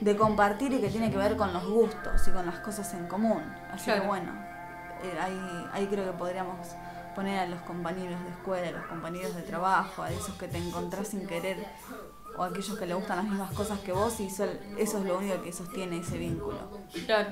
de 0.00 0.16
compartir 0.16 0.72
y 0.72 0.80
que 0.80 0.88
tiene 0.88 1.10
que 1.10 1.16
ver 1.16 1.36
con 1.36 1.52
los 1.52 1.64
gustos 1.68 2.26
y 2.26 2.30
con 2.30 2.46
las 2.46 2.60
cosas 2.60 2.92
en 2.94 3.06
común. 3.06 3.42
Así 3.70 3.84
Claro. 3.86 4.02
que 4.02 4.06
bueno, 4.08 4.32
eh, 5.02 5.18
ahí, 5.20 5.66
ahí 5.72 5.86
creo 5.86 6.04
que 6.10 6.16
podríamos 6.18 6.56
poner 7.14 7.38
a 7.40 7.46
los 7.46 7.60
compañeros 7.62 8.22
de 8.24 8.30
escuela, 8.30 8.68
a 8.68 8.72
los 8.72 8.86
compañeros 8.86 9.34
de 9.34 9.42
trabajo, 9.42 10.02
a 10.02 10.10
esos 10.10 10.34
que 10.36 10.48
te 10.48 10.58
encontrás 10.58 11.08
sin 11.08 11.26
querer 11.26 11.66
o 12.36 12.42
a 12.42 12.46
aquellos 12.46 12.78
que 12.78 12.86
le 12.86 12.94
gustan 12.94 13.16
las 13.18 13.26
mismas 13.26 13.52
cosas 13.52 13.78
que 13.80 13.92
vos 13.92 14.18
y 14.20 14.30
sol- 14.30 14.58
eso 14.78 14.98
es 14.98 15.04
lo 15.04 15.18
único 15.18 15.42
que 15.42 15.52
sostiene 15.52 15.98
ese 15.98 16.16
vínculo. 16.16 16.58
Claro. 17.06 17.30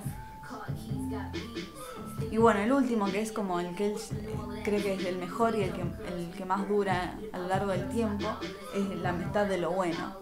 Y 2.30 2.36
bueno, 2.36 2.60
el 2.60 2.72
último, 2.72 3.06
que 3.06 3.22
es 3.22 3.32
como 3.32 3.60
el 3.60 3.74
que 3.74 3.86
él 3.92 3.96
eh, 4.12 4.62
cree 4.64 4.82
que 4.82 4.94
es 4.94 5.04
el 5.06 5.16
mejor 5.18 5.54
y 5.56 5.62
el 5.62 5.72
que, 5.72 5.80
el 5.82 6.30
que 6.36 6.44
más 6.44 6.68
dura 6.68 7.14
a 7.32 7.38
lo 7.38 7.48
largo 7.48 7.70
del 7.72 7.88
tiempo, 7.88 8.26
es 8.74 8.86
la 8.98 9.10
amistad 9.10 9.46
de 9.46 9.58
lo 9.58 9.70
bueno. 9.70 10.16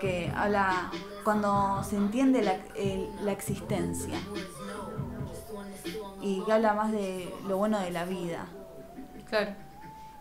Que 0.00 0.32
habla 0.36 0.90
cuando 1.24 1.82
se 1.82 1.96
entiende 1.96 2.42
la, 2.42 2.54
el- 2.76 3.10
la 3.24 3.32
existencia. 3.32 4.18
Y 6.20 6.42
que 6.44 6.52
habla 6.52 6.74
más 6.74 6.92
de 6.92 7.34
lo 7.46 7.56
bueno 7.56 7.78
de 7.80 7.90
la 7.90 8.04
vida. 8.04 8.46
Claro. 9.28 9.52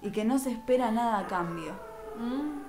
Y 0.01 0.11
que 0.11 0.23
no 0.25 0.39
se 0.39 0.51
espera 0.51 0.91
nada 0.91 1.19
a 1.19 1.27
cambio. 1.27 1.73
Mm, 2.17 2.65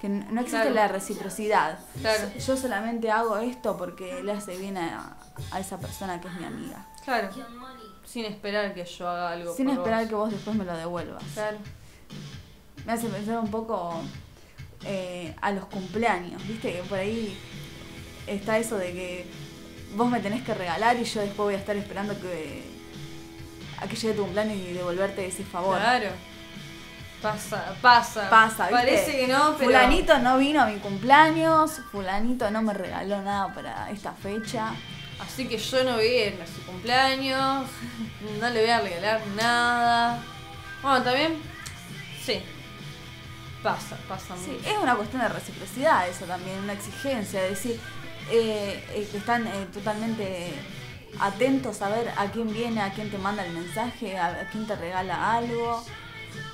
Que 0.00 0.08
no 0.08 0.40
existe 0.40 0.50
Claro. 0.62 0.74
la 0.74 0.88
reciprocidad. 0.88 1.78
Claro. 2.00 2.30
Yo 2.38 2.56
solamente 2.56 3.10
hago 3.10 3.36
esto 3.36 3.76
porque 3.76 4.22
le 4.22 4.32
hace 4.32 4.56
bien 4.56 4.78
a, 4.78 5.14
a 5.50 5.60
esa 5.60 5.76
persona 5.78 6.18
que 6.20 6.28
es 6.28 6.34
mi 6.34 6.44
amiga. 6.46 6.86
Claro. 7.04 7.28
Sin 8.06 8.24
esperar 8.24 8.72
que 8.72 8.84
yo 8.84 9.06
haga 9.08 9.30
algo. 9.32 9.54
Sin 9.54 9.66
por 9.66 9.74
esperar 9.76 10.00
vos. 10.00 10.08
que 10.08 10.14
vos 10.14 10.30
después 10.30 10.56
me 10.56 10.64
lo 10.64 10.74
devuelvas. 10.76 11.22
Claro. 11.34 11.58
Me 12.86 12.92
hace 12.92 13.08
pensar 13.08 13.38
un 13.40 13.50
poco 13.50 14.00
eh, 14.84 15.34
a 15.40 15.52
los 15.52 15.66
cumpleaños, 15.66 16.46
¿viste? 16.46 16.72
Que 16.72 16.82
por 16.82 16.98
ahí 16.98 17.36
está 18.26 18.58
eso 18.58 18.78
de 18.78 18.92
que 18.92 19.26
vos 19.94 20.10
me 20.10 20.20
tenés 20.20 20.42
que 20.42 20.54
regalar 20.54 20.96
y 20.96 21.04
yo 21.04 21.20
después 21.20 21.38
voy 21.38 21.54
a 21.54 21.58
estar 21.58 21.76
esperando 21.76 22.18
que 22.20 22.62
a 23.78 23.86
que 23.86 23.96
llegue 23.96 24.14
tu 24.14 24.22
cumpleaños 24.22 24.56
y 24.56 24.72
devolverte 24.72 25.26
ese 25.26 25.44
favor. 25.44 25.78
Claro. 25.78 26.10
Pasa, 27.22 27.76
pasa. 27.82 28.30
Pasa, 28.30 28.68
¿viste? 28.68 28.76
Parece 28.76 29.12
que 29.12 29.28
no, 29.28 29.54
pero. 29.58 29.70
Fulanito 29.70 30.18
no 30.18 30.38
vino 30.38 30.62
a 30.62 30.66
mi 30.66 30.78
cumpleaños, 30.78 31.80
fulanito 31.92 32.50
no 32.50 32.62
me 32.62 32.72
regaló 32.72 33.20
nada 33.20 33.52
para 33.52 33.90
esta 33.90 34.12
fecha. 34.12 34.72
Así 35.18 35.46
que 35.46 35.58
yo 35.58 35.84
no 35.84 35.96
voy 35.96 36.06
a 36.06 36.26
ir 36.28 36.40
a 36.42 36.46
su 36.46 36.64
cumpleaños. 36.64 37.66
No 38.40 38.48
le 38.48 38.60
voy 38.60 38.70
a 38.70 38.80
regalar 38.80 39.20
nada. 39.36 40.22
Bueno, 40.82 41.02
también. 41.02 41.42
Sí. 42.24 42.42
Pasa, 43.62 43.96
pasa 44.08 44.34
Sí, 44.42 44.52
mucho. 44.52 44.68
es 44.70 44.78
una 44.82 44.94
cuestión 44.96 45.20
de 45.22 45.28
reciprocidad 45.28 46.08
eso 46.08 46.24
también, 46.24 46.58
una 46.60 46.72
exigencia, 46.72 47.44
es 47.44 47.50
decir, 47.50 47.78
eh, 48.30 48.82
eh, 48.94 49.08
que 49.10 49.18
están 49.18 49.46
eh, 49.46 49.66
totalmente 49.72 50.52
atentos 51.18 51.82
a 51.82 51.90
ver 51.90 52.10
a 52.16 52.30
quién 52.30 52.52
viene, 52.52 52.80
a 52.80 52.90
quién 52.92 53.10
te 53.10 53.18
manda 53.18 53.44
el 53.44 53.52
mensaje, 53.52 54.16
a, 54.16 54.26
a 54.28 54.48
quién 54.50 54.66
te 54.66 54.76
regala 54.76 55.34
algo. 55.36 55.84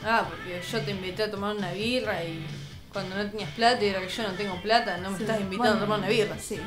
Ah, 0.05 0.25
porque 0.29 0.61
yo 0.69 0.81
te 0.81 0.91
invité 0.91 1.25
a 1.25 1.31
tomar 1.31 1.55
una 1.55 1.71
birra 1.73 2.25
y 2.25 2.45
cuando 2.93 3.15
no 3.15 3.31
tenías 3.31 3.51
plata 3.51 3.85
y 3.85 3.91
ahora 3.95 4.07
que 4.07 4.13
yo 4.13 4.23
no 4.25 4.33
tengo 4.35 4.61
plata, 4.63 4.97
no 4.97 5.11
me 5.11 5.19
Sí, 5.19 5.23
estás 5.25 5.41
invitando 5.41 5.71
bueno, 5.73 5.77
a 5.77 5.85
tomar 5.87 5.99
una 6.01 6.09
birra. 6.09 6.37
Sí. 6.39 6.59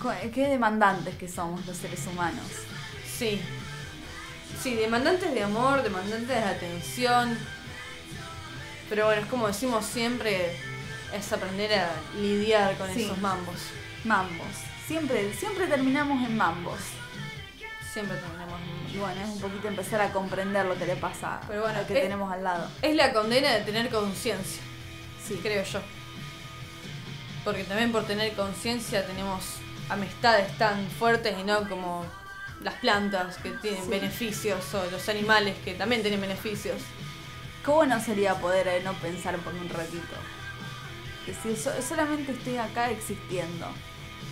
Co- 0.00 0.12
Qué 0.32 0.48
demandantes 0.48 1.14
que 1.16 1.28
somos 1.28 1.64
los 1.66 1.76
seres 1.76 2.06
humanos. 2.06 2.46
Sí. 3.18 3.40
Sí, 4.62 4.74
demandantes 4.76 5.32
de 5.34 5.42
amor, 5.42 5.82
demandantes 5.82 6.28
de 6.28 6.38
atención. 6.38 7.36
Pero 8.88 9.06
bueno, 9.06 9.22
es 9.22 9.28
como 9.28 9.46
decimos 9.46 9.84
siempre, 9.84 10.56
es 11.12 11.32
aprender 11.32 11.72
a 11.74 11.90
lidiar 12.20 12.76
con 12.76 12.92
Sí. 12.92 13.04
esos 13.04 13.18
mambos. 13.18 13.56
Mambos. 14.04 14.46
Siempre, 14.86 15.32
siempre 15.34 15.66
terminamos 15.66 16.26
en 16.26 16.36
mambos. 16.36 16.78
Siempre 17.92 18.16
terminamos 18.18 18.60
en 18.60 18.94
Y 18.94 18.98
bueno, 18.98 19.20
es 19.22 19.28
un 19.28 19.40
poquito 19.40 19.68
empezar 19.68 20.00
a 20.00 20.12
comprender 20.12 20.66
lo 20.66 20.76
que 20.76 20.86
le 20.86 20.94
pasa 20.96 21.40
Pero 21.48 21.62
bueno, 21.62 21.78
al 21.78 21.86
que 21.86 21.94
tenemos 21.94 22.32
al 22.32 22.44
lado. 22.44 22.68
Es 22.82 22.94
la 22.94 23.12
condena 23.12 23.52
de 23.52 23.60
tener 23.62 23.88
conciencia, 23.88 24.62
Sí. 25.26 25.38
creo 25.42 25.64
yo. 25.64 25.80
Porque 27.44 27.64
también 27.64 27.92
por 27.92 28.04
tener 28.06 28.32
conciencia 28.34 29.06
tenemos 29.06 29.44
amistades 29.88 30.56
tan 30.58 30.86
fuertes 30.90 31.36
y 31.38 31.42
no 31.42 31.68
como 31.68 32.04
las 32.62 32.74
plantas 32.74 33.36
que 33.38 33.50
tienen 33.50 33.82
Sí. 33.84 33.90
beneficios 33.90 34.74
o 34.74 34.90
los 34.90 35.08
animales 35.08 35.56
que 35.64 35.74
también 35.74 36.02
tienen 36.02 36.20
beneficios. 36.20 36.80
Qué 37.64 37.70
bueno 37.70 37.98
sería 38.00 38.34
poder 38.34 38.68
eh, 38.68 38.82
no 38.84 38.92
pensar 38.94 39.36
por 39.38 39.54
un 39.54 39.68
ratito. 39.68 40.16
Es 41.26 41.36
decir, 41.42 41.56
so- 41.56 41.80
solamente 41.82 42.32
estoy 42.32 42.58
acá 42.58 42.90
existiendo. 42.90 43.66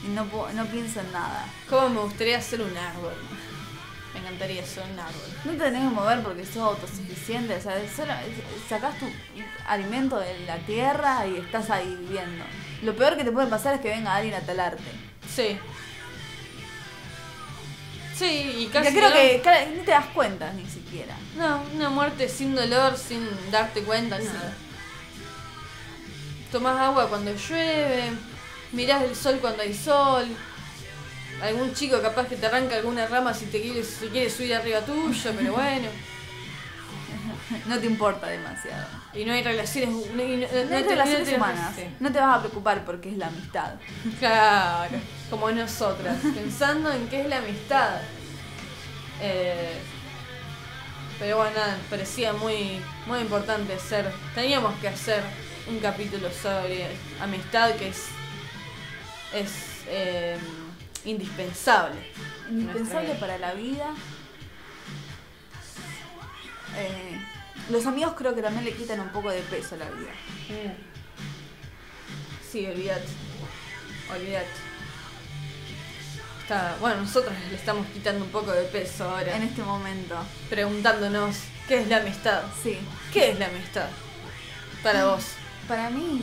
Y 0.04 0.08
no, 0.08 0.24
puedo- 0.26 0.52
no 0.52 0.66
pienso 0.66 1.00
en 1.00 1.12
nada. 1.12 1.46
¿Cómo 1.68 1.88
me 1.88 2.00
gustaría 2.02 2.40
ser 2.42 2.60
un 2.60 2.76
árbol? 2.76 3.14
Me 4.12 4.20
encantaría 4.20 4.64
ser 4.66 4.84
un 4.92 4.98
árbol. 4.98 5.22
No 5.44 5.52
te 5.52 5.58
tenés 5.58 5.82
que 5.88 5.94
mover 5.94 6.22
porque 6.22 6.44
sos 6.44 6.56
autosuficiente. 6.58 7.56
O 7.56 7.60
sea, 7.62 7.76
solo 7.96 8.12
sacás 8.68 8.98
tu 8.98 9.06
alimento 9.66 10.18
de 10.18 10.40
la 10.40 10.58
tierra 10.58 11.26
y 11.26 11.36
estás 11.38 11.70
ahí 11.70 11.96
viviendo. 12.00 12.44
Lo 12.82 12.94
peor 12.94 13.16
que 13.16 13.24
te 13.24 13.32
puede 13.32 13.46
pasar 13.46 13.76
es 13.76 13.80
que 13.80 13.88
venga 13.88 14.14
alguien 14.14 14.34
a 14.34 14.40
talarte. 14.40 14.82
Sí. 15.34 15.58
Sí, 18.22 18.54
y 18.60 18.66
casi 18.66 18.92
creo 18.92 19.08
no, 19.08 19.14
que 19.14 19.42
ni 19.76 19.82
te 19.84 19.90
das 19.90 20.06
cuenta 20.06 20.52
ni 20.52 20.64
siquiera. 20.66 21.16
No, 21.36 21.60
una 21.74 21.90
muerte 21.90 22.28
sin 22.28 22.54
dolor, 22.54 22.96
sin 22.96 23.28
darte 23.50 23.82
cuenta, 23.82 24.18
Sí. 24.20 24.26
nada. 24.26 24.54
Tomás 26.52 26.78
agua 26.80 27.08
cuando 27.08 27.34
llueve, 27.34 28.12
mirás 28.72 29.02
el 29.02 29.16
sol 29.16 29.38
cuando 29.40 29.62
hay 29.62 29.74
sol. 29.74 30.26
Algún 31.42 31.74
chico 31.74 32.00
capaz 32.00 32.28
que 32.28 32.36
te 32.36 32.46
arranca 32.46 32.76
alguna 32.76 33.06
rama 33.08 33.34
si 33.34 33.46
te 33.46 33.60
quiere, 33.60 33.82
si 33.82 34.06
quiere 34.06 34.30
subir 34.30 34.54
arriba 34.54 34.80
tuyo, 34.82 35.32
pero 35.36 35.52
bueno. 35.54 35.88
No 37.66 37.78
te 37.78 37.86
importa 37.86 38.28
demasiado. 38.28 39.01
Y 39.14 39.24
no 39.24 39.32
hay 39.34 39.42
relaciones. 39.42 39.90
No, 40.14 40.22
y 40.22 40.36
no- 40.36 40.46
no 40.70 40.76
hay 40.76 40.82
relaciones 40.84 41.28
no 41.30 41.36
humanas. 41.36 41.76
sí. 41.76 41.84
No 42.00 42.10
te 42.12 42.18
vas 42.18 42.36
a 42.36 42.40
preocupar 42.40 42.84
porque 42.84 43.10
es 43.10 43.18
la 43.18 43.26
amistad. 43.26 43.74
Claro, 44.18 44.96
como 45.30 45.50
nosotras, 45.50 46.16
pensando 46.34 46.90
en 46.92 47.06
qué 47.08 47.20
es 47.22 47.28
la 47.28 47.38
amistad. 47.38 48.00
Eh, 49.20 49.74
pero 51.18 51.36
bueno, 51.36 51.52
nada, 51.54 51.76
parecía 51.90 52.32
muy, 52.32 52.80
muy 53.06 53.20
importante 53.20 53.74
hacer. 53.74 54.10
Teníamos 54.34 54.74
que 54.80 54.88
hacer 54.88 55.22
un 55.68 55.78
capítulo 55.78 56.28
sobre 56.30 56.86
amistad 57.20 57.72
que 57.76 57.88
es, 57.88 58.06
es 59.34 59.52
eh, 59.88 60.38
indispensable. 61.04 62.00
Indispensable 62.50 63.14
para 63.20 63.38
la 63.38 63.52
vida. 63.54 63.90
Eh, 66.76 67.20
los 67.70 67.86
amigos 67.86 68.14
creo 68.16 68.34
que 68.34 68.42
también 68.42 68.64
le 68.64 68.72
quitan 68.72 69.00
un 69.00 69.10
poco 69.10 69.30
de 69.30 69.40
peso 69.40 69.74
a 69.74 69.78
la 69.78 69.90
vida. 69.90 70.12
Sí, 72.50 72.66
olvídate. 72.66 73.06
Olvídate. 74.14 74.46
Está, 76.42 76.76
bueno, 76.80 77.02
nosotros 77.02 77.32
le 77.50 77.56
estamos 77.56 77.86
quitando 77.88 78.24
un 78.24 78.30
poco 78.30 78.52
de 78.52 78.64
peso 78.64 79.04
ahora. 79.04 79.36
En 79.36 79.42
este 79.44 79.62
momento. 79.62 80.16
preguntándonos 80.50 81.36
qué 81.68 81.82
es 81.82 81.88
la 81.88 81.98
amistad. 81.98 82.42
Sí. 82.62 82.78
¿Qué 83.12 83.30
es 83.30 83.38
la 83.38 83.46
amistad? 83.46 83.88
Para 84.82 85.06
vos. 85.06 85.24
Para 85.68 85.88
mí, 85.90 86.20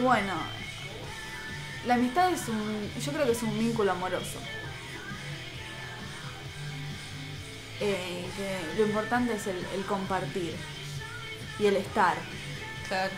bueno, 0.00 0.34
la 1.86 1.94
amistad 1.94 2.32
es 2.32 2.48
un. 2.48 2.90
Yo 3.04 3.12
creo 3.12 3.26
que 3.26 3.32
es 3.32 3.42
un 3.42 3.58
vínculo 3.58 3.92
amoroso. 3.92 4.38
Eh, 7.80 8.24
que 8.36 8.80
lo 8.80 8.86
importante 8.88 9.34
es 9.34 9.46
el, 9.46 9.56
el 9.74 9.84
compartir 9.84 10.54
y 11.58 11.66
el 11.66 11.76
estar. 11.76 12.16
Claro. 12.88 13.12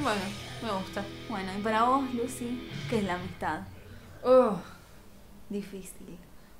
Bueno, 0.00 0.20
me 0.62 0.72
gusta. 0.72 1.04
Bueno, 1.28 1.52
y 1.56 1.60
para 1.62 1.84
vos, 1.84 2.12
Lucy, 2.14 2.68
¿qué 2.88 2.98
es 2.98 3.04
la 3.04 3.14
amistad? 3.14 3.60
Oh, 4.24 4.56
Difícil. 5.48 6.18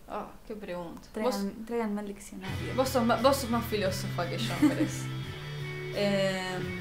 oh, 0.08 0.26
qué 0.46 0.54
pregunta. 0.54 1.08
Traigan, 1.12 1.64
tráiganme 1.64 2.02
el 2.02 2.08
diccionario. 2.08 2.74
vos, 2.76 2.88
sos 2.88 3.04
más, 3.04 3.22
vos 3.22 3.36
sos 3.36 3.50
más 3.50 3.64
filósofa 3.64 4.28
que 4.28 4.38
yo, 4.38 4.52
parece. 4.68 5.06
Eh, 5.94 6.80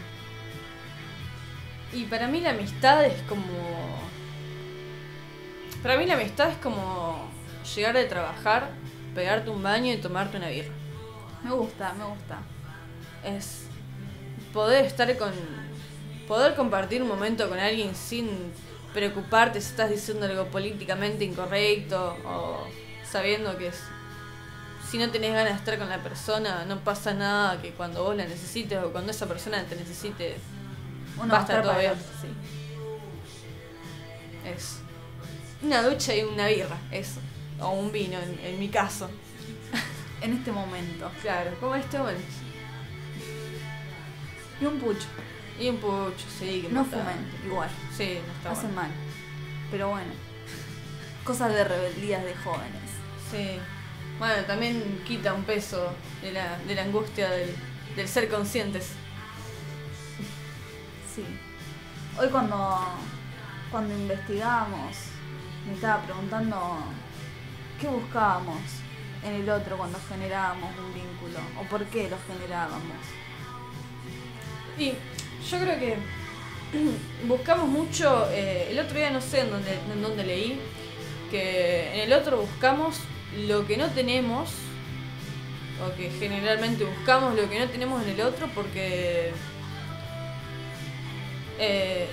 y 1.91 2.05
para 2.05 2.27
mí 2.29 2.39
la 2.39 2.51
amistad 2.51 3.03
es 3.03 3.21
como... 3.23 3.43
Para 5.83 5.97
mí 5.97 6.05
la 6.05 6.13
amistad 6.13 6.49
es 6.49 6.55
como 6.59 7.29
llegar 7.75 7.95
de 7.95 8.05
trabajar, 8.05 8.69
pegarte 9.15 9.49
un 9.49 9.61
baño 9.63 9.93
y 9.93 9.97
tomarte 9.97 10.37
una 10.37 10.49
birra. 10.49 10.71
Me 11.43 11.51
gusta, 11.51 11.93
me 11.93 12.05
gusta. 12.05 12.39
es 13.23 13.63
poder 14.53 14.85
estar 14.85 15.15
con 15.17 15.31
poder 16.27 16.55
compartir 16.55 17.01
un 17.01 17.07
momento 17.07 17.47
con 17.49 17.59
alguien 17.59 17.93
sin 17.95 18.29
preocuparte 18.93 19.61
si 19.61 19.69
estás 19.69 19.89
diciendo 19.89 20.25
algo 20.25 20.45
políticamente 20.47 21.23
incorrecto 21.23 22.17
o 22.25 22.67
sabiendo 23.09 23.57
que 23.57 23.67
es- 23.67 23.83
si 24.89 24.97
no 24.97 25.09
tenés 25.11 25.33
ganas 25.33 25.53
de 25.53 25.57
estar 25.59 25.77
con 25.77 25.87
la 25.89 26.01
persona 26.03 26.65
no 26.65 26.79
pasa 26.79 27.13
nada 27.13 27.61
que 27.61 27.71
cuando 27.71 28.03
vos 28.03 28.15
la 28.15 28.25
necesites 28.25 28.77
o 28.83 28.91
cuando 28.91 29.11
esa 29.11 29.25
persona 29.27 29.63
te 29.65 29.75
necesite 29.75 30.35
Uno 31.17 31.31
Va 31.33 31.39
a 31.39 31.41
estar 31.41 31.61
todo 31.61 31.77
bien. 31.77 31.93
sí. 32.21 32.27
es 34.49 34.77
una 35.63 35.83
ducha 35.83 36.15
y 36.15 36.23
una 36.23 36.47
birra 36.47 36.77
eso 36.91 37.19
o 37.61 37.69
un 37.71 37.91
vino 37.91 38.17
en, 38.19 38.39
en 38.43 38.59
mi 38.59 38.69
caso 38.69 39.09
En 40.21 40.33
este 40.33 40.51
momento. 40.51 41.09
claro 41.21 41.51
como 41.59 41.75
este 41.75 41.97
momento 41.97 42.21
Y 44.61 44.65
un 44.65 44.79
pucho. 44.79 45.07
y 45.59 45.69
un 45.69 45.77
pucho 45.77 46.25
sí 46.39 46.61
que 46.61 46.69
No 46.73 46.81
está- 46.83 46.97
fumen, 46.99 47.31
igual. 47.45 47.69
sí 47.95 48.19
no 48.25 48.33
está 48.33 48.51
Hacen 48.51 48.73
bueno. 48.75 48.89
mal. 48.89 48.91
Pero 49.71 49.89
bueno. 49.89 50.11
Cosas 51.23 51.53
de 51.53 51.63
rebeldías 51.63 52.23
de 52.23 52.35
jóvenes. 52.35 52.89
Sí. 53.31 53.57
Bueno, 54.19 54.43
también 54.45 55.01
quita 55.07 55.33
un 55.33 55.43
peso 55.43 55.93
de 56.21 56.31
la, 56.33 56.57
de 56.59 56.75
la 56.75 56.83
angustia 56.83 57.29
del, 57.29 57.55
del 57.95 58.07
ser 58.07 58.27
conscientes. 58.29 58.89
Sí. 61.15 61.23
Hoy 62.19 62.27
cuando, 62.29 62.79
cuando 63.71 63.93
investigamos, 63.95 64.95
me 65.67 65.73
estaba 65.73 66.03
preguntando 66.03 66.83
qué 67.81 67.87
buscábamos 67.87 68.61
en 69.25 69.33
el 69.33 69.49
otro 69.49 69.75
cuando 69.75 69.99
generábamos 70.07 70.69
un 70.77 70.93
vínculo 70.93 71.39
o 71.59 71.63
por 71.63 71.83
qué 71.85 72.09
lo 72.09 72.17
generábamos. 72.27 72.81
Y 74.77 74.93
yo 75.49 75.59
creo 75.59 75.79
que 75.79 75.97
buscamos 77.27 77.67
mucho, 77.67 78.29
eh, 78.31 78.67
el 78.69 78.79
otro 78.79 78.97
día 78.97 79.09
no 79.09 79.19
sé 79.19 79.41
en 79.41 79.49
dónde, 79.49 79.79
en 79.91 80.01
dónde 80.01 80.23
leí, 80.23 80.59
que 81.31 81.93
en 81.95 81.99
el 82.01 82.13
otro 82.13 82.41
buscamos 82.41 82.99
lo 83.47 83.65
que 83.65 83.77
no 83.77 83.87
tenemos, 83.87 84.51
o 85.83 85.95
que 85.97 86.11
generalmente 86.11 86.83
buscamos 86.83 87.35
lo 87.35 87.49
que 87.49 87.59
no 87.59 87.67
tenemos 87.67 88.03
en 88.03 88.09
el 88.09 88.21
otro 88.21 88.47
porque... 88.53 89.31
eh, 91.57 92.07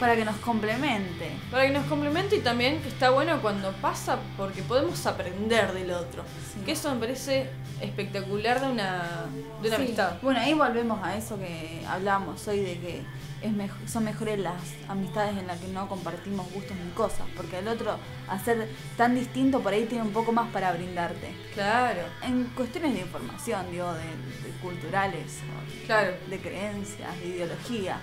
Para 0.00 0.16
que 0.16 0.24
nos 0.24 0.36
complemente. 0.36 1.30
para 1.50 1.66
que 1.66 1.72
nos 1.72 1.84
complemente 1.86 2.36
y 2.36 2.40
también 2.40 2.80
que 2.82 2.88
está 2.88 3.10
bueno 3.10 3.40
cuando 3.42 3.70
pasa 3.82 4.18
porque 4.36 4.62
podemos 4.62 5.04
aprender 5.06 5.72
del 5.74 5.90
otro. 5.92 6.24
Sí. 6.54 6.60
Que 6.64 6.72
eso 6.72 6.92
me 6.94 7.00
parece 7.00 7.50
espectacular 7.82 8.60
de 8.62 8.66
una, 8.72 9.26
de 9.62 9.68
una 9.68 9.76
Sí. 9.76 9.82
amistad. 9.82 10.12
Bueno, 10.22 10.40
ahí 10.40 10.54
volvemos 10.54 10.98
a 11.04 11.16
eso 11.16 11.38
que 11.38 11.82
hablamos 11.86 12.48
hoy 12.48 12.60
de 12.60 12.78
que 12.80 13.02
es 13.42 13.52
son 13.90 14.04
mejores 14.04 14.38
las 14.38 14.54
amistades 14.88 15.36
en 15.38 15.46
las 15.46 15.58
que 15.58 15.68
no 15.68 15.88
compartimos 15.88 16.50
gustos 16.52 16.76
ni 16.76 16.90
cosas, 16.92 17.26
porque 17.36 17.58
el 17.58 17.68
otro, 17.68 17.96
ser 18.44 18.68
tan 18.98 19.14
distinto, 19.14 19.60
por 19.60 19.72
ahí 19.72 19.84
tiene 19.86 20.04
un 20.04 20.12
poco 20.12 20.30
más 20.32 20.50
para 20.50 20.72
brindarte. 20.72 21.34
Claro, 21.54 22.00
En 22.22 22.44
cuestiones 22.56 22.92
de 22.94 23.00
información, 23.00 23.64
digo, 23.70 23.92
de, 23.94 24.00
de 24.02 24.50
culturales, 24.60 25.38
claro. 25.86 26.12
de 26.28 26.38
creencias, 26.38 27.18
de 27.20 27.26
ideologías, 27.28 27.98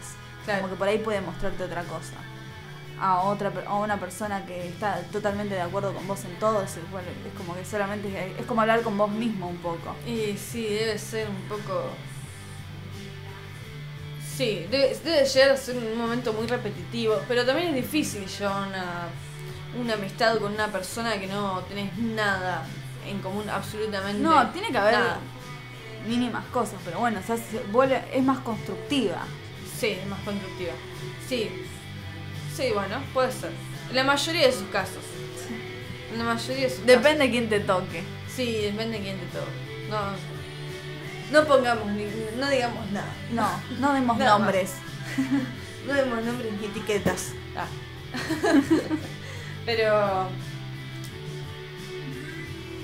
Claro. 0.47 0.61
como 0.61 0.73
que 0.73 0.79
por 0.79 0.87
ahí 0.87 0.97
puede 0.99 1.21
mostrarte 1.21 1.63
otra 1.63 1.83
cosa. 1.83 2.13
A 2.99 3.21
otra 3.21 3.51
a 3.67 3.75
una 3.75 3.99
persona 3.99 4.43
que 4.47 4.67
está 4.69 5.01
totalmente 5.11 5.53
de 5.53 5.61
acuerdo 5.61 5.93
con 5.93 6.07
vos 6.07 6.23
en 6.25 6.33
todo, 6.39 6.63
es, 6.63 6.79
bueno, 6.91 7.07
es 7.27 7.33
como 7.37 7.53
que 7.55 7.63
solamente 7.63 8.33
es 8.39 8.45
como 8.47 8.61
hablar 8.61 8.81
con 8.81 8.97
vos 8.97 9.11
mismo 9.11 9.47
un 9.47 9.57
poco. 9.57 9.95
Y 10.07 10.35
sí, 10.37 10.65
debe 10.65 10.97
ser 10.97 11.27
un 11.29 11.41
poco... 11.47 11.91
Sí, 14.35 14.67
debe, 14.71 14.95
debe 15.03 15.25
llegar 15.25 15.51
a 15.51 15.57
ser 15.57 15.77
un 15.77 15.97
momento 15.97 16.31
muy 16.33 16.47
repetitivo, 16.47 17.19
pero 17.27 17.45
también 17.45 17.69
es 17.69 17.75
difícil 17.75 18.25
llevar 18.27 18.67
una, 18.67 19.07
una 19.79 19.93
amistad 19.93 20.37
con 20.37 20.53
una 20.53 20.67
persona 20.67 21.19
que 21.19 21.27
no 21.27 21.59
tenés 21.69 21.95
nada 21.97 22.63
en 23.07 23.19
común, 23.19 23.49
absolutamente. 23.49 24.21
No, 24.21 24.49
tiene 24.49 24.71
que 24.71 24.77
haber 24.77 24.93
nada. 24.93 25.19
mínimas 26.07 26.45
cosas, 26.47 26.79
pero 26.85 26.99
bueno, 26.99 27.19
o 27.19 27.23
sea, 27.23 27.35
es 27.35 28.23
más 28.23 28.39
constructiva. 28.39 29.25
Sí, 29.79 29.87
es 29.87 30.07
más 30.07 30.19
constructiva. 30.21 30.73
Sí. 31.27 31.49
Sí, 32.55 32.71
bueno, 32.73 33.01
puede 33.13 33.31
ser. 33.31 33.51
En 33.89 33.95
la 33.95 34.03
mayoría 34.03 34.47
de 34.47 34.51
sus 34.53 34.67
casos. 34.69 35.03
En 36.11 36.17
la 36.17 36.23
mayoría 36.25 36.63
de 36.67 36.69
sus 36.75 36.85
Depende 36.85 37.25
de 37.25 37.31
quién 37.31 37.49
te 37.49 37.59
toque. 37.59 38.03
Sí, 38.33 38.53
depende 38.61 38.97
de 38.97 39.03
quién 39.03 39.17
te 39.19 39.25
toque. 39.27 39.51
No, 39.89 39.99
no 41.31 41.47
pongamos, 41.47 41.87
ni, 41.91 42.05
no 42.37 42.49
digamos 42.49 42.89
nada. 42.91 43.13
No, 43.31 43.49
no 43.79 43.93
demos 43.93 44.17
Nada 44.17 44.31
más. 44.31 44.39
nombres. 44.39 44.73
No 45.87 45.93
demos 45.93 46.21
nombres 46.21 46.51
ni 46.59 46.65
etiquetas. 46.67 47.31
Ah. 47.55 47.65
pero. 49.65 50.27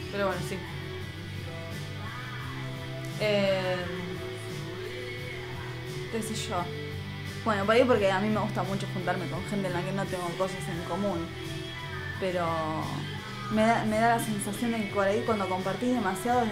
Pero 0.09 0.27
bueno, 0.27 0.41
sí. 0.47 0.55
Eh, 3.19 3.75
qué 6.13 6.21
sé 6.21 6.33
yo. 6.47 6.63
Bueno, 7.45 7.65
por 7.65 7.75
ahí 7.75 7.83
porque 7.83 8.09
a 8.09 8.19
mí 8.19 8.29
me 8.29 8.39
gusta 8.39 8.63
mucho 8.63 8.87
juntarme 8.93 9.27
con 9.27 9.43
gente 9.47 9.67
en 9.67 9.73
la 9.73 9.81
que 9.81 9.91
no 9.91 10.05
tengo 10.05 10.27
cosas 10.37 10.59
en 10.69 10.81
común. 10.89 11.27
Pero 12.19 12.45
me 13.51 13.63
da, 13.63 13.83
me 13.83 13.99
da 13.99 14.17
la 14.17 14.23
sensación 14.23 14.71
de 14.71 14.77
que 14.77 14.93
por 14.93 15.05
ahí 15.05 15.23
cuando 15.25 15.49
compartís 15.49 15.93
demasiado 15.93 16.43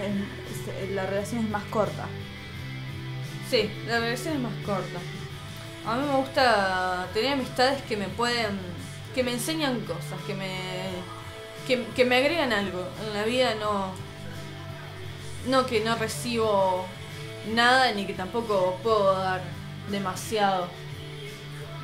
la 0.94 1.06
relación 1.06 1.46
es 1.46 1.50
más 1.50 1.64
corta. 1.66 2.08
Sí, 3.50 3.72
la 3.88 4.00
relación 4.00 4.36
es 4.36 4.40
más 4.42 4.54
corta. 4.66 5.00
A 5.86 5.96
mí 5.96 6.08
me 6.08 6.18
gusta 6.18 7.08
tener 7.14 7.34
amistades 7.34 7.82
que 7.84 7.96
me 7.96 8.08
pueden. 8.08 8.60
que 9.16 9.24
me 9.24 9.32
enseñan 9.32 9.80
cosas, 9.82 10.20
que 10.28 10.34
me. 10.34 10.56
que 11.96 12.06
me 12.06 12.18
agregan 12.18 12.52
algo. 12.52 12.86
En 13.08 13.14
la 13.14 13.24
vida 13.24 13.56
no. 13.56 13.92
no 15.48 15.66
que 15.66 15.80
no 15.80 15.96
recibo 15.96 16.86
nada 17.54 17.92
ni 17.94 18.06
que 18.06 18.14
tampoco 18.14 18.78
puedo 18.84 19.14
dar 19.18 19.42
demasiado. 19.90 20.68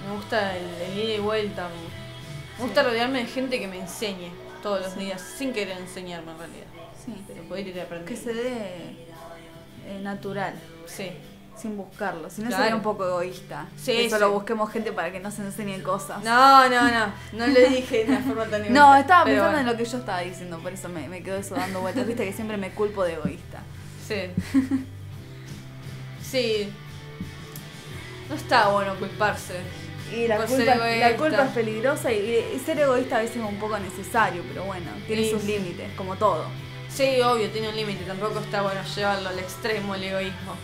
Me 0.08 0.16
gusta 0.16 0.56
el, 0.56 0.66
el 0.92 1.00
ida 1.00 1.14
y 1.16 1.20
vuelta. 1.20 1.68
Me, 1.70 2.64
gusta 2.66 2.82
Sí. 2.82 2.88
rodearme 2.88 3.20
de 3.20 3.26
gente 3.26 3.60
que 3.60 3.68
me 3.68 3.80
enseñe 3.80 4.32
todos 4.64 4.82
los 4.82 4.94
Sí. 4.94 5.00
días, 5.00 5.22
sin 5.22 5.54
querer 5.54 5.78
enseñarme 5.78 6.32
en 6.32 6.38
realidad. 6.38 6.66
Sí. 7.06 7.14
Pero 7.28 7.44
poder 7.44 7.68
ir 7.68 7.80
aprendiendo. 7.82 8.06
Que 8.10 8.16
se 8.18 8.34
dé 8.34 9.08
eh, 9.86 10.00
natural. 10.02 10.54
Sí. 10.86 11.12
sin 11.58 11.76
buscarlo. 11.76 12.30
Si 12.30 12.42
no 12.44 12.50
Claro. 12.50 12.62
sería 12.64 12.76
un 12.76 12.84
poco 12.84 13.04
egoísta. 13.08 13.66
Sí, 13.78 13.92
que 13.94 14.10
solo 14.12 14.32
busquemos 14.32 14.72
gente 14.72 14.92
para 14.92 15.12
que 15.12 15.20
nos 15.20 15.40
enseñen 15.40 15.82
cosas. 15.82 16.24
No, 16.24 16.70
no, 16.70 16.84
no. 16.92 17.08
No 17.34 17.48
lo 17.48 17.60
dije 17.70 18.06
de 18.06 18.12
una 18.12 18.20
forma 18.22 18.44
tan 18.46 18.62
egoísta. 18.64 18.74
No, 18.80 18.96
estaba 18.96 19.24
pensando 19.26 19.50
bueno. 19.54 19.60
en 19.62 19.66
lo 19.66 19.76
que 19.76 19.86
yo 19.86 19.98
estaba 19.98 20.20
diciendo, 20.20 20.60
por 20.60 20.72
eso 20.72 20.88
me, 20.88 21.08
me 21.10 21.24
quedó 21.24 21.38
eso 21.38 21.56
dando 21.56 21.82
vueltas. 21.82 22.06
Viste 22.06 22.26
que 22.26 22.32
siempre 22.34 22.58
me 22.58 22.70
culpo 22.70 23.04
de 23.04 23.14
egoísta. 23.14 23.64
Sí. 24.08 24.16
Sí. 26.22 26.70
No 28.30 28.36
está 28.36 28.68
bueno 28.70 28.96
culparse. 28.96 29.56
Y 30.14 30.28
la 30.28 30.38
culpa, 30.38 31.30
la 31.30 31.46
es 31.46 31.52
peligrosa 31.52 32.12
y, 32.14 32.54
y 32.56 32.60
ser 32.60 32.80
egoísta 32.80 33.18
a 33.18 33.20
veces 33.22 33.38
es 33.38 33.44
un 33.44 33.58
poco 33.60 33.78
necesario, 33.78 34.42
pero 34.48 34.64
bueno, 34.64 34.90
tiene 35.06 35.24
Sí, 35.24 35.32
sus 35.32 35.42
sí. 35.42 35.48
límites, 35.48 35.92
como 35.98 36.16
todo. 36.16 36.46
Sí, 36.90 37.20
obvio, 37.22 37.50
tiene 37.50 37.70
un 37.70 37.76
límite. 37.76 38.06
Tampoco 38.06 38.40
está 38.40 38.62
bueno 38.62 38.82
llevarlo 38.96 39.30
al 39.30 39.40
extremo 39.40 39.96
el 39.96 40.04
egoísmo. 40.04 40.56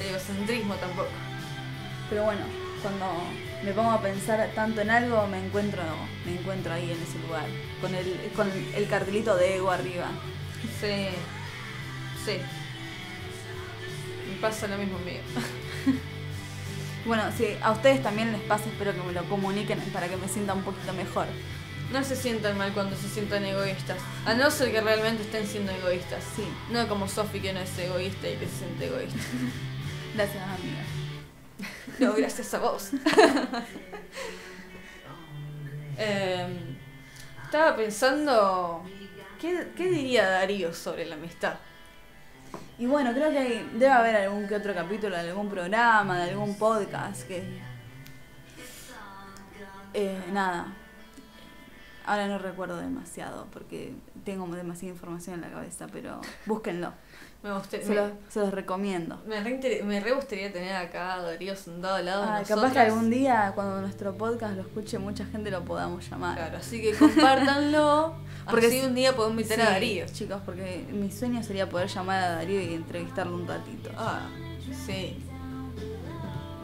El 0.00 0.06
egocentrismo 0.08 0.74
tampoco. 0.74 1.08
Pero 2.10 2.24
bueno, 2.24 2.40
cuando 2.82 3.06
me 3.64 3.72
pongo 3.72 3.90
a 3.92 4.00
pensar 4.02 4.50
tanto 4.54 4.80
en 4.80 4.90
algo, 4.90 5.26
me 5.28 5.38
encuentro, 5.44 5.82
me 6.26 6.32
encuentro 6.32 6.72
ahí 6.72 6.90
en 6.90 7.00
ese 7.02 7.18
lugar, 7.26 7.46
con 7.80 7.94
el, 7.94 8.30
con 8.34 8.50
el 8.74 8.88
cartelito 8.88 9.36
de 9.36 9.56
ego 9.56 9.70
arriba. 9.70 10.06
Sí. 10.80 11.08
Sí. 12.24 12.38
Me 14.28 14.40
pasa 14.40 14.66
lo 14.66 14.76
mismo 14.78 14.98
mío. 15.00 15.20
Bueno, 17.08 17.24
si 17.34 17.56
a 17.62 17.72
ustedes 17.72 18.02
también 18.02 18.32
les 18.32 18.42
pasa, 18.42 18.68
espero 18.68 18.92
que 18.92 19.00
me 19.00 19.12
lo 19.14 19.24
comuniquen 19.30 19.80
para 19.94 20.08
que 20.08 20.18
me 20.18 20.28
sienta 20.28 20.52
un 20.52 20.62
poquito 20.62 20.92
mejor. 20.92 21.26
No 21.90 22.04
se 22.04 22.14
sientan 22.14 22.58
mal 22.58 22.74
cuando 22.74 22.94
se 22.96 23.08
sientan 23.08 23.46
egoístas. 23.46 23.96
A 24.26 24.34
no 24.34 24.50
ser 24.50 24.70
que 24.70 24.82
realmente 24.82 25.22
estén 25.22 25.46
siendo 25.46 25.72
egoístas. 25.72 26.22
Sí, 26.36 26.44
No 26.70 26.86
como 26.86 27.08
Sofi 27.08 27.40
que 27.40 27.54
no 27.54 27.60
es 27.60 27.78
egoísta 27.78 28.28
y 28.28 28.36
que 28.36 28.44
se 28.44 28.58
siente 28.58 28.88
egoísta. 28.88 29.18
gracias 30.14 30.42
amiga. 30.42 30.84
No, 31.98 32.12
gracias 32.12 32.52
a 32.52 32.58
vos. 32.58 32.90
Em, 36.00 36.76
estaba 37.42 37.74
pensando, 37.74 38.84
¿qué, 39.40 39.66
¿qué 39.76 39.90
diría 39.90 40.28
Darío 40.28 40.72
sobre 40.72 41.06
la 41.06 41.16
amistad? 41.16 41.54
Y 42.78 42.86
bueno, 42.86 43.12
creo 43.12 43.30
que 43.30 43.64
debe 43.72 43.90
haber 43.90 44.16
algún 44.16 44.46
que 44.46 44.54
otro 44.54 44.72
capítulo 44.72 45.16
de 45.16 45.28
algún 45.30 45.48
programa, 45.48 46.16
de 46.18 46.30
algún 46.30 46.56
podcast 46.56 47.26
que... 47.26 47.42
Eh, 49.94 50.22
nada. 50.32 50.66
Ahora 52.06 52.28
no 52.28 52.38
recuerdo 52.38 52.76
demasiado 52.76 53.46
porque 53.52 53.94
tengo 54.24 54.46
demasiada 54.54 54.94
información 54.94 55.34
en 55.36 55.40
la 55.40 55.50
cabeza, 55.50 55.88
pero 55.92 56.20
búsquenlo. 56.46 56.92
Me, 57.42 57.52
gustaría, 57.52 57.86
Se, 57.86 57.94
los, 57.94 58.10
se 58.28 58.40
los 58.40 58.50
recomiendo. 58.52 59.22
me, 59.26 59.40
re, 59.40 59.82
me 59.84 60.00
re 60.00 60.10
gustaría 60.12 60.52
tener 60.52 60.74
acá 60.74 61.14
a 61.14 61.22
Darío 61.22 61.54
sentado 61.54 61.94
al 61.94 62.04
lado 62.06 62.22
de 62.22 62.28
Ah, 62.28 62.38
nosotros. 62.40 62.60
capaz 62.62 62.72
que 62.72 62.78
algún 62.80 63.10
día 63.10 63.52
cuando 63.54 63.80
nuestro 63.80 64.16
podcast 64.16 64.56
lo 64.56 64.62
escuche 64.62 64.98
mucha 64.98 65.24
gente 65.24 65.50
lo 65.52 65.64
podamos 65.64 66.08
llamar. 66.10 66.34
Claro, 66.36 66.58
así 66.58 66.82
que 66.82 66.94
compártanlo. 66.94 68.14
Porque 68.50 68.66
así 68.66 68.80
si- 68.80 68.86
un 68.86 68.94
día 68.94 69.14
podemos 69.14 69.40
invitar 69.40 69.60
a 69.66 69.70
Darío. 69.70 70.06
Chicos, 70.06 70.40
porque 70.44 70.84
mi 70.90 71.10
sueño 71.12 71.42
sería 71.42 71.68
poder 71.68 71.86
llamar 71.88 72.22
a 72.24 72.28
Darío 72.36 72.60
y 72.60 72.74
entrevistarlo 72.74 73.34
un 73.36 73.46
ratito. 73.46 73.90
Ah, 73.96 74.26
sí. 74.86 75.22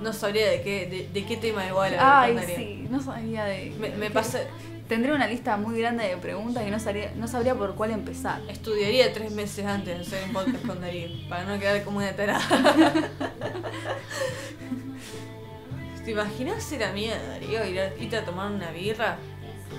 No 0.02 0.12
sabría 0.12 0.48
de 0.50 0.62
qué, 0.62 0.86
de, 0.86 1.08
de 1.20 1.26
qué 1.26 1.36
tema 1.36 1.66
igual 1.66 1.92
hablar 1.94 2.24
Ay, 2.24 2.32
con 2.32 2.40
Darío. 2.42 2.56
sí, 2.56 2.86
no 2.90 3.00
sabía 3.02 3.44
de... 3.44 3.70
Me, 3.78 3.90
me 3.90 4.06
que- 4.08 4.12
pasa, 4.12 4.40
Tendría 4.88 5.14
una 5.14 5.26
lista 5.26 5.56
muy 5.56 5.78
grande 5.80 6.04
de 6.06 6.16
preguntas 6.18 6.62
y 6.66 6.70
no 6.70 6.78
sabría, 6.78 7.12
no 7.16 7.26
sabría 7.26 7.54
por 7.54 7.74
cuál 7.74 7.90
empezar. 7.92 8.40
estudiaría 8.48 9.12
tres 9.14 9.32
meses 9.32 9.64
antes 9.64 9.96
de 9.96 10.02
hacer 10.04 10.24
un 10.28 10.32
podcast 10.34 10.66
con 10.66 10.80
Darío, 10.80 11.08
para 11.28 11.44
no 11.44 11.58
quedar 11.58 11.82
como 11.84 11.98
una 11.98 12.12
tarada. 12.12 12.40
¿Te 16.04 16.10
imaginas 16.10 16.62
ser 16.62 16.84
amiga 16.84 17.16
de 17.16 17.26
Darío? 17.28 17.64
Ir 17.66 17.80
a, 17.80 17.94
irte 17.96 18.16
a 18.18 18.24
tomar 18.26 18.52
una 18.52 18.70
birra 18.72 19.16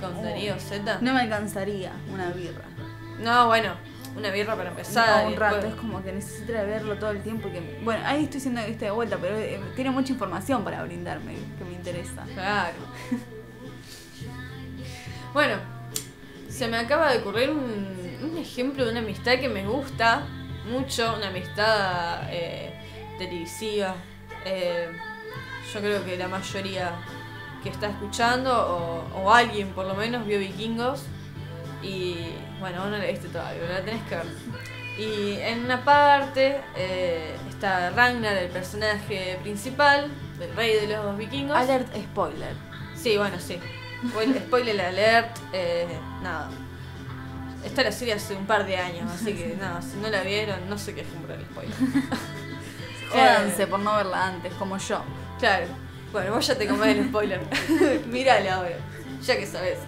con 0.02 0.24
Darío 0.24 0.60
Z? 0.60 0.98
No 1.02 1.14
me 1.14 1.20
alcanzaría 1.22 1.92
una 2.12 2.32
birra. 2.32 2.66
No, 3.20 3.46
bueno, 3.46 3.74
una 4.18 4.32
birra 4.32 4.56
para 4.56 4.70
empezar. 4.72 5.24
No, 5.26 5.30
un 5.30 5.36
rato, 5.36 5.56
después- 5.58 5.76
es 5.76 5.80
como 5.80 6.04
que 6.04 6.12
necesitaría 6.14 6.64
verlo 6.64 6.98
todo 6.98 7.12
el 7.12 7.22
tiempo. 7.22 7.48
y 7.50 7.52
Que, 7.52 7.80
bueno, 7.84 8.04
ahí 8.08 8.24
estoy 8.24 8.40
siendo 8.40 8.62
este 8.62 8.86
de 8.86 8.92
vuelta, 8.92 9.18
pero 9.22 9.38
eh, 9.38 9.60
tiene 9.76 9.92
mucha 9.92 10.14
información 10.14 10.64
para 10.64 10.82
brindarme 10.84 11.36
que 11.60 11.64
me 11.64 11.74
interesa. 11.74 12.24
Claro. 12.34 12.74
Bueno, 15.36 15.58
se 16.48 16.66
me 16.70 16.78
acaba 16.78 17.12
de 17.12 17.18
ocurrir 17.20 17.50
un, 17.50 18.22
un 18.24 18.38
ejemplo 18.38 18.86
de 18.86 18.92
una 18.92 19.02
amistad 19.02 19.38
que 19.38 19.50
me 19.50 19.68
gusta 19.68 20.26
mucho, 20.66 21.14
una 21.14 21.28
amistad 21.28 22.22
eh, 22.30 22.74
televisiva. 23.18 23.96
eh, 24.46 24.88
yo 25.74 25.82
creo 25.82 26.06
que 26.06 26.16
la 26.16 26.30
mayoría 26.30 26.94
que 27.62 27.68
está 27.68 27.88
escuchando, 27.88 28.50
o, 29.14 29.24
o 29.24 29.34
alguien 29.34 29.72
por 29.74 29.86
lo 29.86 29.94
menos, 29.94 30.26
vio 30.26 30.40
vikingos. 30.40 31.04
Y 31.84 32.16
bueno, 32.62 32.84
vos 32.84 32.92
no 32.92 32.98
la 32.98 33.06
viste 33.06 33.28
todavía, 33.28 33.60
pero 33.60 33.74
la 33.74 33.84
tenés 33.84 34.04
que 34.04 34.16
ver. 34.16 34.26
Y 34.98 35.34
en 35.42 35.66
una 35.66 35.84
parte 35.84 36.62
eh, 36.78 37.36
está 37.50 37.90
Ragnar, 37.90 38.38
el 38.38 38.52
personaje 38.52 39.38
principal, 39.44 40.10
el 40.40 40.56
rey 40.56 40.76
de 40.76 40.96
los 40.96 41.18
vikingos. 41.18 41.58
Alert 41.58 41.94
spoiler. 41.94 42.54
Sí, 42.96 43.18
bueno, 43.18 43.38
sí. 43.38 43.60
Spoiler, 44.10 44.42
spoiler 44.42 44.82
alert, 44.82 45.38
eh, 45.54 45.88
nada. 46.22 46.50
Esta 47.64 47.84
la 47.84 47.92
serie 47.92 48.14
hace 48.14 48.36
un 48.36 48.46
par 48.46 48.66
de 48.66 48.78
años, 48.78 49.10
así 49.12 49.34
que 49.34 49.56
nada, 49.60 49.82
si 49.82 49.98
no 49.98 50.10
la 50.10 50.22
vieron, 50.22 50.70
no 50.70 50.78
sé 50.78 50.94
qué 50.94 51.02
es 51.02 51.08
por 51.08 51.32
el 51.32 51.46
spoiler. 51.46 51.76
Jódanse 53.12 53.68
por 53.68 53.80
no 53.80 53.96
verla 53.96 54.28
antes, 54.28 54.54
como 54.54 54.78
yo. 54.78 55.02
Claro. 55.40 55.68
Bueno, 56.12 56.34
vos 56.34 56.48
ya 56.48 56.56
te 56.56 56.68
comés 56.68 56.98
el 56.98 57.08
spoiler. 57.08 57.42
Mírala 58.08 58.56
ahora, 58.56 58.78
ya 59.22 59.38
que 59.38 59.46
sabes. 59.46 59.80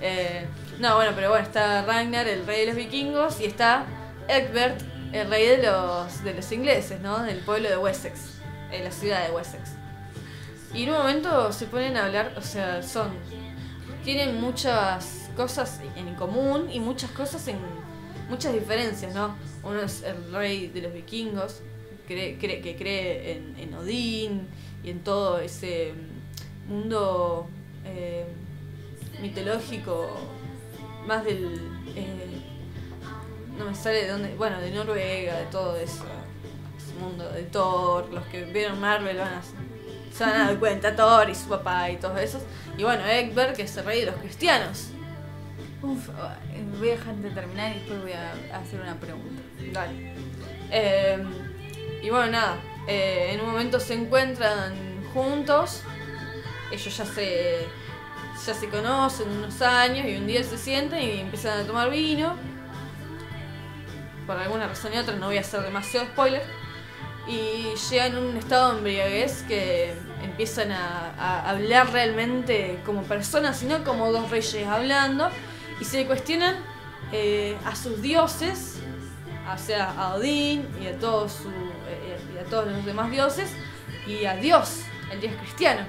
Eh, 0.00 0.46
no, 0.78 0.96
bueno, 0.96 1.12
pero 1.14 1.30
bueno, 1.30 1.44
está 1.44 1.82
Ragnar, 1.82 2.28
el 2.28 2.46
rey 2.46 2.60
de 2.60 2.66
los 2.66 2.76
vikingos, 2.76 3.40
y 3.40 3.46
está 3.46 3.84
Egbert, 4.28 4.80
el 5.12 5.28
rey 5.28 5.46
de 5.46 5.58
los, 5.58 6.22
de 6.22 6.34
los 6.34 6.52
ingleses, 6.52 7.00
¿no? 7.00 7.20
Del 7.22 7.38
pueblo 7.38 7.68
de 7.68 7.76
Wessex, 7.76 8.40
en 8.70 8.84
la 8.84 8.90
ciudad 8.90 9.26
de 9.26 9.32
Wessex. 9.32 9.80
Y 10.72 10.84
en 10.84 10.90
un 10.90 10.98
momento 10.98 11.52
se 11.52 11.66
ponen 11.66 11.96
a 11.96 12.06
hablar, 12.06 12.32
o 12.36 12.42
sea, 12.42 12.82
son. 12.82 13.10
Tienen 14.04 14.40
muchas 14.40 15.30
cosas 15.36 15.80
en 15.96 16.14
común 16.14 16.68
y 16.72 16.80
muchas 16.80 17.10
cosas 17.10 17.46
en. 17.48 17.58
muchas 18.28 18.52
diferencias, 18.54 19.14
¿no? 19.14 19.34
Uno 19.62 19.80
es 19.82 20.02
el 20.02 20.32
rey 20.32 20.68
de 20.68 20.82
los 20.82 20.92
vikingos, 20.92 21.60
cree- 22.08 22.38
cree- 22.38 22.62
que 22.62 22.76
cree 22.76 23.32
en, 23.32 23.56
en 23.58 23.74
Odín 23.74 24.48
y 24.82 24.90
en 24.90 25.00
todo 25.00 25.38
ese 25.40 25.92
mundo 26.68 27.46
eh, 27.84 28.24
mitológico, 29.20 30.08
más 31.06 31.24
del. 31.24 31.60
eh, 31.94 32.26
no 33.58 33.66
me 33.66 33.74
sale 33.74 34.04
de 34.04 34.08
dónde. 34.08 34.34
Bueno, 34.36 34.58
de 34.60 34.70
Noruega, 34.70 35.38
de 35.40 35.46
todo 35.46 35.76
eso. 35.76 36.04
Ese 36.78 36.94
mundo 36.98 37.28
de 37.30 37.42
Thor. 37.42 38.08
Los 38.10 38.24
que 38.26 38.44
vieron 38.44 38.80
Marvel 38.80 39.18
van 39.18 39.34
a, 39.34 39.42
se 40.20 40.30
van 40.30 40.40
a 40.42 40.46
dar 40.48 40.58
cuenta. 40.58 40.94
Thor 40.94 41.30
y 41.30 41.34
su 41.34 41.48
papá 41.48 41.90
y 41.90 41.96
todos 41.96 42.20
esos. 42.20 42.42
Y 42.76 42.82
bueno, 42.82 43.04
Egbert, 43.06 43.56
que 43.56 43.62
es 43.62 43.76
el 43.76 43.84
rey 43.86 44.00
de 44.00 44.06
los 44.06 44.16
cristianos. 44.16 44.88
Uf, 45.82 46.08
voy 46.78 46.88
a 46.90 46.92
dejar 46.92 47.14
de 47.16 47.30
terminar 47.30 47.70
y 47.70 47.78
después 47.78 48.02
voy 48.02 48.12
a 48.12 48.32
hacer 48.54 48.80
una 48.82 48.94
pregunta. 48.96 49.42
Dale. 49.72 50.14
Eh, 50.70 51.24
y 52.02 52.10
bueno, 52.10 52.32
nada. 52.32 52.56
eh, 52.86 53.30
en 53.32 53.40
un 53.40 53.46
momento 53.46 53.80
se 53.80 53.94
encuentran 53.94 54.74
juntos. 55.14 55.82
Ellos 56.70 56.96
ya 56.96 57.04
se, 57.06 57.66
ya 58.46 58.54
se 58.54 58.68
conocen 58.68 59.28
unos 59.30 59.60
años 59.62 60.06
y 60.06 60.16
un 60.16 60.26
día 60.26 60.44
se 60.44 60.58
sientan 60.58 61.00
y 61.00 61.20
empiezan 61.20 61.60
a 61.60 61.64
tomar 61.64 61.90
vino. 61.90 62.36
Por 64.26 64.36
alguna 64.36 64.68
razón 64.68 64.92
y 64.94 64.98
otra, 64.98 65.16
no 65.16 65.26
voy 65.26 65.38
a 65.38 65.40
hacer 65.40 65.62
demasiado 65.62 66.06
spoiler. 66.06 66.42
Y 67.26 67.74
llegan 67.90 68.16
a 68.16 68.20
un 68.20 68.36
estado 68.36 68.72
de 68.72 68.78
embriaguez 68.78 69.42
que 69.48 69.94
empiezan 70.22 70.72
a, 70.72 71.48
hablar 71.48 71.92
realmente 71.92 72.80
como 72.84 73.02
personas, 73.02 73.58
sino 73.58 73.84
como 73.84 74.12
dos 74.12 74.30
reyes 74.30 74.66
hablando. 74.66 75.28
Y 75.80 75.84
se 75.84 76.06
cuestionan 76.06 76.56
eh, 77.12 77.56
a 77.64 77.74
sus 77.74 78.02
dioses 78.02 78.80
o 79.54 79.58
sea, 79.58 79.92
a 79.96 80.14
Odín 80.14 80.66
y 80.80 80.86
a 80.86 80.98
todos 80.98 81.40
eh, 81.88 82.18
y 82.34 82.38
a 82.38 82.44
todos 82.44 82.68
los 82.68 82.84
demás 82.84 83.10
dioses 83.10 83.50
y 84.06 84.24
a 84.24 84.36
Dios, 84.36 84.82
el 85.10 85.20
Dios 85.20 85.34
cristiano. 85.40 85.86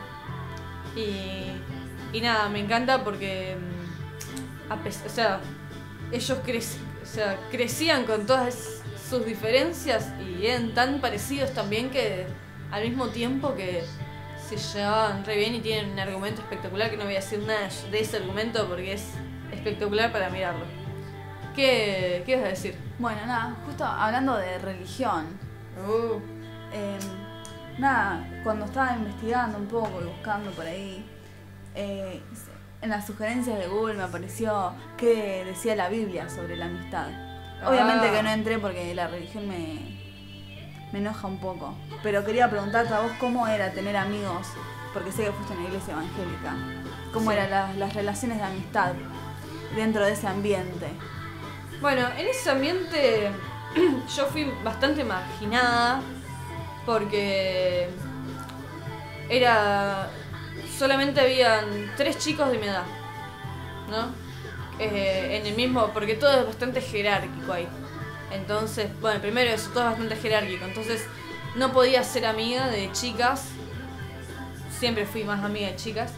Y, 0.95 2.17
y 2.17 2.21
nada, 2.21 2.49
me 2.49 2.59
encanta 2.59 3.03
porque 3.03 3.55
mm, 3.57 4.71
a 4.71 4.75
o 4.75 5.09
sea, 5.09 5.39
ellos 6.11 6.39
crecían 7.51 8.05
con 8.05 8.25
todas 8.25 8.81
sus 9.09 9.25
diferencias 9.25 10.09
y 10.19 10.45
eran 10.45 10.73
tan 10.73 11.01
parecidos 11.01 11.53
también 11.53 11.89
que 11.89 12.25
al 12.71 12.83
mismo 12.83 13.09
tiempo 13.09 13.55
que 13.55 13.83
se 14.57 14.79
llevaban 14.79 15.23
re 15.25 15.37
bien 15.37 15.55
y 15.55 15.59
tienen 15.61 15.91
un 15.91 15.99
argumento 15.99 16.41
espectacular 16.41 16.89
que 16.89 16.97
no 16.97 17.05
voy 17.05 17.13
a 17.13 17.17
decir 17.17 17.39
nada 17.39 17.69
de 17.89 17.99
ese 17.99 18.17
argumento 18.17 18.67
porque 18.67 18.93
es 18.93 19.13
espectacular 19.51 20.11
para 20.11 20.29
mirarlo. 20.29 20.65
¿Qué, 21.55 22.23
qué 22.25 22.35
vas 22.37 22.45
a 22.45 22.49
decir? 22.49 22.75
Bueno, 22.97 23.25
nada, 23.25 23.55
justo 23.65 23.83
hablando 23.83 24.37
de 24.37 24.57
religión. 24.59 25.25
Uh, 25.85 26.19
eh, 26.73 26.97
nada, 27.77 28.25
cuando 28.43 28.65
estaba 28.65 28.93
investigando 28.95 29.57
un 29.57 29.67
poco 29.67 30.01
y 30.01 30.05
buscando 30.05 30.51
por 30.51 30.65
ahí, 30.65 31.05
eh, 31.75 32.21
en 32.81 32.89
las 32.89 33.05
sugerencias 33.05 33.59
de 33.59 33.67
Google 33.67 33.95
me 33.95 34.03
apareció 34.03 34.73
que 34.97 35.43
decía 35.45 35.75
la 35.75 35.89
Biblia 35.89 36.29
sobre 36.29 36.55
la 36.57 36.65
amistad. 36.65 37.07
Obviamente 37.65 38.07
Ah. 38.07 38.11
que 38.11 38.23
no 38.23 38.29
entré 38.31 38.59
porque 38.59 38.95
la 38.95 39.07
religión 39.07 39.47
me, 39.47 40.00
me 40.91 40.99
enoja 40.99 41.27
un 41.27 41.37
poco. 41.39 41.73
Pero 42.03 42.23
quería 42.25 42.49
preguntarte 42.49 42.93
a 42.93 43.01
vos 43.01 43.11
cómo 43.19 43.47
era 43.47 43.71
tener 43.71 43.95
amigos, 43.97 44.47
porque 44.93 45.11
sé 45.11 45.23
que 45.25 45.31
fuiste 45.31 45.53
en 45.53 45.59
una 45.59 45.67
iglesia 45.69 45.93
evangélica. 45.93 46.55
¿Cómo 47.13 47.31
Sí. 47.31 47.37
eran 47.37 47.49
las, 47.49 47.75
las 47.77 47.93
relaciones 47.93 48.37
de 48.37 48.43
amistad 48.43 48.93
dentro 49.75 50.05
de 50.05 50.13
ese 50.13 50.27
ambiente? 50.27 50.87
Bueno, 51.81 52.07
en 52.17 52.27
ese 52.27 52.49
ambiente 52.51 53.31
yo 54.15 54.25
fui 54.27 54.51
bastante 54.63 55.03
marginada 55.03 56.01
porque 56.85 57.89
era 59.29 60.09
solamente 60.77 61.21
habían 61.21 61.91
tres 61.95 62.17
chicos 62.17 62.51
de 62.51 62.57
mi 62.57 62.67
edad, 62.67 62.83
¿no? 63.89 64.07
Eh, 64.79 65.37
en 65.37 65.45
el 65.45 65.55
mismo, 65.55 65.87
porque 65.93 66.15
todo 66.15 66.31
es 66.41 66.45
bastante 66.45 66.81
jerárquico 66.81 67.53
ahí. 67.53 67.67
Entonces, 68.31 68.89
bueno, 69.01 69.19
primero 69.21 69.49
eso, 69.51 69.69
todo 69.71 69.83
es 69.83 69.89
bastante 69.89 70.15
jerárquico. 70.15 70.65
Entonces, 70.65 71.03
no 71.55 71.71
podía 71.73 72.03
ser 72.03 72.25
amiga 72.25 72.67
de 72.69 72.91
chicas. 72.91 73.49
Siempre 74.79 75.05
fui 75.05 75.23
más 75.23 75.43
amiga 75.43 75.67
de 75.67 75.75
chicas. 75.75 76.11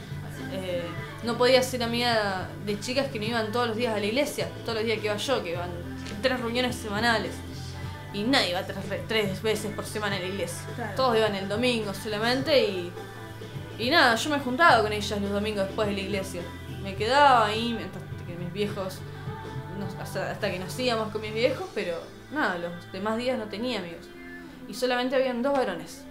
Eh, 0.51 0.83
no 1.23 1.37
podía 1.37 1.61
ser 1.63 1.83
amiga 1.83 2.47
de 2.65 2.79
chicas 2.79 3.07
que 3.07 3.19
no 3.19 3.25
iban 3.25 3.51
todos 3.51 3.67
los 3.67 3.77
días 3.77 3.95
a 3.95 3.99
la 3.99 4.05
iglesia. 4.05 4.47
Todos 4.63 4.75
los 4.75 4.83
días 4.85 4.99
que 4.99 5.05
iba 5.07 5.17
yo, 5.17 5.43
que 5.43 5.51
iban 5.51 5.69
tres 6.21 6.39
reuniones 6.39 6.75
semanales. 6.75 7.31
Y 8.13 8.23
nadie 8.23 8.51
iba 8.51 8.61
tres, 8.63 8.87
re- 8.89 9.03
tres 9.07 9.41
veces 9.41 9.73
por 9.73 9.85
semana 9.85 10.17
a 10.17 10.19
la 10.19 10.25
iglesia. 10.25 10.59
Claro. 10.75 10.95
Todos 10.95 11.17
iban 11.17 11.35
el 11.35 11.49
domingo 11.49 11.93
solamente 11.93 12.63
y. 12.63 12.91
Y 13.79 13.89
nada, 13.89 14.15
yo 14.15 14.29
me 14.29 14.37
juntaba 14.39 14.83
con 14.83 14.93
ellas 14.93 15.19
los 15.19 15.31
domingos 15.31 15.65
después 15.65 15.87
de 15.87 15.95
la 15.95 15.99
iglesia. 16.01 16.41
Me 16.83 16.93
quedaba 16.95 17.47
ahí 17.47 17.73
mientras 17.73 18.03
que 18.27 18.35
mis 18.35 18.53
viejos. 18.53 18.99
Hasta, 19.99 20.51
que 20.51 20.59
nos 20.59 20.77
íbamos 20.79 21.11
con 21.11 21.21
mis 21.21 21.33
viejos, 21.33 21.69
pero 21.73 21.97
nada, 22.31 22.57
los 22.57 22.91
demás 22.91 23.17
días 23.17 23.37
no 23.37 23.45
tenía 23.45 23.79
amigos. 23.79 24.07
Y 24.67 24.73
solamente 24.73 25.15
habían 25.15 25.41
dos 25.41 25.53
varones. 25.53 26.05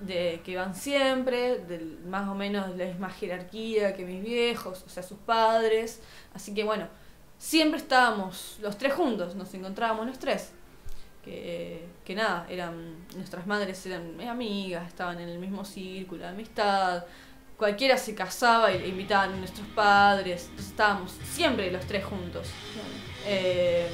De, 0.00 0.40
que 0.44 0.52
iban 0.52 0.76
siempre, 0.76 1.58
del, 1.58 1.98
más 2.06 2.28
o 2.28 2.34
menos 2.34 2.76
de 2.76 2.84
la 2.84 2.90
misma 2.90 3.10
jerarquía 3.10 3.96
que 3.96 4.04
mis 4.04 4.22
viejos, 4.22 4.84
o 4.86 4.88
sea, 4.88 5.02
sus 5.02 5.18
padres. 5.18 6.00
Así 6.34 6.54
que 6.54 6.62
bueno, 6.62 6.86
siempre 7.36 7.78
estábamos 7.78 8.58
los 8.60 8.78
tres 8.78 8.92
juntos, 8.92 9.34
nos 9.34 9.52
encontrábamos 9.54 10.06
los 10.06 10.18
tres. 10.18 10.52
Que, 11.24 11.88
que 12.04 12.14
nada, 12.14 12.46
eran 12.48 13.06
nuestras 13.16 13.46
madres 13.46 13.84
eran 13.86 14.20
amigas, 14.20 14.86
estaban 14.86 15.20
en 15.20 15.28
el 15.28 15.38
mismo 15.38 15.64
círculo 15.64 16.22
de 16.22 16.28
amistad. 16.28 17.04
Cualquiera 17.58 17.98
se 17.98 18.14
casaba 18.14 18.72
y 18.72 18.78
le 18.78 18.88
invitaban 18.88 19.32
a 19.34 19.36
nuestros 19.36 19.66
padres. 19.74 20.44
Entonces 20.44 20.70
estábamos 20.70 21.12
siempre 21.34 21.70
los 21.72 21.84
tres 21.86 22.04
juntos. 22.04 22.46
Eh, 23.26 23.88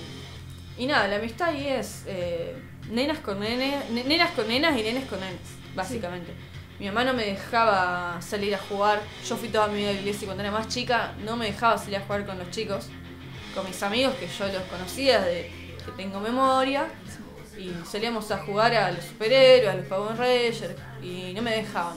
y 0.77 0.87
nada, 0.87 1.09
la 1.09 1.17
amistad 1.17 1.49
ahí 1.49 1.67
es 1.69 2.05
eh, 2.07 2.55
nenas 2.91 3.19
con 3.21 3.41
nene, 3.41 3.81
ne- 3.91 4.05
nenas 4.05 4.31
con 4.33 4.47
nenas 4.49 4.79
y 4.79 4.83
nenes 4.83 5.07
con 5.07 5.19
nenes, 5.19 5.41
básicamente. 5.75 6.33
Mi 6.79 6.87
mamá 6.87 7.05
no 7.05 7.15
me 7.15 7.25
dejaba 7.25 8.21
salir 8.21 8.55
a 8.55 8.59
jugar. 8.59 9.01
Yo 9.27 9.37
fui 9.37 9.49
toda 9.49 9.69
mi 9.69 9.79
vida 9.79 9.91
a 9.91 9.93
la 9.95 9.99
iglesia 10.01 10.25
y 10.25 10.27
cuando 10.27 10.43
era 10.43 10.53
más 10.53 10.69
chica 10.69 11.15
no 11.25 11.37
me 11.37 11.47
dejaba 11.47 11.79
salir 11.79 11.97
a 11.97 12.01
jugar 12.01 12.27
con 12.27 12.37
los 12.39 12.51
chicos, 12.51 12.89
con 13.55 13.65
mis 13.67 13.83
amigos 13.83 14.15
que 14.17 14.27
yo 14.27 14.47
los 14.49 14.63
conocía 14.65 15.21
desde 15.23 15.49
que 15.85 15.93
tengo 15.97 16.21
memoria. 16.21 16.87
Y 17.57 17.73
salíamos 17.87 18.31
a 18.33 18.39
jugar 18.39 18.75
a 18.75 18.91
los 18.91 19.05
superhéroes, 19.05 19.73
a 19.73 19.77
los 19.77 19.87
Power 19.87 20.17
Rangers 20.19 20.75
y 21.03 21.33
no 21.35 21.41
me 21.41 21.53
dejaban. 21.53 21.97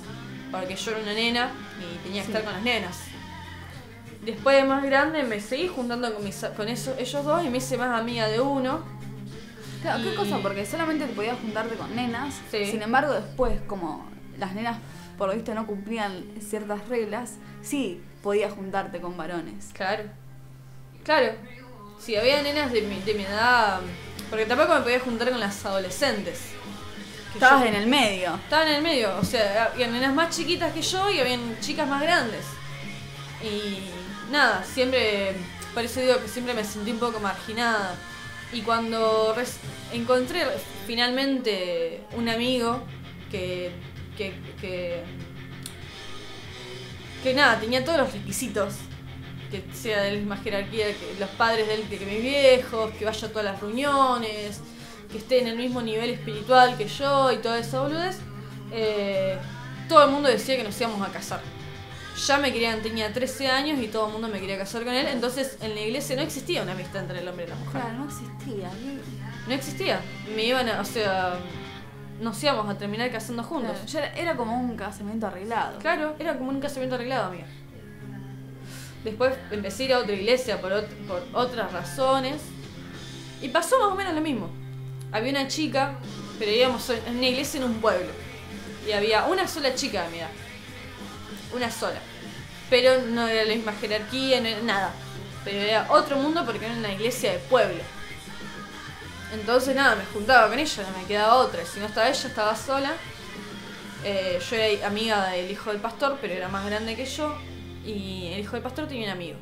Porque 0.51 0.75
yo 0.75 0.91
era 0.91 0.99
una 1.01 1.13
nena 1.13 1.51
y 1.79 1.97
tenía 2.05 2.21
que 2.21 2.27
Sí. 2.27 2.31
estar 2.33 2.43
con 2.43 2.53
las 2.53 2.63
nenas. 2.63 2.97
Después 4.23 4.57
de 4.57 4.63
más 4.63 4.83
grande 4.83 5.23
me 5.23 5.39
seguí 5.39 5.67
juntando 5.67 6.13
con, 6.13 6.23
mis, 6.23 6.35
con 6.55 6.67
esos, 6.67 6.97
ellos 6.99 7.23
dos 7.23 7.45
y 7.45 7.49
me 7.49 7.57
hice 7.59 7.77
más 7.77 7.97
amiga 7.99 8.27
de 8.27 8.39
uno. 8.41 8.81
Claro, 9.81 10.03
¿qué 10.03 10.15
cosa? 10.15 10.39
Porque 10.41 10.65
solamente 10.65 11.05
te 11.05 11.13
podías 11.13 11.37
juntarte 11.39 11.75
con 11.75 11.95
nenas. 11.95 12.33
Sí. 12.51 12.65
Sin 12.65 12.81
embargo, 12.81 13.13
después, 13.13 13.59
como 13.67 14.05
las 14.37 14.53
nenas, 14.53 14.77
por 15.17 15.29
lo 15.29 15.35
visto, 15.35 15.53
no 15.53 15.65
cumplían 15.67 16.25
ciertas 16.41 16.87
reglas, 16.89 17.35
sí 17.61 18.01
podías 18.23 18.51
juntarte 18.53 18.99
con 18.99 19.15
varones. 19.15 19.69
Claro. 19.73 20.03
Claro. 21.03 21.33
Si 21.99 22.15
había 22.15 22.41
nenas 22.41 22.71
de 22.71 22.81
mi, 22.81 22.99
de 23.01 23.13
mi 23.13 23.23
edad. 23.23 23.79
Porque 24.29 24.45
tampoco 24.45 24.73
me 24.75 24.81
podía 24.81 24.99
juntar 24.99 25.29
con 25.29 25.39
las 25.39 25.65
adolescentes. 25.65 26.51
Estabas 27.37 27.67
en 27.67 27.75
el 27.75 27.85
medio. 27.85 28.33
Estaba 28.33 28.67
en 28.67 28.75
el 28.77 28.81
medio, 28.81 29.15
o 29.15 29.23
sea, 29.23 29.69
había 29.71 29.87
nenas 29.87 30.11
más 30.11 30.35
chiquitas 30.35 30.73
que 30.73 30.81
yo 30.81 31.11
y 31.11 31.19
habían 31.19 31.59
chicas 31.59 31.87
más 31.87 32.01
grandes. 32.01 32.43
Y 33.43 34.31
nada, 34.31 34.63
siempre, 34.63 35.35
por 35.71 35.83
eso 35.83 36.01
digo 36.01 36.19
que 36.19 36.27
siempre 36.27 36.55
me 36.55 36.63
sentí 36.63 36.89
un 36.89 36.97
poco 36.97 37.19
marginada. 37.19 37.95
Y 38.51 38.61
cuando 38.61 39.35
encontré 39.93 40.47
finalmente 40.87 42.01
un 42.15 42.27
amigo 42.27 42.81
que, 43.29 43.71
que, 44.17 44.33
que, 47.23 47.33
nada, 47.35 47.59
tenía 47.59 47.85
todos 47.85 47.99
los 47.99 48.13
requisitos, 48.13 48.73
que 49.51 49.63
sea 49.75 50.01
de 50.01 50.13
la 50.13 50.17
misma 50.17 50.37
jerarquía 50.37 50.87
que 50.87 51.15
los 51.19 51.29
padres 51.31 51.67
de 51.67 51.75
él, 51.75 51.83
que 51.87 51.99
mis 51.99 52.21
viejos, 52.23 52.89
que 52.97 53.05
vaya 53.05 53.27
a 53.27 53.29
todas 53.29 53.45
las 53.45 53.61
reuniones, 53.61 54.61
que 55.11 55.17
esté 55.19 55.39
en 55.41 55.47
el 55.47 55.57
mismo 55.57 55.81
nivel 55.81 56.09
espiritual 56.09 56.77
que 56.77 56.87
yo 56.87 57.31
y 57.31 57.37
toda 57.37 57.59
esa 57.59 57.81
boludez, 57.81 58.17
eh, 58.71 59.37
todo 59.87 60.03
el 60.05 60.11
mundo 60.11 60.27
decía 60.29 60.57
que 60.57 60.63
nos 60.63 60.79
íbamos 60.79 61.07
a 61.07 61.11
casar. 61.11 61.41
Ya 62.27 62.37
me 62.39 62.51
querían, 62.51 62.81
tenía 62.81 63.13
13 63.13 63.47
años 63.47 63.79
y 63.79 63.87
todo 63.87 64.07
el 64.07 64.13
mundo 64.13 64.27
me 64.27 64.39
quería 64.39 64.57
casar 64.57 64.83
con 64.83 64.93
él, 64.93 65.05
entonces 65.07 65.57
en 65.61 65.75
la 65.75 65.81
iglesia 65.81 66.15
no 66.15 66.23
existía 66.23 66.63
una 66.63 66.71
amistad 66.71 67.03
entre 67.03 67.19
el 67.19 67.27
hombre 67.27 67.45
y 67.45 67.49
la 67.49 67.55
mujer. 67.55 67.81
Claro, 67.81 67.97
no 67.99 68.05
existía. 68.05 68.69
No 69.47 69.53
existía. 69.53 70.01
Me 70.35 70.43
iban 70.43 70.67
a, 70.67 70.81
o 70.81 70.85
sea, 70.85 71.37
nos 72.19 72.41
íbamos 72.43 72.67
a 72.69 72.77
terminar 72.77 73.11
casando 73.11 73.43
juntos. 73.43 73.71
Claro, 73.71 73.85
ya 73.87 73.99
era, 73.99 74.15
era 74.17 74.35
como 74.35 74.59
un 74.59 74.75
casamiento 74.75 75.27
arreglado. 75.27 75.77
Claro, 75.79 76.15
era 76.19 76.37
como 76.37 76.49
un 76.49 76.59
casamiento 76.59 76.95
arreglado, 76.95 77.27
amiga. 77.27 77.45
Después 79.03 79.33
empecé 79.51 79.83
a 79.83 79.85
ir 79.85 79.93
a 79.93 79.99
otra 79.99 80.13
iglesia 80.13 80.59
por, 80.59 80.71
ot- 80.71 81.07
por 81.07 81.23
otras 81.33 81.71
razones. 81.71 82.41
Y 83.41 83.49
pasó 83.49 83.79
más 83.79 83.89
o 83.91 83.95
menos 83.95 84.13
lo 84.15 84.21
mismo. 84.21 84.49
Había 85.11 85.31
una 85.31 85.47
chica, 85.47 85.95
pero 86.37 86.51
íbamos 86.51 86.89
en 86.89 87.17
una 87.17 87.27
iglesia 87.27 87.59
en 87.59 87.65
un 87.65 87.75
pueblo. 87.75 88.09
Y 88.87 88.91
había 88.91 89.25
una 89.25 89.47
sola 89.47 89.73
chica 89.73 90.03
de 90.03 90.09
mi 90.09 90.17
edad. 90.19 90.29
Una 91.53 91.71
sola. 91.71 91.99
Pero 92.69 93.01
no 93.01 93.27
era 93.27 93.45
la 93.45 93.55
misma 93.55 93.73
jerarquía, 93.73 94.41
no 94.41 94.47
era 94.47 94.61
nada. 94.61 94.93
Pero 95.43 95.59
era 95.59 95.87
otro 95.89 96.17
mundo 96.17 96.45
porque 96.45 96.65
era 96.65 96.75
una 96.75 96.93
iglesia 96.93 97.33
de 97.33 97.39
pueblo. 97.39 97.81
Entonces 99.33 99.75
nada, 99.75 99.95
me 99.95 100.05
juntaba 100.05 100.49
con 100.49 100.59
ella, 100.59 100.83
no 100.83 100.97
me 100.97 101.05
quedaba 101.05 101.35
otra. 101.35 101.65
Si 101.65 101.79
no 101.79 101.85
estaba 101.85 102.09
ella, 102.09 102.27
estaba 102.27 102.55
sola. 102.55 102.93
Eh, 104.03 104.39
yo 104.49 104.55
era 104.55 104.87
amiga 104.87 105.29
del 105.29 105.49
hijo 105.51 105.71
del 105.71 105.81
pastor, 105.81 106.17
pero 106.21 106.33
era 106.33 106.47
más 106.49 106.65
grande 106.65 106.95
que 106.95 107.05
yo. 107.05 107.37
Y 107.85 108.31
el 108.33 108.41
hijo 108.41 108.53
del 108.53 108.63
pastor 108.63 108.87
tenía 108.87 109.05
un 109.05 109.11
amigo. 109.11 109.37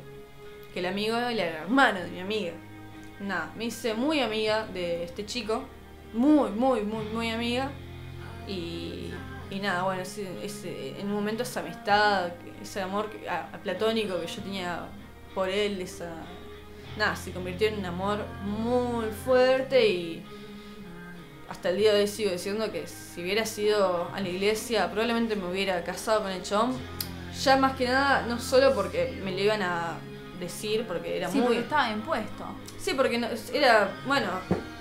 Que 0.72 0.80
el 0.80 0.86
amigo 0.86 1.16
era 1.16 1.32
el 1.32 1.38
hermano 1.40 2.00
de 2.00 2.08
mi 2.08 2.20
amiga. 2.20 2.52
Nada, 3.20 3.50
me 3.56 3.64
hice 3.66 3.94
muy 3.94 4.20
amiga 4.20 4.66
de 4.66 5.04
este 5.04 5.24
chico. 5.24 5.64
Muy, 6.12 6.50
muy, 6.50 6.82
muy, 6.82 7.04
muy 7.06 7.30
amiga. 7.30 7.70
Y, 8.46 9.10
y 9.50 9.58
nada, 9.60 9.82
bueno, 9.84 10.02
ese, 10.02 10.44
ese- 10.44 11.00
en 11.00 11.06
un 11.08 11.14
momento 11.14 11.42
esa 11.42 11.60
amistad, 11.60 12.30
ese 12.62 12.80
amor 12.82 13.10
que- 13.10 13.28
a- 13.28 13.48
a 13.52 13.58
platónico 13.58 14.20
que 14.20 14.26
yo 14.26 14.42
tenía 14.42 14.86
por 15.34 15.48
él, 15.48 15.80
esa. 15.80 16.10
Nada, 16.98 17.14
se 17.16 17.32
convirtió 17.32 17.68
en 17.68 17.78
un 17.78 17.84
amor 17.86 18.24
muy 18.44 19.06
fuerte 19.24 19.86
y 19.88 20.22
hasta 21.48 21.68
el 21.70 21.76
día 21.76 21.92
de 21.92 22.00
hoy 22.00 22.06
sigo 22.08 22.30
diciendo 22.30 22.70
que 22.72 22.86
si 22.86 23.22
hubiera 23.22 23.44
sido 23.46 24.08
a 24.14 24.20
la 24.20 24.28
iglesia, 24.28 24.90
probablemente 24.90 25.36
me 25.36 25.46
hubiera 25.50 25.82
casado 25.84 26.22
con 26.22 26.30
el 26.32 26.42
chon. 26.42 26.72
Ya 27.42 27.56
más 27.58 27.76
que 27.76 27.84
nada, 27.86 28.22
no 28.26 28.38
solo 28.40 28.74
porque 28.74 29.20
me 29.22 29.32
lo 29.32 29.38
iban 29.40 29.60
a 29.62 29.98
decir, 30.40 30.84
porque 30.88 31.18
era 31.18 31.28
Sí, 31.30 31.36
muy. 31.38 31.46
porque 31.48 31.60
estaba 31.60 31.90
impuesto. 31.90 32.44
Sí, 32.86 32.94
porque 32.94 33.18
no- 33.18 33.26
era, 33.52 33.90
bueno, 34.06 34.28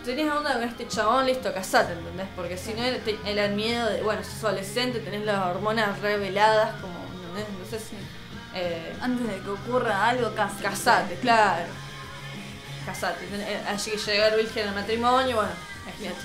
tenías 0.03 0.35
onda 0.35 0.53
con 0.53 0.61
este 0.61 0.87
chabón, 0.87 1.25
listo, 1.25 1.51
casate, 1.51 1.93
¿entendés? 1.93 2.27
Porque 2.35 2.55
si 2.55 2.75
no 2.75 2.83
era, 2.83 2.99
te- 2.99 3.17
era 3.25 3.45
el 3.45 3.55
miedo 3.55 3.89
de, 3.89 4.03
bueno, 4.03 4.23
sos 4.23 4.43
adolescente, 4.43 4.99
tenés 4.99 5.25
las 5.25 5.43
hormonas 5.47 5.99
reveladas, 6.01 6.79
como, 6.81 6.93
¿entendés? 7.15 7.47
Entonces, 7.49 7.89
eh, 8.53 8.95
Antes 9.01 9.27
de 9.27 9.39
que 9.41 9.49
ocurra 9.49 10.07
algo, 10.09 10.35
casate. 10.35 10.61
casate, 10.63 11.15
claro. 11.15 11.65
Casate, 12.85 13.25
ten- 13.25 13.41
eh, 13.41 13.63
allí 13.67 13.89
que 13.89 13.97
llegar 13.97 14.37
virgen 14.37 14.67
al 14.69 14.75
matrimonio, 14.75 15.37
bueno, 15.37 15.51
imagínate. 15.87 16.21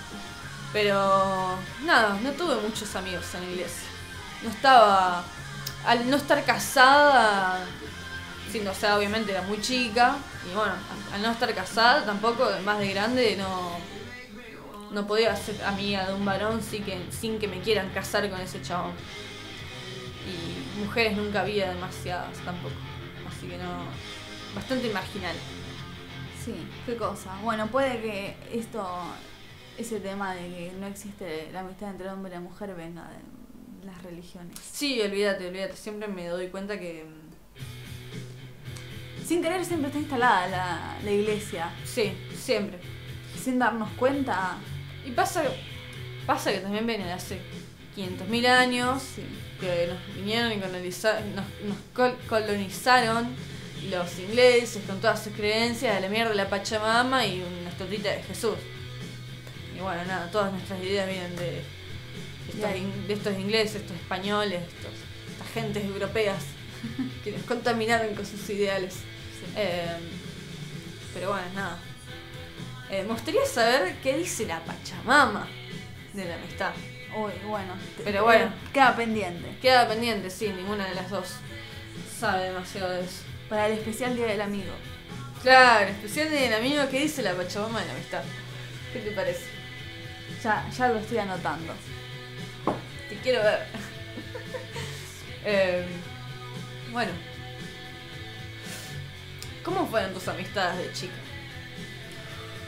Pero, 0.74 1.56
nada, 1.84 2.18
no 2.22 2.30
tuve 2.32 2.56
muchos 2.56 2.94
amigos 2.94 3.24
en 3.36 3.40
la 3.46 3.50
iglesia. 3.52 3.88
No 4.42 4.50
estaba, 4.50 5.24
al 5.86 6.10
no 6.10 6.16
estar 6.18 6.44
casada, 6.44 7.60
siendo, 8.50 8.70
o 8.70 8.74
sea, 8.74 8.98
obviamente 8.98 9.32
era 9.32 9.42
muy 9.42 9.60
chica, 9.60 10.16
y 10.50 10.54
bueno, 10.54 10.72
al 11.12 11.22
no 11.22 11.30
estar 11.30 11.54
casada 11.54 12.04
tampoco, 12.04 12.48
más 12.64 12.78
de 12.78 12.88
grande, 12.90 13.36
no, 13.36 13.78
no 14.90 15.06
podía 15.06 15.34
ser 15.36 15.62
amiga 15.64 16.06
de 16.06 16.14
un 16.14 16.24
varón 16.24 16.62
sin 16.62 16.84
que, 16.84 16.98
sin 17.10 17.38
que 17.38 17.48
me 17.48 17.60
quieran 17.60 17.90
casar 17.90 18.28
con 18.28 18.40
ese 18.40 18.60
chabón. 18.62 18.92
Y 20.26 20.80
mujeres 20.80 21.16
nunca 21.16 21.40
había 21.42 21.72
demasiadas 21.72 22.36
tampoco, 22.44 22.74
así 23.28 23.46
que 23.46 23.56
no, 23.56 23.84
bastante 24.54 24.90
marginal. 24.92 25.36
Sí, 26.44 26.54
qué 26.86 26.96
cosa. 26.96 27.36
Bueno, 27.42 27.66
puede 27.66 28.00
que 28.00 28.36
esto, 28.52 28.86
ese 29.76 30.00
tema 30.00 30.34
de 30.34 30.40
que 30.40 30.72
no 30.78 30.86
existe 30.86 31.50
la 31.52 31.60
amistad 31.60 31.90
entre 31.90 32.08
hombre 32.08 32.34
y 32.34 32.38
mujer 32.38 32.74
venga 32.74 33.08
de 33.08 33.86
las 33.86 34.02
religiones. 34.02 34.58
Sí, 34.72 35.00
olvídate, 35.00 35.48
olvídate, 35.48 35.76
siempre 35.76 36.08
me 36.08 36.26
doy 36.28 36.48
cuenta 36.48 36.78
que... 36.78 37.19
Sin 39.30 39.42
querer 39.42 39.64
siempre 39.64 39.86
está 39.90 40.00
instalada 40.00 40.48
la, 40.48 40.96
la 41.04 41.10
iglesia. 41.12 41.70
Sí, 41.84 42.14
siempre. 42.36 42.78
Sin 43.40 43.60
darnos 43.60 43.88
cuenta. 43.92 44.56
Y 45.06 45.12
pasa, 45.12 45.44
pasa 46.26 46.50
que 46.50 46.58
también 46.58 46.84
viene 46.84 47.04
de 47.04 47.12
hace 47.12 47.38
500.000 47.96 48.46
años, 48.48 49.00
Sí. 49.14 49.22
que 49.60 49.86
nos 49.86 50.16
vinieron 50.16 50.50
y 50.50 50.56
coloniza- 50.56 51.20
nos, 51.26 51.44
nos 51.64 51.76
col- 51.94 52.18
colonizaron 52.28 53.28
los 53.88 54.18
ingleses 54.18 54.82
con 54.84 55.00
todas 55.00 55.22
sus 55.22 55.32
creencias 55.34 55.94
de 55.94 56.00
la 56.00 56.08
mierda 56.08 56.30
de 56.30 56.34
la 56.36 56.48
Pachamama 56.50 57.24
y 57.24 57.40
una 57.40 57.70
estatuita 57.70 58.10
de 58.10 58.24
Jesús. 58.24 58.56
Y 59.76 59.80
bueno, 59.80 60.04
nada, 60.06 60.28
todas 60.32 60.52
nuestras 60.52 60.82
ideas 60.82 61.08
vienen 61.08 61.36
de, 61.36 61.62
estos, 62.48 62.64
ahí. 62.64 62.80
in- 62.80 63.06
de 63.06 63.14
estos 63.14 63.38
ingleses, 63.38 63.76
estos 63.82 63.96
españoles, 63.96 64.60
estos, 64.60 64.92
estas 65.30 65.48
gentes 65.54 65.84
europeas 65.84 66.42
que 67.22 67.30
nos 67.30 67.42
contaminaron 67.44 68.12
con 68.16 68.26
sus 68.26 68.50
ideales. 68.50 68.96
Eh, 69.56 69.96
pero 71.14 71.30
bueno, 71.30 71.46
nada. 71.54 71.78
Eh, 72.90 73.02
me 73.02 73.12
gustaría 73.12 73.44
saber 73.46 73.94
qué 74.02 74.16
dice 74.16 74.46
la 74.46 74.60
Pachamama 74.60 75.46
de 76.12 76.24
la 76.24 76.34
amistad. 76.36 76.72
Uy, 77.16 77.32
bueno. 77.46 77.74
Pero 78.04 78.24
bueno. 78.24 78.52
Queda 78.72 78.96
pendiente. 78.96 79.56
Queda 79.60 79.88
pendiente, 79.88 80.30
sí, 80.30 80.48
ninguna 80.48 80.88
de 80.88 80.94
las 80.94 81.10
dos 81.10 81.36
sabe 82.20 82.48
demasiado 82.48 82.90
de 82.90 83.00
eso. 83.00 83.22
Para 83.48 83.66
el 83.66 83.78
especial 83.78 84.14
Día 84.14 84.26
del 84.26 84.42
Amigo. 84.42 84.72
Claro, 85.42 85.88
especial 85.88 86.30
del 86.30 86.52
amigo, 86.52 86.82
¿qué 86.90 87.00
dice 87.00 87.22
la 87.22 87.32
Pachamama 87.32 87.80
de 87.80 87.86
la 87.86 87.92
amistad? 87.92 88.22
¿Qué 88.92 88.98
te 88.98 89.10
parece? 89.12 89.46
Ya, 90.44 90.68
ya 90.68 90.88
lo 90.88 90.98
estoy 90.98 91.18
anotando. 91.18 91.72
Te 93.08 93.16
quiero 93.16 93.42
ver. 93.42 93.66
Eh, 95.42 95.86
bueno. 96.92 97.29
¿Cómo 99.72 99.86
fueron 99.86 100.12
tus 100.12 100.26
amistades 100.28 100.78
de 100.78 100.92
chica? 100.92 101.14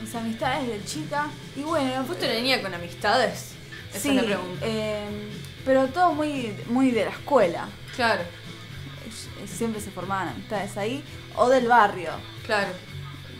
Mis 0.00 0.14
amistades 0.14 0.68
de 0.68 0.84
chica. 0.84 1.26
Y 1.56 1.62
bueno, 1.62 2.04
¿Fuiste 2.04 2.26
una 2.26 2.34
niña 2.40 2.62
con 2.62 2.72
amistades? 2.74 3.52
Esa 3.90 3.98
sí, 4.00 4.08
es 4.10 4.14
la 4.14 4.22
pregunta. 4.22 4.64
eh, 4.66 5.30
pero 5.64 5.86
todo 5.88 6.12
muy, 6.14 6.54
muy 6.66 6.90
de 6.92 7.04
la 7.04 7.10
escuela. 7.10 7.68
Claro, 7.96 8.22
Eh, 8.22 9.46
Siempre 9.48 9.80
se 9.80 9.90
formaban 9.90 10.28
amistades 10.28 10.76
ahí. 10.76 11.04
O 11.36 11.48
del 11.48 11.66
barrio. 11.66 12.10
claro. 12.46 12.70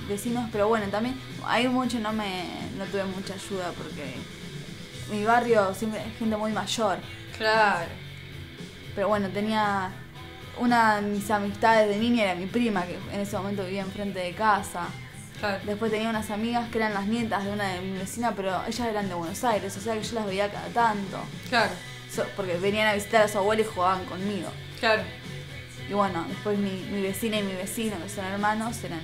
Vecinos, 0.08 0.48
pero 0.50 0.66
bueno, 0.66 0.86
también 0.88 1.14
ahí 1.46 1.68
mucho 1.68 2.00
no 2.00 2.12
me 2.12 2.44
no 2.76 2.84
tuve 2.86 3.04
mucha 3.04 3.34
ayuda 3.34 3.70
porque 3.70 4.14
mi 5.12 5.24
barrio 5.24 5.72
siempre 5.76 6.00
es 6.00 6.18
gente 6.18 6.36
muy 6.36 6.50
mayor. 6.50 6.98
Claro. 7.38 7.88
Pero 8.96 9.06
bueno, 9.08 9.28
tenía 9.28 9.92
una 10.58 10.96
de 10.96 11.02
mis 11.02 11.30
amistades 11.30 11.88
de 11.88 11.96
niña 11.96 12.24
era 12.24 12.34
mi 12.34 12.46
prima 12.46 12.84
que 12.84 12.98
en 13.12 13.20
ese 13.20 13.36
momento 13.36 13.64
vivía 13.64 13.82
enfrente 13.82 14.18
de 14.20 14.32
casa. 14.32 14.86
Claro. 15.40 15.58
Después 15.64 15.90
tenía 15.90 16.08
unas 16.10 16.30
amigas 16.30 16.68
que 16.70 16.78
eran 16.78 16.94
las 16.94 17.06
nietas 17.06 17.44
de 17.44 17.50
una 17.50 17.68
de 17.72 17.80
mi 17.80 17.98
vecina, 17.98 18.32
pero 18.36 18.62
ellas 18.66 18.86
eran 18.88 19.08
de 19.08 19.14
Buenos 19.14 19.42
Aires, 19.42 19.76
o 19.76 19.80
sea 19.80 19.94
que 19.94 20.02
yo 20.02 20.14
las 20.14 20.26
veía 20.26 20.50
cada 20.52 20.68
tanto. 20.68 21.18
Claro. 21.48 21.72
So- 22.14 22.26
porque 22.36 22.56
venían 22.58 22.86
a 22.88 22.94
visitar 22.94 23.22
a 23.22 23.28
su 23.28 23.38
abuela 23.38 23.62
y 23.62 23.64
jugaban 23.64 24.04
conmigo. 24.04 24.50
Claro. 24.78 25.02
Y 25.88 25.92
bueno, 25.94 26.24
después 26.28 26.56
mi, 26.58 26.70
mi 26.90 27.02
vecina 27.02 27.38
y 27.38 27.42
mi 27.42 27.54
vecino, 27.54 27.96
que 28.02 28.08
son 28.08 28.24
hermanos, 28.24 28.84
eran 28.84 29.00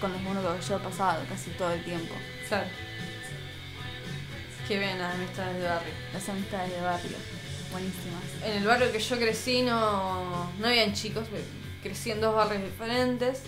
con 0.00 0.12
los 0.12 0.20
unos 0.22 0.56
que 0.56 0.66
yo 0.68 0.76
he 0.76 0.80
pasado 0.80 1.22
casi 1.28 1.50
todo 1.50 1.70
el 1.72 1.84
tiempo. 1.84 2.14
Claro. 2.48 2.66
Qué 4.66 4.78
bien 4.78 4.98
las 4.98 5.14
amistades 5.14 5.56
de 5.62 5.68
barrio. 5.68 5.92
Las 6.12 6.28
amistades 6.28 6.72
de 6.72 6.80
barrio, 6.80 7.16
En 8.44 8.52
el 8.56 8.66
barrio 8.66 8.90
que 8.90 8.98
yo 8.98 9.16
crecí 9.16 9.62
no, 9.62 10.50
no 10.58 10.66
habían 10.66 10.94
chicos, 10.94 11.26
crecí 11.82 12.10
en 12.10 12.20
dos 12.20 12.34
barrios 12.34 12.62
diferentes. 12.64 13.42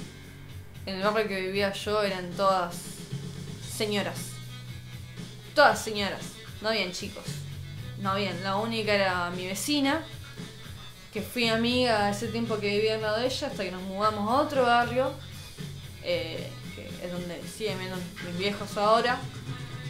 En 0.85 0.97
el 0.97 1.03
barrio 1.03 1.29
que 1.29 1.41
vivía 1.41 1.73
yo 1.73 2.03
eran 2.03 2.31
todas 2.33 2.77
señoras. 3.77 4.19
Todas 5.55 5.83
señoras, 5.83 6.21
no 6.61 6.69
habían 6.69 6.93
chicos. 6.93 7.25
no 7.99 8.15
bien, 8.17 8.43
la 8.43 8.57
única 8.57 8.95
era 8.95 9.31
mi 9.31 9.47
vecina, 9.47 10.05
que 11.13 11.23
fui 11.23 11.49
amiga 11.49 12.11
ese 12.11 12.29
tiempo 12.29 12.59
que 12.59 12.69
vivía 12.77 12.95
al 12.95 13.03
lado 13.03 13.19
de 13.19 13.27
ella 13.27 13.47
hasta 13.47 13.65
que 13.65 13.71
nos 13.71 13.83
mudamos 13.83 14.31
a 14.31 14.43
otro 14.43 14.63
barrio, 14.63 15.13
eh, 16.05 16.51
que 16.77 16.87
es 17.05 17.13
donde 17.13 17.43
siguen 17.49 17.79
viendo 17.79 17.97
mis 18.27 18.39
viejos 18.39 18.77
ahora, 18.77 19.19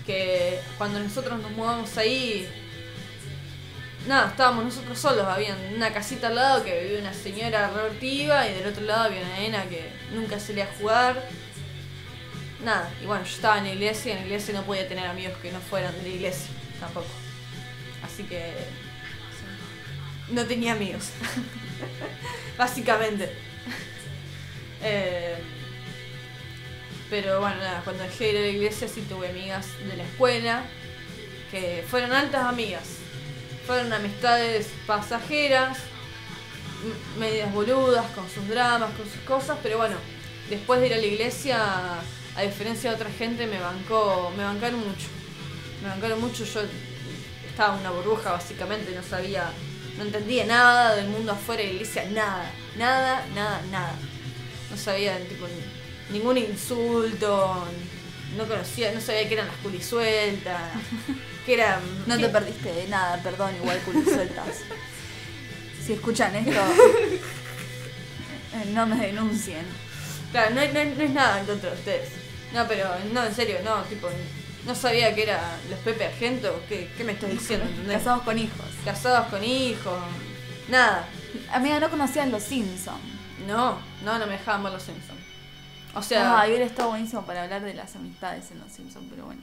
que 0.06 0.58
cuando 0.78 1.00
nosotros 1.00 1.40
nos 1.40 1.50
mudamos 1.50 1.96
ahí, 1.98 2.48
nada, 4.06 4.28
estábamos 4.28 4.64
nosotros 4.64 4.98
solos, 4.98 5.26
había 5.26 5.56
una 5.74 5.92
casita 5.92 6.28
al 6.28 6.36
lado 6.36 6.64
que 6.64 6.82
vivía 6.82 7.00
una 7.00 7.12
señora 7.12 7.70
revertiva 7.70 8.48
y 8.48 8.54
del 8.54 8.66
otro 8.68 8.84
lado 8.84 9.04
había 9.04 9.20
una 9.20 9.38
nena 9.38 9.64
que 9.64 9.90
nunca 10.12 10.38
salía 10.38 10.64
a 10.64 10.74
jugar. 10.78 11.28
Nada, 12.64 12.90
y 13.02 13.06
bueno, 13.06 13.24
yo 13.24 13.30
estaba 13.30 13.58
en 13.58 13.64
la 13.64 13.70
iglesia 13.70 14.10
y 14.10 14.12
en 14.12 14.20
la 14.20 14.26
iglesia 14.26 14.54
no 14.54 14.64
podía 14.64 14.88
tener 14.88 15.06
amigos 15.06 15.36
que 15.38 15.52
no 15.52 15.60
fueran 15.60 15.94
de 15.96 16.02
la 16.02 16.08
iglesia 16.08 16.50
tampoco. 16.80 17.06
Así 18.02 18.24
que 18.24 18.52
no 20.30 20.44
tenía 20.44 20.72
amigos. 20.72 21.10
Básicamente. 22.58 23.32
Eh, 24.82 25.36
pero 27.10 27.40
bueno, 27.40 27.56
nada, 27.56 27.80
cuando 27.84 28.02
dejé 28.02 28.24
de 28.24 28.30
ir 28.30 28.36
a 28.36 28.40
la 28.40 28.48
iglesia 28.48 28.88
sí 28.88 29.02
tuve 29.08 29.30
amigas 29.30 29.66
de 29.86 29.96
la 29.96 30.04
escuela 30.04 30.62
que 31.50 31.84
fueron 31.88 32.12
altas 32.12 32.44
amigas. 32.44 32.98
Fueron 33.68 33.92
amistades 33.92 34.68
pasajeras, 34.86 35.76
medias 37.18 37.52
boludas, 37.52 38.06
con 38.12 38.24
sus 38.30 38.48
dramas, 38.48 38.90
con 38.96 39.04
sus 39.04 39.20
cosas, 39.26 39.58
pero 39.62 39.76
bueno, 39.76 39.96
después 40.48 40.80
de 40.80 40.86
ir 40.86 40.94
a 40.94 40.96
la 40.96 41.04
iglesia, 41.04 41.58
a 42.34 42.42
diferencia 42.42 42.88
de 42.88 42.96
otra 42.96 43.10
gente, 43.10 43.46
me 43.46 43.60
bancó, 43.60 44.32
me 44.38 44.42
bancaron 44.42 44.80
mucho. 44.80 45.08
Me 45.82 45.88
bancaron 45.90 46.18
mucho, 46.18 46.44
yo 46.46 46.62
estaba 47.46 47.76
una 47.76 47.90
burbuja 47.90 48.32
básicamente, 48.32 48.90
no 48.94 49.02
sabía, 49.02 49.50
no 49.98 50.04
entendía 50.04 50.46
nada 50.46 50.96
del 50.96 51.08
mundo 51.08 51.32
afuera 51.32 51.60
de 51.60 51.68
la 51.68 51.74
iglesia, 51.74 52.06
nada, 52.10 52.50
nada, 52.78 53.26
nada, 53.34 53.60
nada. 53.70 53.92
No 54.70 54.76
sabía 54.78 55.18
tipo 55.28 55.46
ni- 55.46 56.18
ningún 56.18 56.38
insulto, 56.38 57.66
no 58.38 58.46
conocía, 58.48 58.92
no 58.92 59.00
sabía 59.00 59.28
qué 59.28 59.34
eran 59.34 59.48
las 59.48 59.56
culisueltas, 59.56 60.60
qué 61.44 61.54
eran. 61.54 61.80
No 62.06 62.16
te 62.16 62.28
perdiste 62.28 62.72
de 62.72 62.86
nada, 62.88 63.20
perdón, 63.22 63.54
igual 63.56 63.80
sueltas. 64.04 64.46
Si 65.84 65.94
escuchan 65.94 66.36
esto, 66.36 66.52
eh, 68.54 68.64
no 68.74 68.86
me 68.86 68.96
denuncien. 69.06 69.64
Claro, 70.32 70.54
no, 70.54 70.60
no- 70.60 70.94
no 70.96 71.02
es 71.02 71.10
nada 71.10 71.40
en 71.40 71.46
contra 71.46 71.70
de 71.70 71.76
ustedes. 71.76 72.08
No, 72.52 72.66
pero 72.68 72.88
no, 73.12 73.24
en 73.24 73.34
serio, 73.34 73.56
no, 73.64 73.82
tipo, 73.84 74.08
no 74.66 74.74
sabía 74.74 75.14
que 75.14 75.22
era 75.22 75.40
los 75.70 75.78
Pepe 75.80 76.04
Argento, 76.06 76.62
¿qué, 76.68 76.90
qué 76.96 77.04
me 77.04 77.12
estás 77.12 77.30
diciendo? 77.30 77.64
¿entendés? 77.68 77.98
Casados 77.98 78.22
con 78.22 78.38
hijos. 78.38 78.66
Casados 78.84 79.26
con 79.28 79.42
hijos, 79.42 79.98
nada. 80.68 81.08
Amiga, 81.52 81.80
no 81.80 81.88
conocías 81.90 82.28
los 82.28 82.42
Simpsons. 82.42 82.98
No, 83.46 83.78
no, 84.04 84.18
no 84.18 84.26
me 84.26 84.32
dejaban 84.32 84.62
ver 84.64 84.72
los 84.74 84.82
Simpsons. 84.82 85.18
O 85.94 86.02
sea, 86.02 86.40
Ah, 86.40 86.46
hubiera 86.46 86.64
estado 86.64 86.90
buenísimo 86.90 87.22
para 87.22 87.44
hablar 87.44 87.62
de 87.62 87.74
las 87.74 87.94
amistades 87.96 88.50
en 88.50 88.60
los 88.60 88.70
Simpsons, 88.72 89.06
pero 89.10 89.24
bueno. 89.26 89.40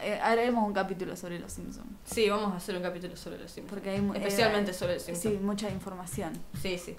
Eh, 0.00 0.18
haremos 0.22 0.66
un 0.66 0.72
capítulo 0.72 1.16
sobre 1.16 1.38
los 1.38 1.52
Simpsons. 1.52 1.86
sí, 2.04 2.28
vamos 2.28 2.52
a 2.52 2.56
hacer 2.56 2.76
un 2.76 2.82
capítulo 2.82 3.16
sobre 3.16 3.38
los 3.38 3.50
Simpsons. 3.52 3.70
Porque 3.72 3.90
hay 3.90 4.10
Especialmente 4.14 4.70
eh, 4.72 4.74
sobre 4.74 4.94
los 4.94 5.02
Sí, 5.02 5.12
Simpsons. 5.14 5.42
mucha 5.42 5.70
información. 5.70 6.32
Sí, 6.60 6.76
sí, 6.78 6.96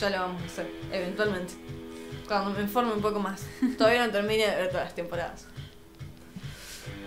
ya 0.00 0.10
lo 0.10 0.20
vamos 0.20 0.42
a 0.42 0.46
hacer, 0.46 0.70
eventualmente. 0.92 1.54
Cuando 2.28 2.50
me 2.50 2.62
informe 2.62 2.92
un 2.92 3.00
poco 3.02 3.18
más. 3.20 3.42
Todavía 3.78 4.06
no 4.06 4.12
termine 4.12 4.46
de 4.48 4.56
ver 4.56 4.68
todas 4.70 4.84
las 4.86 4.94
temporadas. 4.94 5.46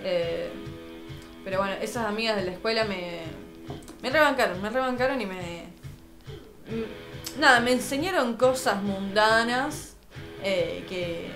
Eh, 0.04 0.52
pero 1.44 1.58
bueno, 1.60 1.74
esas 1.82 2.06
amigas 2.06 2.36
de 2.36 2.44
la 2.46 2.52
escuela 2.52 2.84
me, 2.86 3.22
me 4.02 4.10
rebancaron, 4.10 4.62
me 4.62 4.70
rebancaron 4.70 5.20
y 5.22 5.26
me... 5.26 5.64
mm, 6.70 7.40
Nada, 7.40 7.60
me 7.60 7.72
enseñaron 7.72 8.36
cosas 8.38 8.82
mundanas 8.84 9.89
eh, 10.44 10.86
que, 10.88 11.30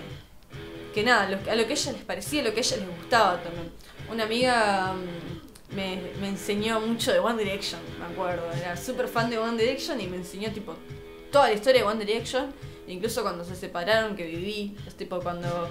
que 0.94 1.02
nada, 1.02 1.28
lo- 1.28 1.50
a 1.50 1.54
lo 1.54 1.64
que 1.66 1.72
a 1.72 1.76
ellas 1.76 1.92
les 1.92 2.04
parecía, 2.04 2.40
a 2.42 2.44
lo 2.44 2.50
que 2.52 2.58
a 2.60 2.62
ellas 2.62 2.78
les 2.78 2.88
gustaba 2.88 3.42
también. 3.42 3.70
Una 4.10 4.24
amiga 4.24 4.92
mm, 4.94 5.74
me, 5.76 6.00
me 6.20 6.28
enseñó 6.28 6.80
mucho 6.80 7.12
de 7.12 7.18
One 7.18 7.42
Direction, 7.42 7.80
me 7.98 8.06
acuerdo. 8.06 8.50
Era 8.52 8.76
súper 8.76 9.08
fan 9.08 9.30
de 9.30 9.38
One 9.38 9.56
Direction 9.60 10.00
y 10.00 10.06
me 10.06 10.16
enseñó 10.18 10.50
tipo 10.52 10.74
toda 11.32 11.48
la 11.48 11.54
historia 11.54 11.82
de 11.82 11.86
One 11.88 12.04
Direction. 12.04 12.52
Incluso 12.86 13.22
cuando 13.22 13.44
se 13.44 13.56
separaron, 13.56 14.14
que 14.14 14.26
viví, 14.26 14.76
es 14.86 14.94
tipo 14.94 15.18
cuando 15.20 15.68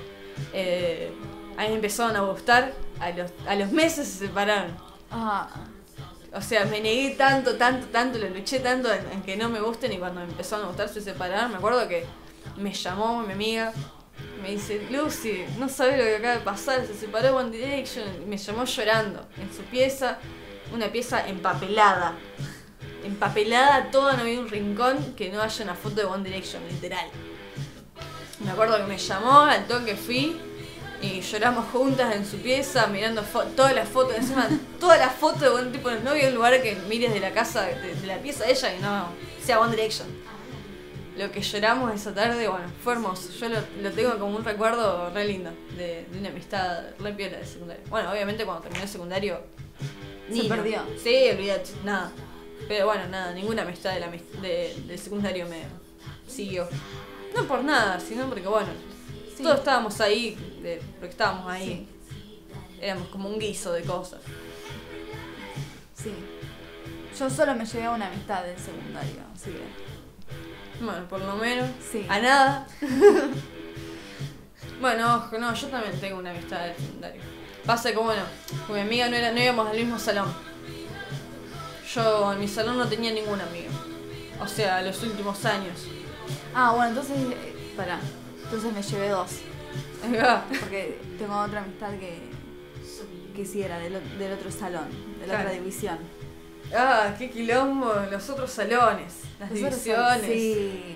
eh, 0.53 1.11
a 1.57 1.61
mí 1.63 1.69
me 1.69 1.75
empezaron 1.75 2.15
a 2.15 2.21
gustar, 2.21 2.73
a 2.99 3.11
los, 3.11 3.31
a 3.47 3.55
los 3.55 3.71
meses 3.71 4.07
se 4.07 4.25
separaron. 4.27 4.75
Ah, 5.11 5.47
O 6.35 6.41
sea, 6.41 6.65
me 6.65 6.81
negué 6.81 7.11
tanto, 7.11 7.55
tanto, 7.55 7.85
tanto, 7.87 8.17
lo 8.17 8.27
luché 8.29 8.59
tanto 8.59 8.91
en, 8.91 9.05
en 9.11 9.21
que 9.21 9.37
no 9.37 9.47
me 9.49 9.59
gusten 9.61 9.93
y 9.93 9.97
cuando 9.99 10.21
me 10.21 10.25
empezaron 10.25 10.65
a 10.65 10.67
gustar 10.69 10.89
se 10.89 11.01
separaron. 11.01 11.51
Me 11.51 11.57
acuerdo 11.57 11.87
que 11.87 12.03
me 12.57 12.73
llamó 12.73 13.23
mi 13.23 13.33
amiga, 13.33 13.73
me 14.41 14.51
dice, 14.51 14.85
Lucy, 14.91 15.45
no 15.57 15.69
sabes 15.69 15.97
lo 15.97 16.03
que 16.03 16.15
acaba 16.17 16.35
de 16.35 16.41
pasar, 16.41 16.85
se 16.85 16.93
separó 16.93 17.37
One 17.37 17.49
Direction. 17.49 18.29
Me 18.29 18.37
llamó 18.37 18.65
llorando 18.65 19.25
en 19.37 19.53
su 19.53 19.63
pieza, 19.63 20.19
una 20.73 20.87
pieza 20.87 21.27
empapelada. 21.27 22.13
Empapelada 23.03 23.89
toda, 23.91 24.13
no 24.13 24.21
había 24.21 24.39
un 24.39 24.49
rincón 24.49 25.15
que 25.15 25.29
no 25.29 25.41
haya 25.41 25.63
una 25.63 25.75
foto 25.75 25.95
de 25.95 26.05
One 26.05 26.23
Direction, 26.23 26.61
literal. 26.69 27.07
Me 28.43 28.51
acuerdo 28.51 28.77
que 28.77 28.83
me 28.83 28.97
llamó, 28.97 29.41
al 29.41 29.65
toque 29.65 29.95
fui 29.95 30.37
y 31.01 31.21
lloramos 31.21 31.65
juntas 31.71 32.15
en 32.15 32.25
su 32.25 32.37
pieza, 32.37 32.87
mirando 32.87 33.21
todas 33.55 33.73
las 33.73 33.87
fotos, 33.89 34.15
encima 34.17 34.47
todas 34.79 34.99
las 34.99 35.13
fotos 35.13 35.41
de 35.41 35.49
One 35.49 35.71
tipo, 35.71 35.89
no 35.91 36.11
había 36.11 36.27
un 36.29 36.35
lugar 36.35 36.61
que 36.61 36.75
mires 36.87 37.13
de 37.13 37.19
la 37.19 37.31
casa, 37.31 37.63
de, 37.63 37.95
de 37.95 38.07
la 38.07 38.17
pieza 38.17 38.45
de 38.45 38.51
ella 38.51 38.75
y 38.75 38.81
no 38.81 39.07
sea 39.41 39.59
One 39.59 39.71
Direction. 39.71 40.07
Lo 41.17 41.31
que 41.31 41.41
lloramos 41.41 41.93
esa 41.93 42.13
tarde, 42.13 42.47
bueno, 42.47 42.65
fue 42.83 42.93
hermoso. 42.93 43.31
Yo 43.33 43.47
lo, 43.49 43.57
lo 43.81 43.91
tengo 43.91 44.17
como 44.17 44.35
un 44.35 44.43
recuerdo 44.43 45.11
re 45.11 45.25
lindo 45.25 45.51
de, 45.77 46.05
de 46.11 46.19
una 46.19 46.29
amistad 46.29 46.85
re 46.99 47.13
piola 47.13 47.37
de 47.37 47.45
secundario. 47.45 47.83
Bueno, 47.89 48.11
obviamente 48.11 48.45
cuando 48.45 48.63
terminé 48.63 48.83
el 48.83 48.89
secundario. 48.89 49.41
Se 50.27 50.33
ni 50.33 50.47
no. 50.47 50.55
perdió. 50.55 50.81
Sí, 51.01 51.29
olvídate, 51.31 51.69
nada. 51.83 52.11
Pero 52.67 52.85
bueno, 52.87 53.07
nada, 53.09 53.31
ninguna 53.33 53.61
amistad 53.61 53.93
de 53.93 53.99
la, 53.99 54.09
de- 54.09 54.75
del 54.87 54.97
secundario 54.97 55.47
me 55.47 55.63
siguió. 56.27 56.67
No 57.35 57.43
por 57.43 57.63
nada, 57.63 57.99
sino 57.99 58.27
porque 58.27 58.47
bueno, 58.47 58.69
Sí. 59.35 59.43
todos 59.43 59.59
estábamos 59.59 59.99
ahí, 60.01 60.35
de- 60.63 60.81
porque 60.99 61.09
estábamos 61.11 61.51
ahí. 61.51 61.87
Sí. 62.09 62.39
Éramos 62.81 63.07
como 63.09 63.29
un 63.29 63.37
guiso 63.37 63.71
de 63.73 63.81
cosas. 63.83 64.21
sí. 65.95 66.11
Yo 67.19 67.29
solo 67.29 67.53
me 67.53 67.65
llevé 67.65 67.85
a 67.85 67.91
una 67.91 68.07
amistad 68.07 68.43
del 68.43 68.57
secundario, 68.57 69.21
así 69.35 69.51
que. 69.51 69.82
Bueno, 70.81 71.07
por 71.07 71.19
lo 71.21 71.35
menos. 71.35 71.69
Sí. 71.91 72.05
A 72.09 72.19
nada. 72.19 72.67
bueno, 74.81 75.15
ojo, 75.15 75.37
no, 75.37 75.53
yo 75.53 75.67
también 75.67 75.99
tengo 75.99 76.19
una 76.19 76.31
amistad 76.31 76.65
del 76.65 76.75
secundario. 76.75 77.21
Pasa 77.65 77.91
que, 77.91 77.97
bueno, 77.97 78.23
con 78.67 78.75
mi 78.75 78.81
amiga 78.81 79.07
no, 79.09 79.15
era, 79.15 79.31
no 79.31 79.41
íbamos 79.41 79.69
al 79.69 79.77
mismo 79.77 79.97
salón. 79.99 80.33
Yo 81.93 82.33
en 82.33 82.39
mi 82.39 82.47
salón 82.47 82.77
no 82.77 82.87
tenía 82.87 83.11
ningún 83.11 83.39
amigo. 83.39 83.71
O 84.41 84.47
sea, 84.47 84.81
los 84.81 85.01
últimos 85.03 85.45
años. 85.45 85.87
Ah, 86.53 86.71
bueno, 86.73 86.89
entonces. 86.89 87.15
eh, 87.17 87.73
pará. 87.77 87.99
Entonces 88.43 88.73
me 88.73 88.81
llevé 88.81 89.09
dos. 89.09 89.29
Ahí 90.03 90.17
va. 90.17 90.45
Porque 90.59 90.99
tengo 91.17 91.39
otra 91.39 91.61
amistad 91.61 91.91
que. 91.99 92.19
que 93.35 93.45
sí 93.45 93.61
era 93.61 93.79
del, 93.79 93.95
o- 93.95 94.17
del 94.19 94.33
otro 94.33 94.51
salón, 94.51 94.85
de 95.19 95.27
la 95.27 95.33
Claro. 95.35 95.49
otra 95.49 95.59
división. 95.59 95.97
Ah, 96.75 97.13
qué 97.17 97.29
quilombo, 97.29 97.93
los 98.11 98.29
otros 98.29 98.51
salones, 98.51 99.13
las 99.39 99.49
Los 99.51 99.59
divisiones, 99.59 100.25
Sí. 100.25 100.95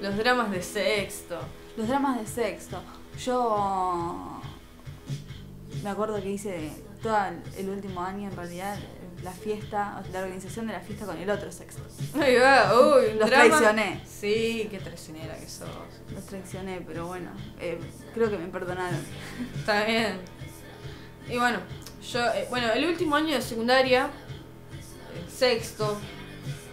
los 0.00 0.16
dramas 0.16 0.50
de 0.50 0.62
sexto. 0.62 1.38
Los 1.76 1.88
dramas 1.88 2.20
de 2.20 2.26
sexto. 2.26 2.80
Yo 3.24 4.40
me 5.82 5.90
acuerdo 5.90 6.20
que 6.22 6.30
hice 6.30 6.70
todo 7.02 7.16
el 7.56 7.68
último 7.68 8.00
año 8.02 8.28
en 8.30 8.36
realidad 8.36 8.76
la 9.24 9.32
fiesta, 9.32 10.02
la 10.12 10.20
organización 10.20 10.66
de 10.66 10.72
la 10.74 10.80
fiesta 10.80 11.06
con 11.06 11.16
el 11.16 11.28
otro 11.30 11.50
sexto. 11.52 11.82
Ahí 12.20 12.36
va, 12.36 12.72
uy, 12.78 13.14
Los 13.18 13.28
drama. 13.30 13.48
traicioné. 13.48 14.00
Sí, 14.06 14.68
qué 14.70 14.78
traicionera 14.78 15.36
que 15.36 15.48
sos. 15.48 15.68
Los 16.12 16.24
traicioné, 16.26 16.80
pero 16.86 17.06
bueno, 17.06 17.30
eh, 17.60 17.78
creo 18.14 18.30
que 18.30 18.38
me 18.38 18.48
perdonaron. 18.48 18.98
Está 19.56 19.84
bien. 19.84 20.18
Y 21.28 21.38
bueno, 21.38 21.58
yo, 22.12 22.20
eh, 22.34 22.46
bueno, 22.50 22.72
el 22.72 22.84
último 22.86 23.14
año 23.14 23.34
de 23.34 23.42
secundaria, 23.42 24.10
sexto, 25.42 25.96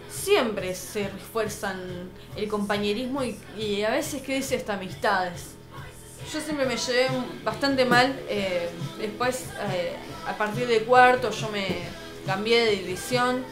siempre 0.08 0.76
se 0.76 1.08
refuerzan 1.08 2.08
el 2.36 2.46
compañerismo 2.46 3.20
y, 3.24 3.82
a 3.82 3.90
veces 3.90 4.22
crece 4.22 4.54
hasta 4.54 4.74
amistades. 4.74 5.56
Yo 6.32 6.40
siempre 6.40 6.66
me 6.66 6.76
llevé 6.76 7.08
bastante 7.42 7.84
mal, 7.84 8.16
eh, 8.28 8.68
después 8.96 9.46
eh, 9.72 9.96
a 10.24 10.38
partir 10.38 10.68
de 10.68 10.84
cuarto 10.84 11.32
yo 11.32 11.48
me 11.48 11.66
cambié 12.24 12.64
de 12.66 12.70
división, 12.76 13.44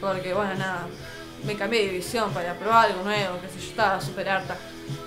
porque 0.00 0.34
bueno, 0.34 0.54
nada, 0.54 0.88
me 1.46 1.54
cambié 1.54 1.82
de 1.82 1.88
división 1.92 2.32
para 2.32 2.58
probar 2.58 2.86
algo 2.86 3.04
nuevo, 3.04 3.40
que 3.40 3.46
sé 3.46 3.60
yo, 3.60 3.70
estaba 3.70 4.00
súper 4.00 4.28
harta. 4.28 4.56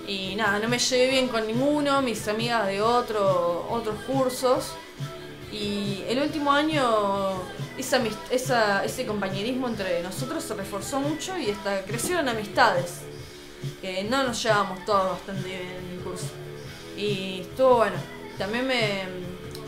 Y 0.07 0.35
nada, 0.35 0.59
no 0.59 0.69
me 0.69 0.79
llevé 0.79 1.09
bien 1.09 1.27
con 1.27 1.45
ninguno, 1.45 2.01
mis 2.01 2.25
amigas 2.29 2.67
de 2.67 2.81
otro, 2.81 3.67
otros 3.69 3.97
cursos. 4.07 4.75
Y 5.51 6.03
el 6.07 6.21
último 6.21 6.51
año 6.51 7.41
esa, 7.77 8.83
ese 8.83 9.05
compañerismo 9.05 9.67
entre 9.67 10.01
nosotros 10.01 10.43
se 10.43 10.53
reforzó 10.53 10.99
mucho 10.99 11.37
y 11.37 11.51
hasta 11.51 11.83
crecieron 11.83 12.27
amistades. 12.29 13.01
Que 13.81 14.03
no 14.03 14.23
nos 14.23 14.41
llevábamos 14.43 14.85
todos 14.85 15.11
bastante 15.11 15.47
bien 15.47 15.61
en 15.61 15.97
el 15.97 16.03
curso. 16.03 16.27
Y 16.97 17.41
estuvo 17.41 17.77
bueno. 17.77 17.95
También 18.37 18.67
me. 18.67 19.03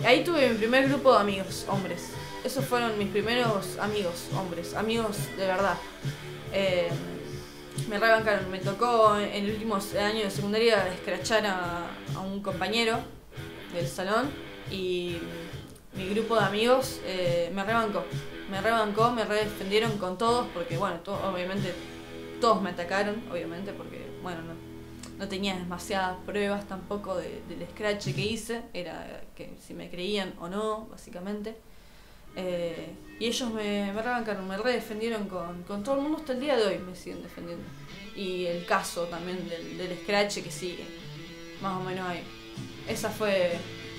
Ahí 0.06 0.24
tuve 0.24 0.50
mi 0.50 0.58
primer 0.58 0.88
grupo 0.88 1.14
de 1.14 1.20
amigos, 1.20 1.66
hombres. 1.68 2.10
Esos 2.44 2.64
fueron 2.66 2.98
mis 2.98 3.10
primeros 3.10 3.78
amigos, 3.80 4.28
hombres. 4.38 4.76
Amigos 4.76 5.18
de 5.38 5.48
verdad. 5.48 5.78
Eh, 6.54 6.90
me 7.90 7.98
rebancaron. 7.98 8.52
Me 8.52 8.60
tocó 8.60 9.18
en 9.18 9.46
el 9.46 9.52
último 9.52 9.80
año 10.00 10.24
de 10.24 10.32
secundaria 10.32 10.88
escrachar 10.94 11.46
a, 11.46 11.88
a 12.16 12.20
un 12.20 12.42
compañero 12.42 13.00
del 13.74 13.88
salón 13.88 14.30
y 14.70 15.18
mi 15.98 16.08
grupo 16.10 16.36
de 16.36 16.46
amigos 16.46 17.00
eh, 17.06 17.52
me 17.54 17.64
rebancó. 17.64 18.04
Me 18.52 18.62
rebancó, 18.62 19.12
me 19.12 19.26
redefendieron 19.26 19.98
con 19.98 20.18
todos 20.18 20.48
porque, 20.54 20.78
bueno, 20.78 21.00
obviamente 21.06 21.74
todos 22.40 22.62
me 22.62 22.70
atacaron, 22.70 23.22
obviamente, 23.32 23.74
porque, 23.74 24.06
bueno, 24.22 24.40
no, 25.18 25.28
tenía 25.28 25.56
demasiadas 25.56 26.18
pruebas 26.26 26.66
tampoco 26.68 27.18
de- 27.18 27.42
del 27.50 27.68
scratch 27.72 28.14
que 28.14 28.22
hice, 28.22 28.62
era 28.74 29.22
que 29.36 29.58
si 29.60 29.74
me 29.74 29.90
creían 29.90 30.34
o 30.40 30.48
no, 30.48 30.86
básicamente. 30.90 31.56
Eh, 32.36 32.92
y 33.20 33.26
ellos 33.26 33.52
me, 33.52 33.92
me 33.92 34.02
rebancaron, 34.02 34.48
me 34.48 34.58
redefendieron 34.58 35.28
con, 35.28 35.64
con 35.64 35.84
todo 35.84 35.96
el 35.96 36.02
mundo 36.04 36.20
hasta 36.20 36.34
el 36.34 36.40
día 36.40 36.56
de 36.56 36.68
hoy, 36.68 36.78
me 36.78 36.96
siguen 36.96 37.24
defendiendo. 37.24 37.66
Y 38.16 38.46
el 38.46 38.66
caso 38.66 39.06
también 39.06 39.50
del, 39.50 39.78
del 39.78 39.98
scratch 40.04 40.38
que 40.44 40.52
sigue, 40.52 40.86
más 41.62 41.76
o 41.82 41.84
menos 41.84 42.08
ahí. 42.08 42.22
Esa 42.88 43.10
fue, 43.10 43.54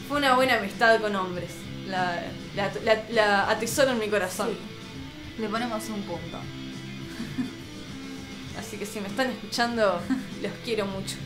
fue 0.09 0.19
una 0.19 0.37
buena 0.37 0.59
amistad 0.59 1.01
con 1.01 1.15
hombres. 1.17 1.51
La, 1.89 2.23
la, 2.55 2.71
la- 2.85 3.05
la 3.11 3.51
atesoro 3.51 3.91
en 3.93 3.99
mi 3.99 4.09
corazón. 4.09 4.51
Sí. 4.51 5.43
Le 5.43 5.49
ponemos 5.49 5.83
un 5.89 6.03
punto. 6.03 6.39
Así 8.59 8.77
que 8.77 8.85
si 8.87 9.01
me 9.01 9.09
están 9.09 9.29
escuchando, 9.31 10.01
los 10.43 10.53
quiero 10.65 10.87
mucho. 10.87 11.17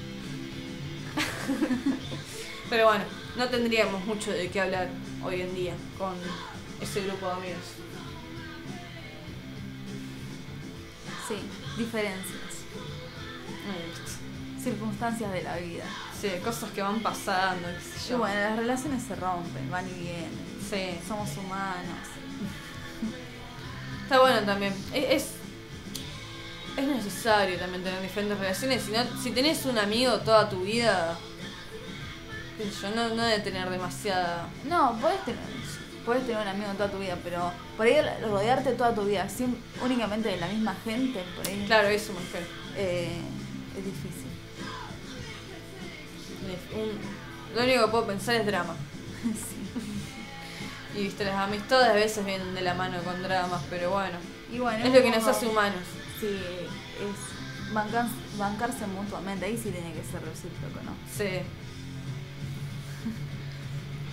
Pero 2.70 2.86
bueno, 2.86 3.04
no 3.36 3.48
tendríamos 3.48 4.04
mucho 4.06 4.30
de 4.30 4.48
qué 4.50 4.60
hablar 4.60 4.88
hoy 5.24 5.40
en 5.42 5.54
día 5.54 5.74
con 5.98 6.14
ese 6.80 7.02
grupo 7.02 7.26
de 7.26 7.32
amigos. 7.32 7.64
Sí, 11.28 11.34
diferencias, 11.78 12.40
Mm, 13.64 14.60
circunstancias 14.62 15.32
de 15.32 15.42
la 15.42 15.56
vida. 15.56 15.84
Sí, 16.20 16.28
cosas 16.44 16.70
que 16.70 16.82
van 16.82 17.00
pasando, 17.00 17.68
qué 17.68 17.98
sé 18.00 18.14
Y 18.14 18.16
bueno, 18.16 18.34
las 18.40 18.56
relaciones 18.56 19.02
se 19.04 19.14
rompen, 19.16 19.70
van 19.70 19.88
y 19.88 19.92
vienen. 20.00 20.51
Sí, 20.72 20.98
Somos 21.06 21.28
humanos. 21.36 22.08
está 24.04 24.20
bueno 24.20 24.40
también. 24.40 24.72
E- 24.94 25.14
Es, 25.16 25.32
es 26.76 26.84
necesario 26.86 27.58
también 27.58 27.82
tener 27.84 28.00
diferentes 28.00 28.38
relaciones. 28.38 28.82
Si, 28.82 28.90
no, 28.92 29.22
si 29.22 29.30
tenés 29.32 29.66
un 29.66 29.78
amigo 29.78 30.18
toda 30.20 30.48
tu 30.48 30.62
vida, 30.62 31.18
yo, 32.80 32.90
no, 32.90 33.08
no 33.14 33.22
debe 33.22 33.40
tener 33.42 33.68
demasiada... 33.68 34.46
No, 34.64 34.96
puedes 35.00 35.22
tener, 35.26 35.40
puedes 36.06 36.24
tener 36.26 36.40
un 36.40 36.48
amigo 36.48 36.72
toda 36.72 36.90
tu 36.90 36.98
vida, 36.98 37.18
pero 37.22 37.52
por 37.76 37.86
ahí 37.86 37.96
rodearte 38.22 38.72
toda 38.72 38.94
tu 38.94 39.04
vida 39.04 39.28
sin, 39.28 39.56
únicamente 39.84 40.30
de 40.30 40.36
la 40.38 40.46
misma 40.46 40.74
gente, 40.84 41.22
por 41.36 41.46
ahí 41.46 41.64
Claro, 41.66 41.88
eso 41.88 42.12
refiero. 42.18 42.46
eh, 42.76 43.20
es 43.76 43.84
difícil. 43.84 44.22
Un- 46.74 47.56
lo 47.56 47.62
único 47.64 47.84
que 47.84 47.90
puedo 47.90 48.06
pensar 48.06 48.36
es 48.36 48.46
drama. 48.46 48.74
Sí. 49.22 49.61
Y 50.94 51.04
viste, 51.04 51.24
las 51.24 51.36
amistades 51.36 51.88
a 51.88 51.92
veces 51.94 52.24
vienen 52.24 52.54
de 52.54 52.60
la 52.60 52.74
mano 52.74 52.98
con 53.02 53.22
dramas, 53.22 53.62
pero 53.70 53.90
bueno. 53.90 54.18
Y 54.52 54.58
bueno, 54.58 54.84
Es 54.84 54.92
lo 54.92 55.02
que 55.02 55.10
nos 55.10 55.26
hace 55.26 55.46
humanos. 55.46 55.80
Sí, 56.20 56.26
es 56.28 57.72
bancar- 57.74 58.08
bancarse 58.38 58.86
mutuamente, 58.86 59.46
ahí 59.46 59.56
sí 59.56 59.70
tiene 59.70 59.92
que 59.94 60.02
ser 60.02 60.20
recíproco, 60.22 60.80
¿no? 60.84 60.92
Sí. 61.16 61.40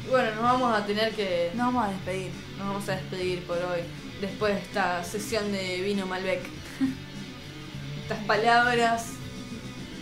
Y 0.06 0.10
bueno, 0.10 0.32
nos 0.36 0.44
vamos 0.44 0.78
a 0.78 0.86
tener 0.86 1.14
que. 1.14 1.52
Nos 1.56 1.68
vamos 1.68 1.86
a 1.88 1.92
despedir. 1.92 2.32
Nos 2.58 2.68
vamos 2.68 2.90
a 2.90 2.92
despedir 2.96 3.44
por 3.46 3.58
hoy. 3.58 3.82
Después 4.22 4.54
de 4.56 4.60
esta 4.62 5.04
sesión 5.04 5.52
de 5.52 5.82
vino 5.82 6.06
Malbec. 6.06 6.42
Estas 8.04 8.24
palabras 8.26 9.06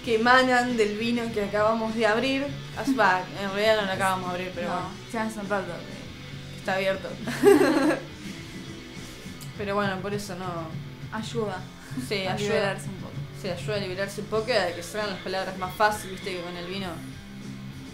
que 0.05 0.15
emanan 0.15 0.77
del 0.77 0.97
vino 0.97 1.23
que 1.33 1.43
acabamos 1.43 1.93
de 1.95 2.05
abrir. 2.07 2.47
Ah, 2.77 2.83
Va, 2.97 3.21
en 3.41 3.51
realidad 3.53 3.81
no 3.81 3.87
lo 3.87 3.91
acabamos 3.93 4.29
de 4.29 4.35
abrir, 4.35 4.51
pero 4.55 4.67
no, 4.69 4.73
bueno. 4.75 4.89
ya 5.11 5.23
hace 5.23 5.39
un 5.39 5.49
rato. 5.49 5.73
Está 6.67 6.75
abierto. 6.75 7.07
Pero 9.57 9.75
bueno, 9.75 9.95
por 10.01 10.13
eso 10.13 10.35
no. 10.35 10.67
Ayuda. 11.17 11.61
Sí, 12.09 12.25
a 12.25 12.33
ayuda. 12.33 12.49
liberarse 12.49 12.89
un 12.89 12.95
poco. 12.95 13.13
Sí, 13.41 13.47
ayuda 13.47 13.75
a 13.75 13.79
liberarse 13.79 14.19
un 14.19 14.27
poco 14.27 14.49
y 14.49 14.51
a 14.51 14.75
que 14.75 14.83
salgan 14.83 15.11
las 15.11 15.19
palabras 15.19 15.57
más 15.57 15.73
fácil, 15.73 16.11
viste, 16.11 16.33
que 16.33 16.41
con 16.41 16.57
el 16.57 16.67
vino. 16.67 16.87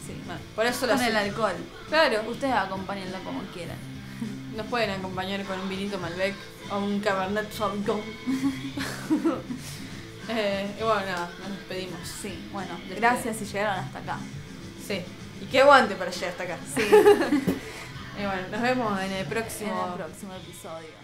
Sí. 0.07 0.19
Bueno, 0.25 0.41
por 0.55 0.65
eso 0.65 0.87
Con 0.87 0.89
las. 0.89 1.01
el 1.07 1.15
alcohol. 1.15 1.53
Claro, 1.87 2.23
Ustedes 2.27 2.55
acompáñenlo 2.55 3.19
como 3.19 3.43
quieran. 3.53 3.77
nos 4.57 4.65
pueden 4.65 4.89
acompañar 4.89 5.43
con 5.43 5.59
un 5.59 5.69
vinito 5.69 5.99
Malbec 5.99 6.33
o 6.71 6.79
un 6.79 6.99
Cabernet 6.99 7.53
Sauvignon. 7.53 8.01
eh, 10.29 10.75
y 10.79 10.83
bueno, 10.83 11.01
nada, 11.05 11.29
nos 11.41 11.49
despedimos. 11.59 11.99
Sí, 12.07 12.43
bueno, 12.51 12.71
gracias 12.95 13.37
si 13.37 13.45
llegaron 13.45 13.85
hasta 13.85 13.99
acá. 13.99 14.17
Sí. 14.87 14.99
Y 15.43 15.45
que 15.45 15.61
aguante 15.61 15.93
para 15.93 16.09
llegar 16.09 16.31
hasta 16.31 16.43
acá. 16.43 16.57
Sí, 16.75 16.81
Y 18.19 18.25
bueno, 18.25 18.47
nos 18.51 18.61
vemos 18.61 18.99
en 19.01 19.11
el 19.11 19.17
en 19.23 19.27
próximo. 19.27 19.85
el 19.87 20.03
próximo 20.03 20.33
episodio. 20.35 21.02